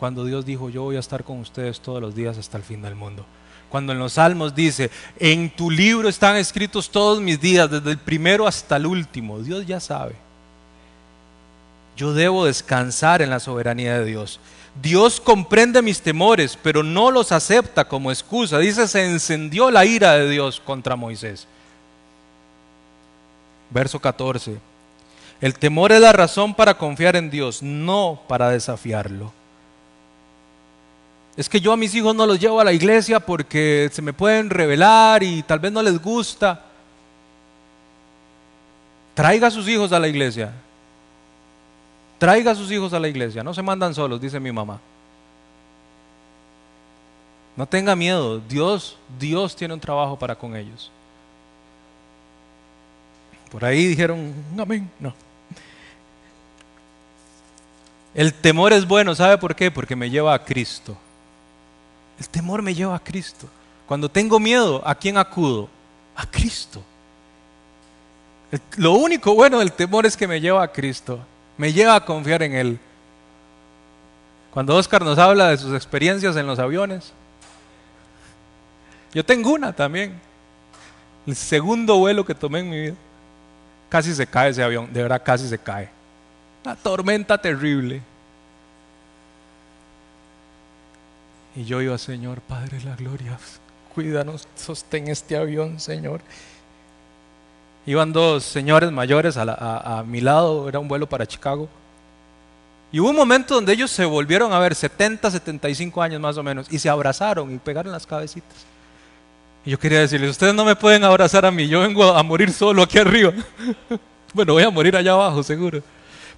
cuando 0.00 0.24
Dios 0.24 0.46
dijo, 0.46 0.70
yo 0.70 0.84
voy 0.84 0.96
a 0.96 1.00
estar 1.00 1.22
con 1.24 1.40
ustedes 1.40 1.78
todos 1.78 2.00
los 2.00 2.14
días 2.14 2.38
hasta 2.38 2.56
el 2.56 2.62
fin 2.62 2.80
del 2.80 2.94
mundo. 2.94 3.26
Cuando 3.68 3.92
en 3.92 3.98
los 3.98 4.14
salmos 4.14 4.54
dice, 4.54 4.90
en 5.18 5.50
tu 5.50 5.70
libro 5.70 6.08
están 6.08 6.36
escritos 6.36 6.90
todos 6.90 7.20
mis 7.20 7.38
días, 7.38 7.70
desde 7.70 7.90
el 7.90 7.98
primero 7.98 8.46
hasta 8.46 8.76
el 8.76 8.86
último, 8.86 9.40
Dios 9.40 9.66
ya 9.66 9.78
sabe. 9.78 10.16
Yo 11.98 12.14
debo 12.14 12.46
descansar 12.46 13.20
en 13.20 13.28
la 13.28 13.40
soberanía 13.40 13.98
de 13.98 14.06
Dios. 14.06 14.40
Dios 14.80 15.20
comprende 15.20 15.82
mis 15.82 16.00
temores, 16.00 16.58
pero 16.62 16.82
no 16.82 17.10
los 17.10 17.30
acepta 17.30 17.86
como 17.86 18.10
excusa. 18.10 18.58
Dice, 18.58 18.88
se 18.88 19.04
encendió 19.04 19.70
la 19.70 19.84
ira 19.84 20.14
de 20.14 20.30
Dios 20.30 20.62
contra 20.64 20.96
Moisés. 20.96 21.46
Verso 23.68 24.00
14. 24.00 24.56
El 25.42 25.58
temor 25.58 25.92
es 25.92 26.00
la 26.00 26.14
razón 26.14 26.54
para 26.54 26.78
confiar 26.78 27.16
en 27.16 27.28
Dios, 27.28 27.62
no 27.62 28.22
para 28.28 28.48
desafiarlo. 28.48 29.38
Es 31.40 31.48
que 31.48 31.58
yo 31.58 31.72
a 31.72 31.76
mis 31.78 31.94
hijos 31.94 32.14
no 32.14 32.26
los 32.26 32.38
llevo 32.38 32.60
a 32.60 32.64
la 32.64 32.72
iglesia 32.74 33.18
porque 33.18 33.88
se 33.90 34.02
me 34.02 34.12
pueden 34.12 34.50
revelar 34.50 35.22
y 35.22 35.42
tal 35.42 35.58
vez 35.58 35.72
no 35.72 35.80
les 35.80 35.98
gusta. 35.98 36.66
Traiga 39.14 39.46
a 39.46 39.50
sus 39.50 39.66
hijos 39.66 39.90
a 39.92 39.98
la 39.98 40.06
iglesia. 40.06 40.52
Traiga 42.18 42.50
a 42.50 42.54
sus 42.54 42.70
hijos 42.70 42.92
a 42.92 43.00
la 43.00 43.08
iglesia. 43.08 43.42
No 43.42 43.54
se 43.54 43.62
mandan 43.62 43.94
solos, 43.94 44.20
dice 44.20 44.38
mi 44.38 44.52
mamá. 44.52 44.80
No 47.56 47.66
tenga 47.66 47.96
miedo. 47.96 48.38
Dios, 48.46 48.98
Dios 49.18 49.56
tiene 49.56 49.72
un 49.72 49.80
trabajo 49.80 50.18
para 50.18 50.34
con 50.34 50.54
ellos. 50.54 50.90
Por 53.50 53.64
ahí 53.64 53.86
dijeron, 53.86 54.34
amén. 54.58 54.90
No. 55.00 55.14
El 58.14 58.34
temor 58.34 58.74
es 58.74 58.86
bueno, 58.86 59.14
¿sabe 59.14 59.38
por 59.38 59.56
qué? 59.56 59.70
Porque 59.70 59.96
me 59.96 60.10
lleva 60.10 60.34
a 60.34 60.44
Cristo. 60.44 60.98
El 62.20 62.28
temor 62.28 62.60
me 62.60 62.74
lleva 62.74 62.94
a 62.94 63.00
Cristo. 63.00 63.48
Cuando 63.86 64.08
tengo 64.08 64.38
miedo, 64.38 64.82
¿a 64.86 64.94
quién 64.94 65.16
acudo? 65.16 65.68
A 66.14 66.26
Cristo. 66.26 66.82
lo 68.76 68.92
único 68.92 69.34
bueno 69.34 69.58
del 69.58 69.72
temor 69.72 70.04
es 70.06 70.16
que 70.16 70.28
me 70.28 70.40
lleva 70.40 70.62
a 70.62 70.70
Cristo. 70.70 71.18
Me 71.56 71.72
lleva 71.72 71.96
a 71.96 72.04
confiar 72.04 72.42
en 72.42 72.54
Él. 72.54 72.78
Cuando 74.50 74.76
Oscar 74.76 75.02
nos 75.02 75.18
habla 75.18 75.48
de 75.48 75.56
sus 75.56 75.74
experiencias 75.74 76.36
en 76.36 76.46
los 76.46 76.58
aviones, 76.58 77.12
yo 79.14 79.24
tengo 79.24 79.52
una 79.52 79.72
también. 79.72 80.20
El 81.26 81.36
segundo 81.36 81.98
vuelo 81.98 82.24
que 82.24 82.34
tomé 82.34 82.60
en 82.60 82.70
mi 82.70 82.80
vida. 82.80 82.94
Casi 83.88 84.14
se 84.14 84.26
cae 84.26 84.50
ese 84.50 84.62
avión, 84.62 84.92
de 84.92 85.02
verdad 85.02 85.22
casi 85.24 85.48
se 85.48 85.58
cae. 85.58 85.88
Una 86.64 86.76
tormenta 86.76 87.38
terrible. 87.38 88.02
Y 91.56 91.64
yo 91.64 91.82
iba, 91.82 91.98
Señor, 91.98 92.40
Padre 92.40 92.78
de 92.78 92.84
la 92.84 92.96
Gloria, 92.96 93.38
cuídanos, 93.94 94.46
sostén 94.54 95.08
este 95.08 95.36
avión, 95.36 95.80
Señor. 95.80 96.20
Iban 97.86 98.12
dos 98.12 98.44
señores 98.44 98.92
mayores 98.92 99.36
a, 99.36 100.04
mi 100.06 100.20
lado, 100.20 100.68
era 100.68 100.78
un 100.78 100.86
vuelo 100.86 101.08
para 101.08 101.26
Chicago. 101.26 101.68
Y 102.92 103.00
hubo 103.00 103.10
un 103.10 103.16
momento 103.16 103.54
donde 103.54 103.72
ellos 103.72 103.90
se 103.90 104.04
volvieron 104.04 104.52
a 104.52 104.58
ver, 104.58 104.74
70, 104.74 105.30
75 105.30 106.02
años 106.02 106.20
más 106.20 106.36
o 106.36 106.42
menos, 106.42 106.66
y 106.70 106.78
se 106.78 106.88
abrazaron 106.88 107.52
y 107.52 107.58
pegaron 107.58 107.92
las 107.92 108.06
cabecitas. 108.06 108.64
Y 109.64 109.70
yo 109.70 109.78
quería 109.78 110.00
decirles, 110.00 110.30
ustedes 110.30 110.54
no 110.54 110.64
me 110.64 110.76
pueden 110.76 111.04
abrazar 111.04 111.44
a 111.44 111.50
mí, 111.50 111.66
yo 111.66 111.80
vengo 111.80 112.04
a 112.04 112.22
morir 112.22 112.52
solo 112.52 112.82
aquí 112.82 112.98
arriba. 112.98 113.32
bueno, 114.34 114.52
voy 114.52 114.62
a 114.62 114.70
morir 114.70 114.96
allá 114.96 115.12
abajo, 115.12 115.42
seguro. 115.42 115.82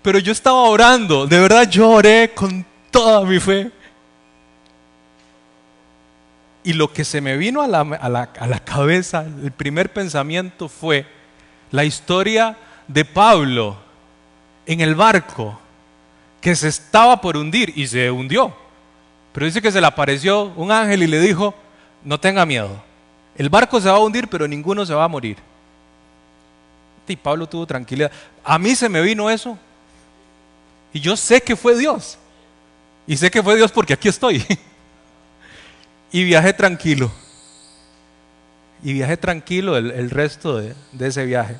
Pero 0.00 0.18
yo 0.18 0.32
estaba 0.32 0.62
orando, 0.62 1.26
de 1.26 1.38
verdad 1.38 1.68
yo 1.68 1.90
oré 1.90 2.32
con 2.34 2.64
toda 2.90 3.24
mi 3.24 3.38
fe. 3.38 3.70
Y 6.64 6.74
lo 6.74 6.92
que 6.92 7.04
se 7.04 7.20
me 7.20 7.36
vino 7.36 7.60
a 7.62 7.68
la, 7.68 8.60
cabeza, 8.64 9.24
el 9.42 9.50
primer 9.50 9.92
pensamiento 9.92 10.68
fue 10.68 11.06
la 11.70 11.84
historia 11.84 12.56
de 12.86 13.04
Pablo 13.04 13.76
en 14.66 14.80
el 14.80 14.94
barco 14.94 15.58
que 16.40 16.54
se 16.54 16.68
estaba 16.68 17.20
por 17.20 17.36
hundir 17.36 17.72
y 17.74 17.86
se 17.86 18.10
hundió. 18.10 18.54
Pero 19.32 19.46
dice 19.46 19.62
que 19.62 19.72
se 19.72 19.80
le 19.80 19.86
apareció 19.86 20.52
un 20.56 20.70
ángel 20.70 21.02
y 21.02 21.06
le 21.06 21.20
dijo, 21.20 21.54
no 22.04 22.20
tenga 22.20 22.46
miedo. 22.46 22.82
El 23.36 23.48
barco 23.48 23.80
se 23.80 23.88
va 23.88 23.96
a 23.96 24.00
hundir, 24.00 24.28
pero 24.28 24.46
ninguno 24.46 24.84
se 24.86 24.94
va 24.94 25.04
a 25.04 25.08
morir. 25.08 25.38
Y 27.08 27.16
Pablo 27.16 27.48
tuvo 27.48 27.66
tranquilidad. 27.66 28.12
A 28.44 28.58
mí 28.58 28.74
se 28.74 28.88
me 28.88 29.02
vino 29.02 29.28
eso. 29.28 29.58
Y 30.92 31.00
yo 31.00 31.16
sé 31.16 31.42
que 31.42 31.56
fue 31.56 31.76
Dios. 31.76 32.18
Y 33.06 33.16
sé 33.16 33.30
que 33.30 33.42
fue 33.42 33.56
Dios 33.56 33.72
porque 33.72 33.92
aquí 33.92 34.08
estoy. 34.08 34.44
y 36.12 36.24
viajé 36.24 36.52
tranquilo. 36.52 37.10
Y 38.84 38.92
viajé 38.92 39.16
tranquilo 39.16 39.76
el, 39.76 40.10
resto 40.10 40.58
de, 40.58 40.74
de, 40.92 41.06
ese 41.06 41.24
viaje. 41.24 41.56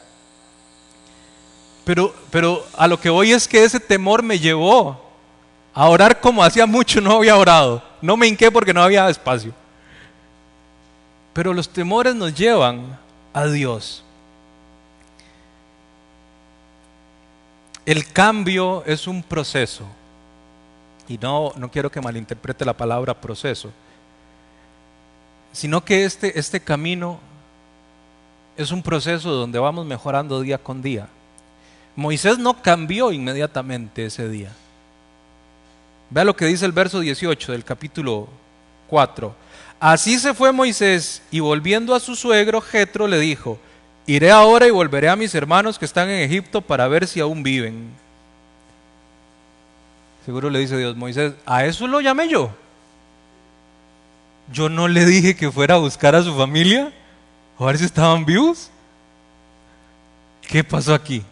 Pero, 1.84 2.14
pero 2.30 2.64
a 2.76 2.86
lo 2.86 3.00
que 3.00 3.11
voy 3.11 3.32
es 3.32 3.48
que 3.48 3.64
ese 3.64 3.80
temor 3.80 4.22
me 4.22 4.38
llevó 4.38 5.00
a 5.74 5.88
orar 5.88 6.20
como 6.20 6.44
hacía 6.44 6.66
mucho 6.66 7.00
no 7.00 7.16
había 7.16 7.36
orado. 7.36 7.82
No 8.00 8.16
me 8.16 8.26
hinqué 8.26 8.50
porque 8.50 8.74
no 8.74 8.82
había 8.82 9.09
espacio. 9.09 9.55
Pero 11.32 11.55
los 11.55 11.68
temores 11.68 12.14
nos 12.14 12.34
llevan 12.34 12.98
a 13.32 13.46
Dios. 13.46 14.05
El 17.86 18.12
cambio 18.12 18.84
es 18.84 19.07
un 19.07 19.22
proceso. 19.22 19.84
Y 21.09 21.18
no, 21.18 21.53
no 21.57 21.70
quiero 21.70 21.90
que 21.90 22.00
malinterprete 22.00 22.64
la 22.64 22.76
palabra 22.76 23.18
proceso. 23.18 23.72
Sino 25.53 25.84
que 25.84 26.05
este, 26.05 26.38
este 26.38 26.61
camino 26.61 27.20
es 28.57 28.70
un 28.70 28.82
proceso 28.82 29.30
donde 29.30 29.59
vamos 29.59 29.86
mejorando 29.86 30.40
día 30.40 30.59
con 30.59 30.82
día. 30.82 31.09
Moisés 31.96 32.38
no 32.38 32.62
cambió 32.62 33.12
inmediatamente 33.12 34.07
ese 34.07 34.28
día. 34.28 34.53
Vea 36.11 36.24
lo 36.24 36.36
que 36.36 36.46
dice 36.46 36.66
el 36.66 36.72
verso 36.72 37.00
18 37.00 37.53
del 37.53 37.64
capítulo 37.64 38.28
4. 38.88 39.34
Así 39.80 40.18
se 40.18 40.34
fue 40.34 40.53
Moisés 40.53 41.22
y 41.30 41.40
volviendo 41.40 41.94
a 41.94 42.00
su 42.00 42.14
suegro, 42.14 42.61
Jetro 42.61 43.09
le 43.09 43.18
dijo, 43.18 43.59
iré 44.07 44.30
ahora 44.30 44.66
y 44.66 44.70
volveré 44.70 45.09
a 45.09 45.16
mis 45.16 45.34
hermanos 45.34 45.78
que 45.78 45.84
están 45.84 46.09
en 46.09 46.20
Egipto 46.20 46.61
para 46.61 46.86
ver 46.88 47.07
si 47.07 47.20
aún 47.20 47.42
viven. 47.42 47.90
Seguro 50.24 50.50
le 50.50 50.61
dice 50.61 50.78
Dios, 50.78 50.96
Moisés, 50.96 51.32
a 51.44 51.64
eso 51.64 51.86
lo 51.86 52.00
llamé 52.00 52.28
yo. 52.28 52.55
Yo 54.51 54.68
no 54.68 54.88
le 54.88 55.05
dije 55.05 55.36
que 55.36 55.51
fuera 55.51 55.74
a 55.74 55.78
buscar 55.78 56.14
a 56.14 56.22
su 56.22 56.34
familia, 56.34 56.93
a 57.59 57.64
ver 57.64 57.78
si 57.78 57.84
estaban 57.84 58.24
vivos. 58.24 58.70
¿Qué 60.49 60.64
pasó 60.64 60.95
aquí? 60.95 61.22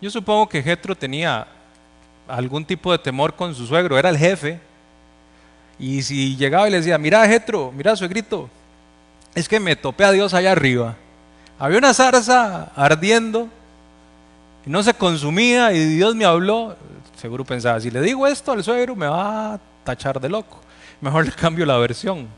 Yo 0.00 0.10
supongo 0.10 0.48
que 0.48 0.62
Jetro 0.62 0.94
tenía 0.96 1.46
algún 2.28 2.64
tipo 2.64 2.92
de 2.92 2.98
temor 2.98 3.34
con 3.34 3.54
su 3.54 3.66
suegro, 3.66 3.98
era 3.98 4.08
el 4.08 4.18
jefe. 4.18 4.60
Y 5.78 6.02
si 6.02 6.36
llegaba 6.36 6.68
y 6.68 6.70
le 6.70 6.78
decía, 6.78 6.98
mira 6.98 7.26
Jetro, 7.26 7.72
mira 7.74 7.96
suegrito, 7.96 8.48
es 9.34 9.48
que 9.48 9.58
me 9.58 9.76
topé 9.76 10.04
a 10.04 10.12
Dios 10.12 10.34
allá 10.34 10.52
arriba. 10.52 10.96
Había 11.58 11.78
una 11.78 11.94
zarza 11.94 12.72
ardiendo 12.74 13.48
y 14.66 14.70
no 14.70 14.82
se 14.82 14.94
consumía 14.94 15.72
y 15.72 15.84
Dios 15.96 16.14
me 16.14 16.24
habló. 16.24 16.76
Seguro 17.16 17.44
pensaba, 17.44 17.80
si 17.80 17.90
le 17.90 18.00
digo 18.00 18.26
esto 18.26 18.52
al 18.52 18.64
suegro 18.64 18.96
me 18.96 19.06
va 19.06 19.54
a 19.54 19.60
tachar 19.84 20.20
de 20.20 20.28
loco. 20.28 20.61
Mejor 21.02 21.26
le 21.26 21.32
cambio 21.32 21.66
la 21.66 21.76
versión. 21.78 22.28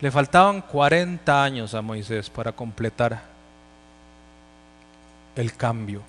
Le 0.00 0.10
faltaban 0.10 0.60
40 0.60 1.42
años 1.42 1.74
a 1.74 1.80
Moisés 1.80 2.28
para 2.28 2.52
completar 2.52 3.22
el 5.34 5.56
cambio. 5.56 6.02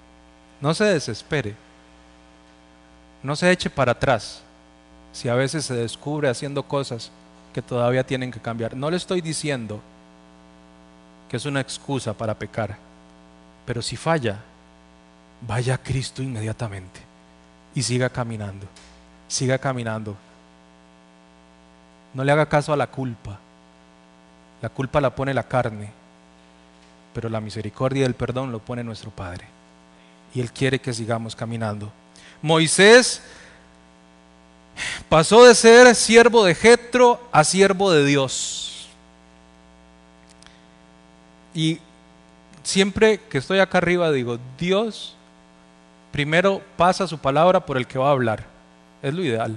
No 0.60 0.74
se 0.74 0.84
desespere. 0.84 1.56
No 3.24 3.34
se 3.36 3.50
eche 3.50 3.70
para 3.70 3.94
atrás 3.94 4.42
si 5.14 5.30
a 5.30 5.36
veces 5.36 5.66
se 5.66 5.74
descubre 5.74 6.28
haciendo 6.28 6.64
cosas 6.64 7.12
que 7.54 7.62
todavía 7.62 8.06
tienen 8.06 8.30
que 8.30 8.42
cambiar. 8.42 8.76
No 8.76 8.92
le 8.92 8.98
estoy 8.98 9.22
diciendo 9.22 9.80
que 11.30 11.38
es 11.38 11.46
una 11.46 11.62
excusa 11.62 12.14
para 12.14 12.38
pecar, 12.38 12.76
pero 13.66 13.82
si 13.82 13.96
falla, 13.96 14.38
vaya 15.42 15.76
a 15.76 15.78
Cristo 15.78 16.22
inmediatamente 16.22 17.00
y 17.74 17.82
siga 17.84 18.10
caminando, 18.10 18.68
siga 19.30 19.58
caminando. 19.58 20.18
No 22.18 22.24
le 22.24 22.32
haga 22.32 22.48
caso 22.48 22.74
a 22.74 22.78
la 22.78 22.88
culpa. 22.88 23.38
La 24.60 24.70
culpa 24.70 25.00
la 25.00 25.14
pone 25.14 25.36
la 25.36 25.44
carne, 25.44 25.92
pero 27.14 27.30
la 27.30 27.40
misericordia 27.40 28.02
y 28.02 28.06
el 28.06 28.16
perdón 28.16 28.52
lo 28.52 28.58
pone 28.58 28.84
nuestro 28.84 29.12
Padre. 29.12 29.46
Y 30.34 30.42
Él 30.42 30.52
quiere 30.52 30.82
que 30.82 30.96
sigamos 30.96 31.36
caminando. 31.36 31.92
Moisés 32.42 33.22
pasó 35.08 35.46
de 35.46 35.54
ser 35.54 35.94
siervo 35.94 36.44
de 36.44 36.56
Jetro 36.56 37.22
a 37.32 37.44
siervo 37.44 37.92
de 37.92 38.04
Dios. 38.04 38.88
Y 41.54 41.80
siempre 42.64 43.20
que 43.30 43.38
estoy 43.38 43.60
acá 43.60 43.78
arriba 43.78 44.12
digo, 44.12 44.40
Dios 44.58 45.16
primero 46.12 46.64
pasa 46.78 47.06
su 47.08 47.20
palabra 47.20 47.64
por 47.64 47.78
el 47.78 47.86
que 47.86 48.00
va 48.00 48.08
a 48.08 48.14
hablar. 48.14 48.44
Es 49.04 49.14
lo 49.14 49.24
ideal. 49.24 49.56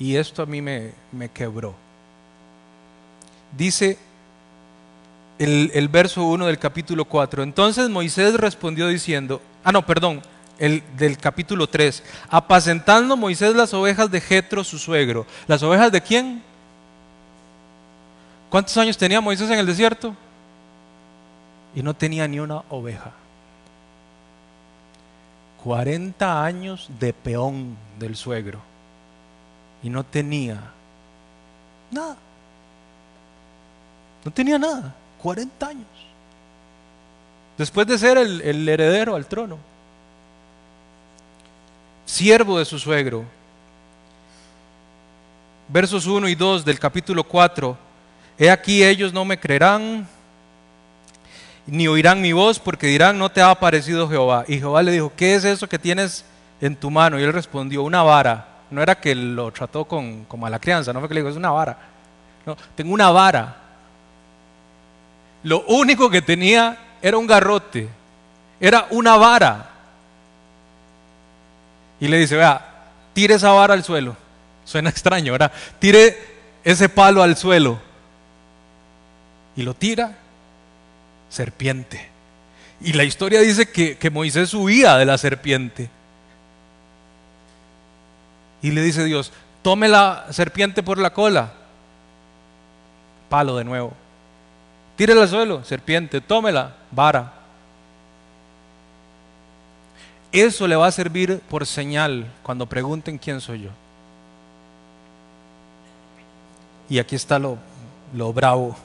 Y 0.00 0.16
esto 0.16 0.42
a 0.42 0.46
mí 0.46 0.60
me, 0.60 0.92
me 1.12 1.28
quebró. 1.28 1.74
Dice 3.56 3.98
el, 5.38 5.70
el 5.74 5.88
verso 5.88 6.24
1 6.24 6.46
del 6.46 6.58
capítulo 6.58 7.04
4. 7.04 7.42
Entonces 7.42 7.88
Moisés 7.88 8.34
respondió 8.34 8.88
diciendo, 8.88 9.40
ah 9.62 9.70
no, 9.70 9.84
perdón, 9.84 10.22
el, 10.58 10.82
del 10.96 11.18
capítulo 11.18 11.66
3, 11.66 12.02
apacentando 12.28 13.16
Moisés 13.16 13.54
las 13.54 13.74
ovejas 13.74 14.10
de 14.10 14.20
Jetro, 14.20 14.64
su 14.64 14.78
suegro. 14.78 15.26
¿Las 15.46 15.62
ovejas 15.62 15.92
de 15.92 16.00
quién? 16.00 16.42
¿Cuántos 18.50 18.76
años 18.76 18.96
tenía 18.96 19.20
Moisés 19.20 19.50
en 19.50 19.58
el 19.58 19.66
desierto? 19.66 20.14
Y 21.74 21.82
no 21.82 21.94
tenía 21.94 22.26
ni 22.26 22.40
una 22.40 22.62
oveja. 22.68 23.12
40 25.62 26.44
años 26.44 26.88
de 26.98 27.12
peón 27.12 27.76
del 27.98 28.16
suegro. 28.16 28.69
Y 29.82 29.90
no 29.90 30.04
tenía 30.04 30.60
nada. 31.90 32.16
No 34.24 34.30
tenía 34.30 34.58
nada. 34.58 34.94
40 35.22 35.66
años. 35.66 35.86
Después 37.58 37.86
de 37.86 37.98
ser 37.98 38.18
el 38.18 38.68
heredero 38.68 39.14
al 39.16 39.26
trono 39.26 39.70
siervo 42.10 42.58
de 42.58 42.64
su 42.64 42.78
suegro. 42.78 43.24
Versos 45.68 46.06
1 46.06 46.28
y 46.28 46.34
2 46.34 46.64
del 46.64 46.78
capítulo 46.78 47.22
4. 47.22 47.76
He 48.38 48.50
aquí 48.50 48.82
ellos 48.82 49.12
no 49.12 49.24
me 49.24 49.38
creerán, 49.38 50.08
ni 51.66 51.86
oirán 51.86 52.20
mi 52.20 52.32
voz, 52.32 52.58
porque 52.58 52.88
dirán, 52.88 53.18
no 53.18 53.30
te 53.30 53.40
ha 53.40 53.50
aparecido 53.50 54.08
Jehová. 54.08 54.44
Y 54.48 54.58
Jehová 54.58 54.82
le 54.82 54.92
dijo, 54.92 55.12
¿qué 55.16 55.36
es 55.36 55.44
eso 55.44 55.68
que 55.68 55.78
tienes 55.78 56.24
en 56.60 56.74
tu 56.74 56.90
mano? 56.90 57.20
Y 57.20 57.22
él 57.22 57.32
respondió, 57.32 57.82
una 57.84 58.02
vara. 58.02 58.48
No 58.70 58.82
era 58.82 59.00
que 59.00 59.14
lo 59.14 59.50
trató 59.52 59.84
con, 59.84 60.24
con 60.24 60.40
mala 60.40 60.58
crianza, 60.58 60.92
no 60.92 61.00
fue 61.00 61.08
que 61.08 61.14
le 61.14 61.20
dijo, 61.20 61.30
es 61.30 61.36
una 61.36 61.50
vara. 61.50 61.76
No, 62.46 62.56
tengo 62.74 62.94
una 62.94 63.10
vara. 63.10 63.56
Lo 65.42 65.64
único 65.66 66.10
que 66.10 66.22
tenía 66.22 66.76
era 67.02 67.16
un 67.16 67.26
garrote, 67.26 67.88
era 68.60 68.86
una 68.90 69.16
vara. 69.16 69.70
Y 71.98 72.08
le 72.08 72.18
dice, 72.18 72.36
vea, 72.36 72.66
tire 73.12 73.34
esa 73.34 73.52
vara 73.52 73.74
al 73.74 73.84
suelo. 73.84 74.16
Suena 74.64 74.90
extraño, 74.90 75.32
¿verdad? 75.32 75.52
Tire 75.78 76.18
ese 76.64 76.88
palo 76.88 77.22
al 77.22 77.36
suelo. 77.36 77.80
Y 79.56 79.62
lo 79.62 79.74
tira, 79.74 80.16
serpiente. 81.28 82.08
Y 82.80 82.92
la 82.94 83.04
historia 83.04 83.40
dice 83.40 83.70
que, 83.70 83.98
que 83.98 84.10
Moisés 84.10 84.54
huía 84.54 84.96
de 84.96 85.04
la 85.04 85.18
serpiente. 85.18 85.90
Y 88.62 88.70
le 88.70 88.82
dice 88.82 89.04
Dios, 89.04 89.32
tome 89.62 89.88
la 89.88 90.26
serpiente 90.30 90.82
por 90.82 90.98
la 90.98 91.12
cola. 91.12 91.52
Palo 93.28 93.56
de 93.56 93.64
nuevo. 93.64 93.92
Tírela 94.96 95.22
al 95.22 95.28
suelo, 95.28 95.64
serpiente, 95.64 96.20
tómela, 96.20 96.74
vara. 96.90 97.32
Eso 100.32 100.68
le 100.68 100.76
va 100.76 100.86
a 100.86 100.92
servir 100.92 101.40
por 101.48 101.66
señal 101.66 102.30
cuando 102.42 102.66
pregunten 102.66 103.18
quién 103.18 103.40
soy 103.40 103.62
yo. 103.62 103.70
Y 106.88 106.98
aquí 106.98 107.16
está 107.16 107.38
lo, 107.38 107.56
lo 108.14 108.32
bravo. 108.32 108.76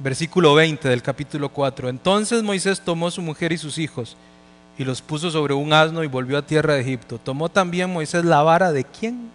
Versículo 0.00 0.54
20 0.54 0.88
del 0.88 1.02
capítulo 1.02 1.48
4. 1.48 1.88
Entonces 1.88 2.42
Moisés 2.42 2.80
tomó 2.80 3.10
su 3.10 3.22
mujer 3.22 3.52
y 3.52 3.58
sus 3.58 3.78
hijos 3.78 4.16
y 4.78 4.84
los 4.84 5.02
puso 5.02 5.30
sobre 5.30 5.54
un 5.54 5.72
asno 5.72 6.04
y 6.04 6.06
volvió 6.06 6.38
a 6.38 6.46
tierra 6.46 6.74
de 6.74 6.80
Egipto. 6.80 7.18
Tomó 7.18 7.48
también 7.48 7.92
Moisés 7.92 8.24
la 8.24 8.42
vara 8.42 8.70
de 8.70 8.84
quién? 8.84 9.28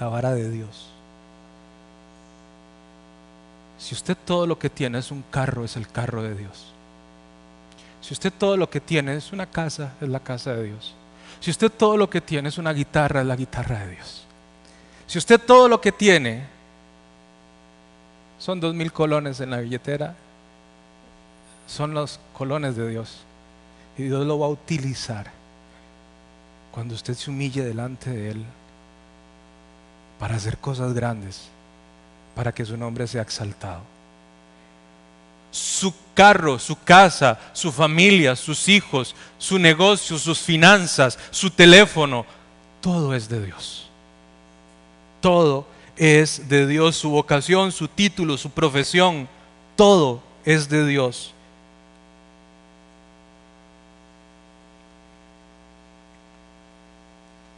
La 0.00 0.08
vara 0.08 0.32
de 0.32 0.50
Dios. 0.50 0.88
Si 3.78 3.94
usted 3.94 4.16
todo 4.24 4.46
lo 4.46 4.58
que 4.58 4.70
tiene 4.70 4.98
es 4.98 5.10
un 5.10 5.22
carro, 5.30 5.64
es 5.64 5.76
el 5.76 5.86
carro 5.86 6.22
de 6.22 6.34
Dios. 6.34 6.72
Si 8.00 8.14
usted 8.14 8.32
todo 8.32 8.56
lo 8.56 8.70
que 8.70 8.80
tiene 8.80 9.14
es 9.16 9.32
una 9.32 9.44
casa, 9.44 9.92
es 10.00 10.08
la 10.08 10.20
casa 10.20 10.54
de 10.54 10.64
Dios. 10.64 10.94
Si 11.40 11.50
usted 11.50 11.70
todo 11.70 11.98
lo 11.98 12.08
que 12.08 12.22
tiene 12.22 12.48
es 12.48 12.56
una 12.56 12.72
guitarra, 12.72 13.20
es 13.20 13.26
la 13.26 13.36
guitarra 13.36 13.80
de 13.80 13.90
Dios. 13.96 14.24
Si 15.06 15.18
usted 15.18 15.38
todo 15.38 15.68
lo 15.68 15.80
que 15.82 15.92
tiene 15.92 16.57
son 18.38 18.60
dos 18.60 18.74
mil 18.74 18.92
colones 18.92 19.40
en 19.40 19.50
la 19.50 19.58
billetera, 19.58 20.14
son 21.66 21.94
los 21.94 22.20
colones 22.32 22.76
de 22.76 22.88
Dios. 22.88 23.18
Y 23.96 24.04
Dios 24.04 24.24
lo 24.26 24.38
va 24.38 24.46
a 24.46 24.50
utilizar 24.50 25.30
cuando 26.70 26.94
usted 26.94 27.14
se 27.14 27.30
humille 27.30 27.64
delante 27.64 28.10
de 28.10 28.30
Él 28.30 28.44
para 30.18 30.36
hacer 30.36 30.58
cosas 30.58 30.94
grandes, 30.94 31.48
para 32.34 32.52
que 32.52 32.64
su 32.64 32.76
nombre 32.76 33.06
sea 33.06 33.22
exaltado. 33.22 33.82
Su 35.50 35.92
carro, 36.14 36.58
su 36.58 36.76
casa, 36.80 37.38
su 37.52 37.72
familia, 37.72 38.36
sus 38.36 38.68
hijos, 38.68 39.16
su 39.38 39.58
negocio, 39.58 40.18
sus 40.18 40.38
finanzas, 40.38 41.18
su 41.30 41.50
teléfono, 41.50 42.26
todo 42.80 43.14
es 43.14 43.28
de 43.28 43.44
Dios. 43.44 43.88
Todo 45.20 45.66
es 45.98 46.48
de 46.48 46.66
Dios, 46.66 46.96
su 46.96 47.10
vocación, 47.10 47.72
su 47.72 47.88
título, 47.88 48.38
su 48.38 48.50
profesión, 48.50 49.28
todo 49.76 50.22
es 50.44 50.68
de 50.68 50.86
Dios. 50.86 51.34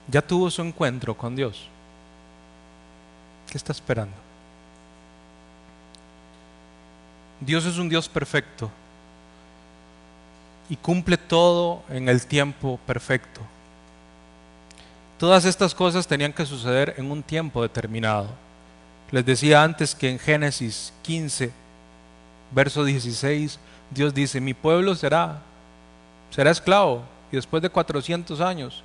Ya 0.09 0.22
tuvo 0.22 0.51
su 0.51 0.62
encuentro 0.62 1.16
con 1.16 1.36
Dios. 1.36 1.68
¿Qué 3.51 3.59
está 3.59 3.72
esperando? 3.72 4.16
Dios 7.41 7.64
es 7.64 7.78
un 7.78 7.88
Dios 7.88 8.09
perfecto 8.09 8.70
y 10.68 10.76
cumple 10.76 11.16
todo 11.16 11.82
en 11.88 12.09
el 12.09 12.26
tiempo 12.26 12.78
perfecto. 12.86 13.41
Todas 15.21 15.45
estas 15.45 15.75
cosas 15.75 16.07
tenían 16.07 16.33
que 16.33 16.47
suceder 16.47 16.95
en 16.97 17.11
un 17.11 17.23
tiempo 17.23 17.61
determinado. 17.61 18.29
Les 19.11 19.23
decía 19.23 19.62
antes 19.62 19.95
que 19.95 20.09
en 20.09 20.18
Génesis 20.18 20.95
15, 21.03 21.53
verso 22.53 22.85
16, 22.85 23.59
Dios 23.91 24.14
dice, 24.14 24.41
mi 24.41 24.55
pueblo 24.55 24.95
será, 24.95 25.43
será 26.31 26.51
esclavo 26.51 27.03
y 27.31 27.37
después 27.37 27.62
de 27.62 27.68
400 27.68 28.41
años 28.41 28.83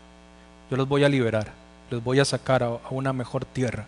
yo 0.69 0.75
los 0.75 0.89
voy 0.89 1.05
a 1.05 1.09
liberar, 1.09 1.53
los 1.89 2.03
voy 2.03 2.19
a 2.19 2.25
sacar 2.25 2.63
a, 2.63 2.65
a 2.65 2.89
una 2.89 3.13
mejor 3.13 3.45
tierra. 3.45 3.85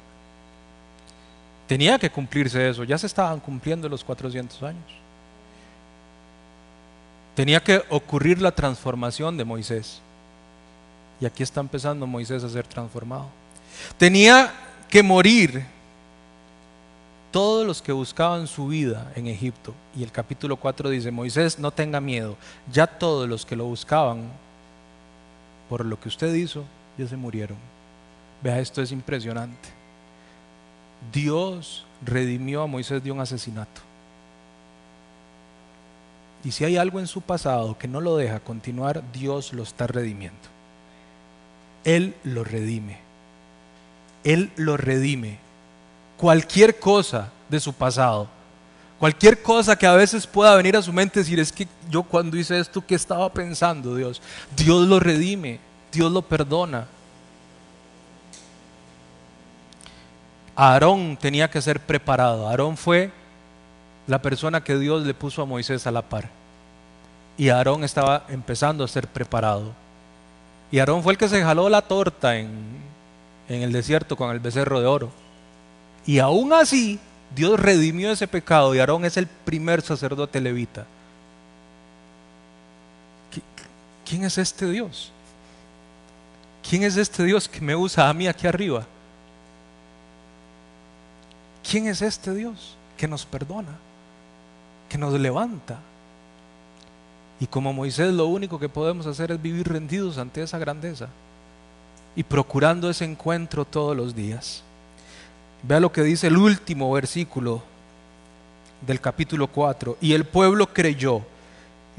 Tenía 1.68 2.00
que 2.00 2.10
cumplirse 2.10 2.70
eso, 2.70 2.86
ya 2.86 2.98
se 2.98 3.08
estaban 3.08 3.41
cumpliendo 3.41 3.89
los 3.89 4.06
400 4.06 4.64
años. 4.64 4.86
Tenía 7.36 7.62
que 7.62 7.84
ocurrir 7.89 8.41
la 8.41 8.54
transformación 8.54 9.36
de 9.36 9.43
Moisés. 9.43 10.02
Y 11.20 11.26
aquí 11.26 11.43
está 11.43 11.61
empezando 11.61 12.05
Moisés 12.05 12.43
a 12.43 12.49
ser 12.49 12.68
transformado. 12.68 13.28
Tenía 13.97 14.53
que 14.89 15.03
morir 15.03 15.65
todos 17.32 17.65
los 17.65 17.82
que 17.82 17.91
buscaban 17.91 18.47
su 18.47 18.68
vida 18.68 19.11
en 19.15 19.28
Egipto. 19.28 19.74
Y 19.95 20.03
el 20.03 20.11
capítulo 20.11 20.57
4 20.57 20.89
dice, 20.89 21.11
Moisés, 21.11 21.59
no 21.59 21.72
tenga 21.72 21.99
miedo. 21.99 22.38
Ya 22.72 22.88
todos 22.88 23.28
los 23.28 23.45
que 23.45 23.55
lo 23.55 23.65
buscaban 23.65 24.30
por 25.70 25.86
lo 25.86 25.99
que 25.99 26.07
usted 26.07 26.34
hizo, 26.34 26.63
ya 26.97 27.07
se 27.07 27.18
murieron. 27.18 27.57
Vea, 28.41 28.59
esto 28.59 28.82
es 28.82 28.91
impresionante. 28.91 29.70
Dios 31.11 31.86
redimió 32.03 32.61
a 32.61 32.68
Moisés 32.68 33.03
de 33.03 33.11
un 33.11 33.20
asesinato. 33.20 33.82
Y 36.43 36.51
si 36.51 36.63
hay 36.63 36.78
algo 36.78 36.99
en 36.99 37.07
su 37.07 37.22
pasado 37.22 37.78
que 37.78 37.88
no 37.88 37.99
lo 37.99 38.15
deja 38.15 38.39
continuar, 38.39 39.03
Dios 39.11 39.53
lo 39.53 39.63
está 39.63 39.88
redimiendo. 39.88 40.57
Él 41.88 42.15
lo 42.25 42.43
redime. 42.43 42.99
Él 44.25 44.51
lo 44.57 44.75
redime. 44.75 45.39
Cualquier 46.17 46.79
cosa 46.79 47.29
de 47.47 47.61
su 47.61 47.71
pasado, 47.71 48.27
cualquier 48.99 49.41
cosa 49.41 49.77
que 49.77 49.88
a 49.88 49.93
veces 49.93 50.27
pueda 50.27 50.53
venir 50.57 50.75
a 50.75 50.81
su 50.81 50.91
mente 50.91 51.21
decir, 51.21 51.39
es 51.39 51.49
que 51.49 51.65
yo 51.89 52.03
cuando 52.03 52.35
hice 52.35 52.59
esto, 52.59 52.85
¿qué 52.85 52.95
estaba 52.95 53.31
pensando 53.31 53.95
Dios? 53.95 54.21
Dios 54.57 54.85
lo 54.85 54.99
redime, 54.99 55.61
Dios 55.89 56.11
lo 56.11 56.21
perdona. 56.23 56.88
Aarón 60.57 61.15
tenía 61.15 61.49
que 61.49 61.61
ser 61.61 61.79
preparado. 61.79 62.49
Aarón 62.49 62.75
fue 62.75 63.11
la 64.07 64.21
persona 64.21 64.61
que 64.61 64.77
Dios 64.77 65.05
le 65.05 65.13
puso 65.13 65.41
a 65.41 65.45
Moisés 65.45 65.88
a 65.88 65.91
la 65.91 66.01
par. 66.01 66.29
Y 67.38 67.47
Aarón 67.47 67.85
estaba 67.85 68.25
empezando 68.27 68.83
a 68.83 68.89
ser 68.89 69.07
preparado. 69.07 69.86
Y 70.72 70.80
Aarón 70.80 71.03
fue 71.03 71.13
el 71.13 71.18
que 71.18 71.30
se 71.30 71.41
jaló 71.41 71.70
la 71.70 71.82
torta 71.82 72.38
en, 72.38 72.78
el 73.47 73.72
desierto 73.72 74.15
con 74.15 74.32
el 74.32 74.39
becerro 74.39 74.80
de 74.80 74.88
oro. 74.88 75.11
Y 76.05 76.20
aún 76.20 76.53
así, 76.53 76.99
Dios 77.36 77.59
redimió 77.59 78.11
ese 78.11 78.28
pecado 78.28 78.76
y 78.76 78.80
Aarón 78.80 79.05
es 79.05 79.18
el 79.18 79.28
primer 79.28 79.82
sacerdote 79.82 80.41
levita. 80.41 80.86
¿Quién 84.07 84.24
es 84.24 84.38
este 84.38 84.70
Dios? 84.70 85.11
¿Quién 86.68 86.84
es 86.84 86.97
este 86.97 87.24
Dios 87.24 87.47
que 87.47 87.61
me 87.61 87.76
usa 87.76 88.09
a 88.09 88.13
mí 88.13 88.28
aquí 88.28 88.47
arriba? 88.47 88.86
¿Quién 91.70 91.88
es 91.88 92.01
este 92.01 92.34
Dios 92.34 92.76
que 92.97 93.07
nos 93.07 93.26
perdona, 93.26 93.78
que 94.89 94.97
nos 94.97 95.13
levanta? 95.13 95.80
Y 97.39 97.47
como 97.47 97.73
Moisés 97.73 98.13
lo 98.13 98.25
único 98.27 98.59
que 98.59 98.69
podemos 98.69 99.05
hacer 99.05 99.31
es 99.31 99.41
vivir 99.41 99.67
rendidos 99.67 100.17
ante 100.17 100.41
esa 100.41 100.57
grandeza 100.57 101.09
y 102.15 102.23
procurando 102.23 102.89
ese 102.89 103.05
encuentro 103.05 103.65
todos 103.65 103.95
los 103.95 104.15
días. 104.15 104.63
Vea 105.63 105.79
lo 105.79 105.91
que 105.91 106.01
dice 106.03 106.27
el 106.27 106.38
último 106.38 106.91
versículo 106.91 107.61
del 108.85 108.99
capítulo 108.99 109.47
4. 109.47 109.97
Y 110.01 110.13
el 110.13 110.25
pueblo 110.25 110.67
creyó 110.73 111.21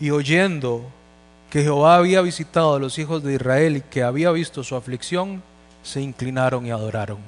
y 0.01 0.11
oyendo 0.11 0.85
que 1.51 1.63
Jehová 1.63 1.97
había 1.97 2.21
visitado 2.21 2.75
a 2.75 2.79
los 2.79 2.99
hijos 2.99 3.23
de 3.23 3.35
Israel 3.35 3.77
y 3.77 3.81
que 3.81 4.03
había 4.03 4.31
visto 4.33 4.65
su 4.65 4.77
aflicción, 4.77 5.43
se 5.83 6.01
inclinaron 6.01 6.67
y 6.67 6.71
adoraron 6.71 7.19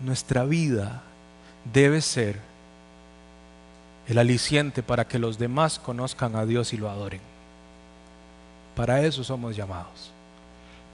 nuestra 0.00 0.44
vida 0.44 1.02
debe 1.72 2.00
ser 2.00 2.38
el 4.08 4.18
aliciente 4.18 4.82
para 4.82 5.06
que 5.06 5.18
los 5.18 5.38
demás 5.38 5.78
conozcan 5.78 6.36
a 6.36 6.44
Dios 6.44 6.72
y 6.72 6.76
lo 6.76 6.90
adoren. 6.90 7.20
Para 8.76 9.02
eso 9.02 9.24
somos 9.24 9.56
llamados. 9.56 10.10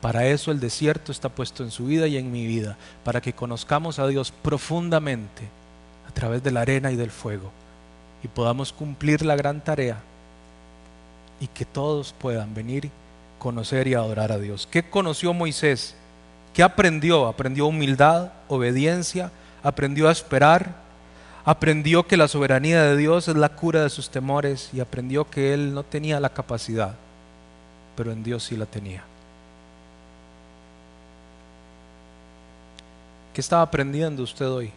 Para 0.00 0.26
eso 0.26 0.50
el 0.50 0.61
desierto 0.61 1.12
está 1.12 1.28
puesto 1.28 1.62
en 1.62 1.70
su 1.70 1.86
vida 1.86 2.06
y 2.06 2.16
en 2.16 2.32
mi 2.32 2.46
vida, 2.46 2.76
para 3.04 3.20
que 3.20 3.32
conozcamos 3.32 3.98
a 3.98 4.06
Dios 4.06 4.32
profundamente 4.32 5.42
a 6.08 6.12
través 6.12 6.42
de 6.42 6.50
la 6.50 6.62
arena 6.62 6.90
y 6.90 6.96
del 6.96 7.11
fuego 7.11 7.50
y 8.22 8.28
podamos 8.28 8.72
cumplir 8.72 9.24
la 9.24 9.36
gran 9.36 9.61
tarea 9.61 9.98
y 11.40 11.46
que 11.46 11.64
todos 11.64 12.14
puedan 12.18 12.54
venir, 12.54 12.90
conocer 13.38 13.88
y 13.88 13.94
adorar 13.94 14.30
a 14.32 14.38
Dios. 14.38 14.68
¿Qué 14.70 14.82
conoció 14.82 15.32
Moisés? 15.32 15.94
¿Qué 16.52 16.62
aprendió? 16.62 17.26
Aprendió 17.26 17.66
humildad, 17.66 18.32
obediencia, 18.48 19.30
aprendió 19.62 20.08
a 20.08 20.12
esperar, 20.12 20.74
aprendió 21.45 22.07
que 22.07 22.16
la 22.16 22.28
soberanía 22.28 22.82
de 22.82 22.97
Dios 22.97 23.28
es 23.28 23.36
la 23.36 23.51
cura 23.51 23.82
de 23.82 23.91
sus 23.91 24.11
temores 24.11 24.70
y 24.72 24.80
aprendió 24.80 25.28
que 25.28 25.55
él 25.55 25.74
no 25.74 25.82
tenía 25.82 26.20
la 26.20 26.30
capacidad, 26.30 26.95
pero 27.97 28.12
en 28.12 28.22
Dios 28.22 28.45
sí 28.45 28.57
la 28.57 28.66
tenía. 28.66 29.05
¿Qué 33.34 33.41
estaba 33.41 33.62
aprendiendo 33.62 34.22
usted 34.22 34.49
hoy? 34.51 34.72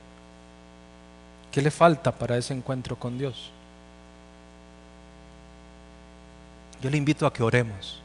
¿Qué 1.52 1.62
le 1.62 1.72
falta 1.72 2.12
para 2.12 2.38
ese 2.38 2.54
encuentro 2.54 2.96
con 2.96 3.18
Dios? 3.18 3.52
Yo 6.82 6.90
le 6.90 6.98
invito 6.98 7.26
a 7.26 7.34
que 7.34 7.44
oremos 7.44 8.02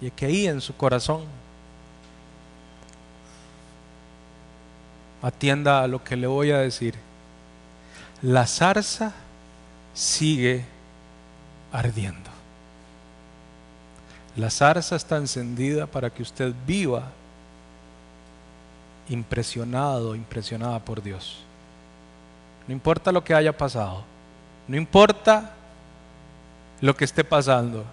y 0.00 0.10
que 0.10 0.26
ahí 0.26 0.46
en 0.46 0.60
su 0.60 0.74
corazón 0.76 1.24
atienda 5.26 5.82
a 5.82 5.88
lo 5.88 6.04
que 6.04 6.16
le 6.16 6.26
voy 6.26 6.52
a 6.52 6.58
decir. 6.58 6.94
La 8.22 8.46
zarza 8.46 9.12
sigue 9.92 10.64
ardiendo. 11.72 12.30
La 14.36 14.50
zarza 14.50 14.96
está 14.96 15.16
encendida 15.16 15.86
para 15.86 16.10
que 16.10 16.22
usted 16.22 16.52
viva 16.66 17.10
impresionado, 19.08 20.14
impresionada 20.14 20.78
por 20.78 21.02
Dios. 21.02 21.38
No 22.68 22.72
importa 22.72 23.10
lo 23.10 23.24
que 23.24 23.34
haya 23.34 23.56
pasado, 23.56 24.04
no 24.68 24.76
importa 24.76 25.54
lo 26.80 26.94
que 26.94 27.04
esté 27.04 27.24
pasando, 27.24 27.84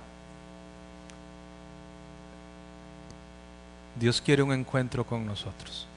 Dios 3.96 4.22
quiere 4.22 4.44
un 4.44 4.52
encuentro 4.52 5.06
con 5.06 5.26
nosotros. 5.26 5.88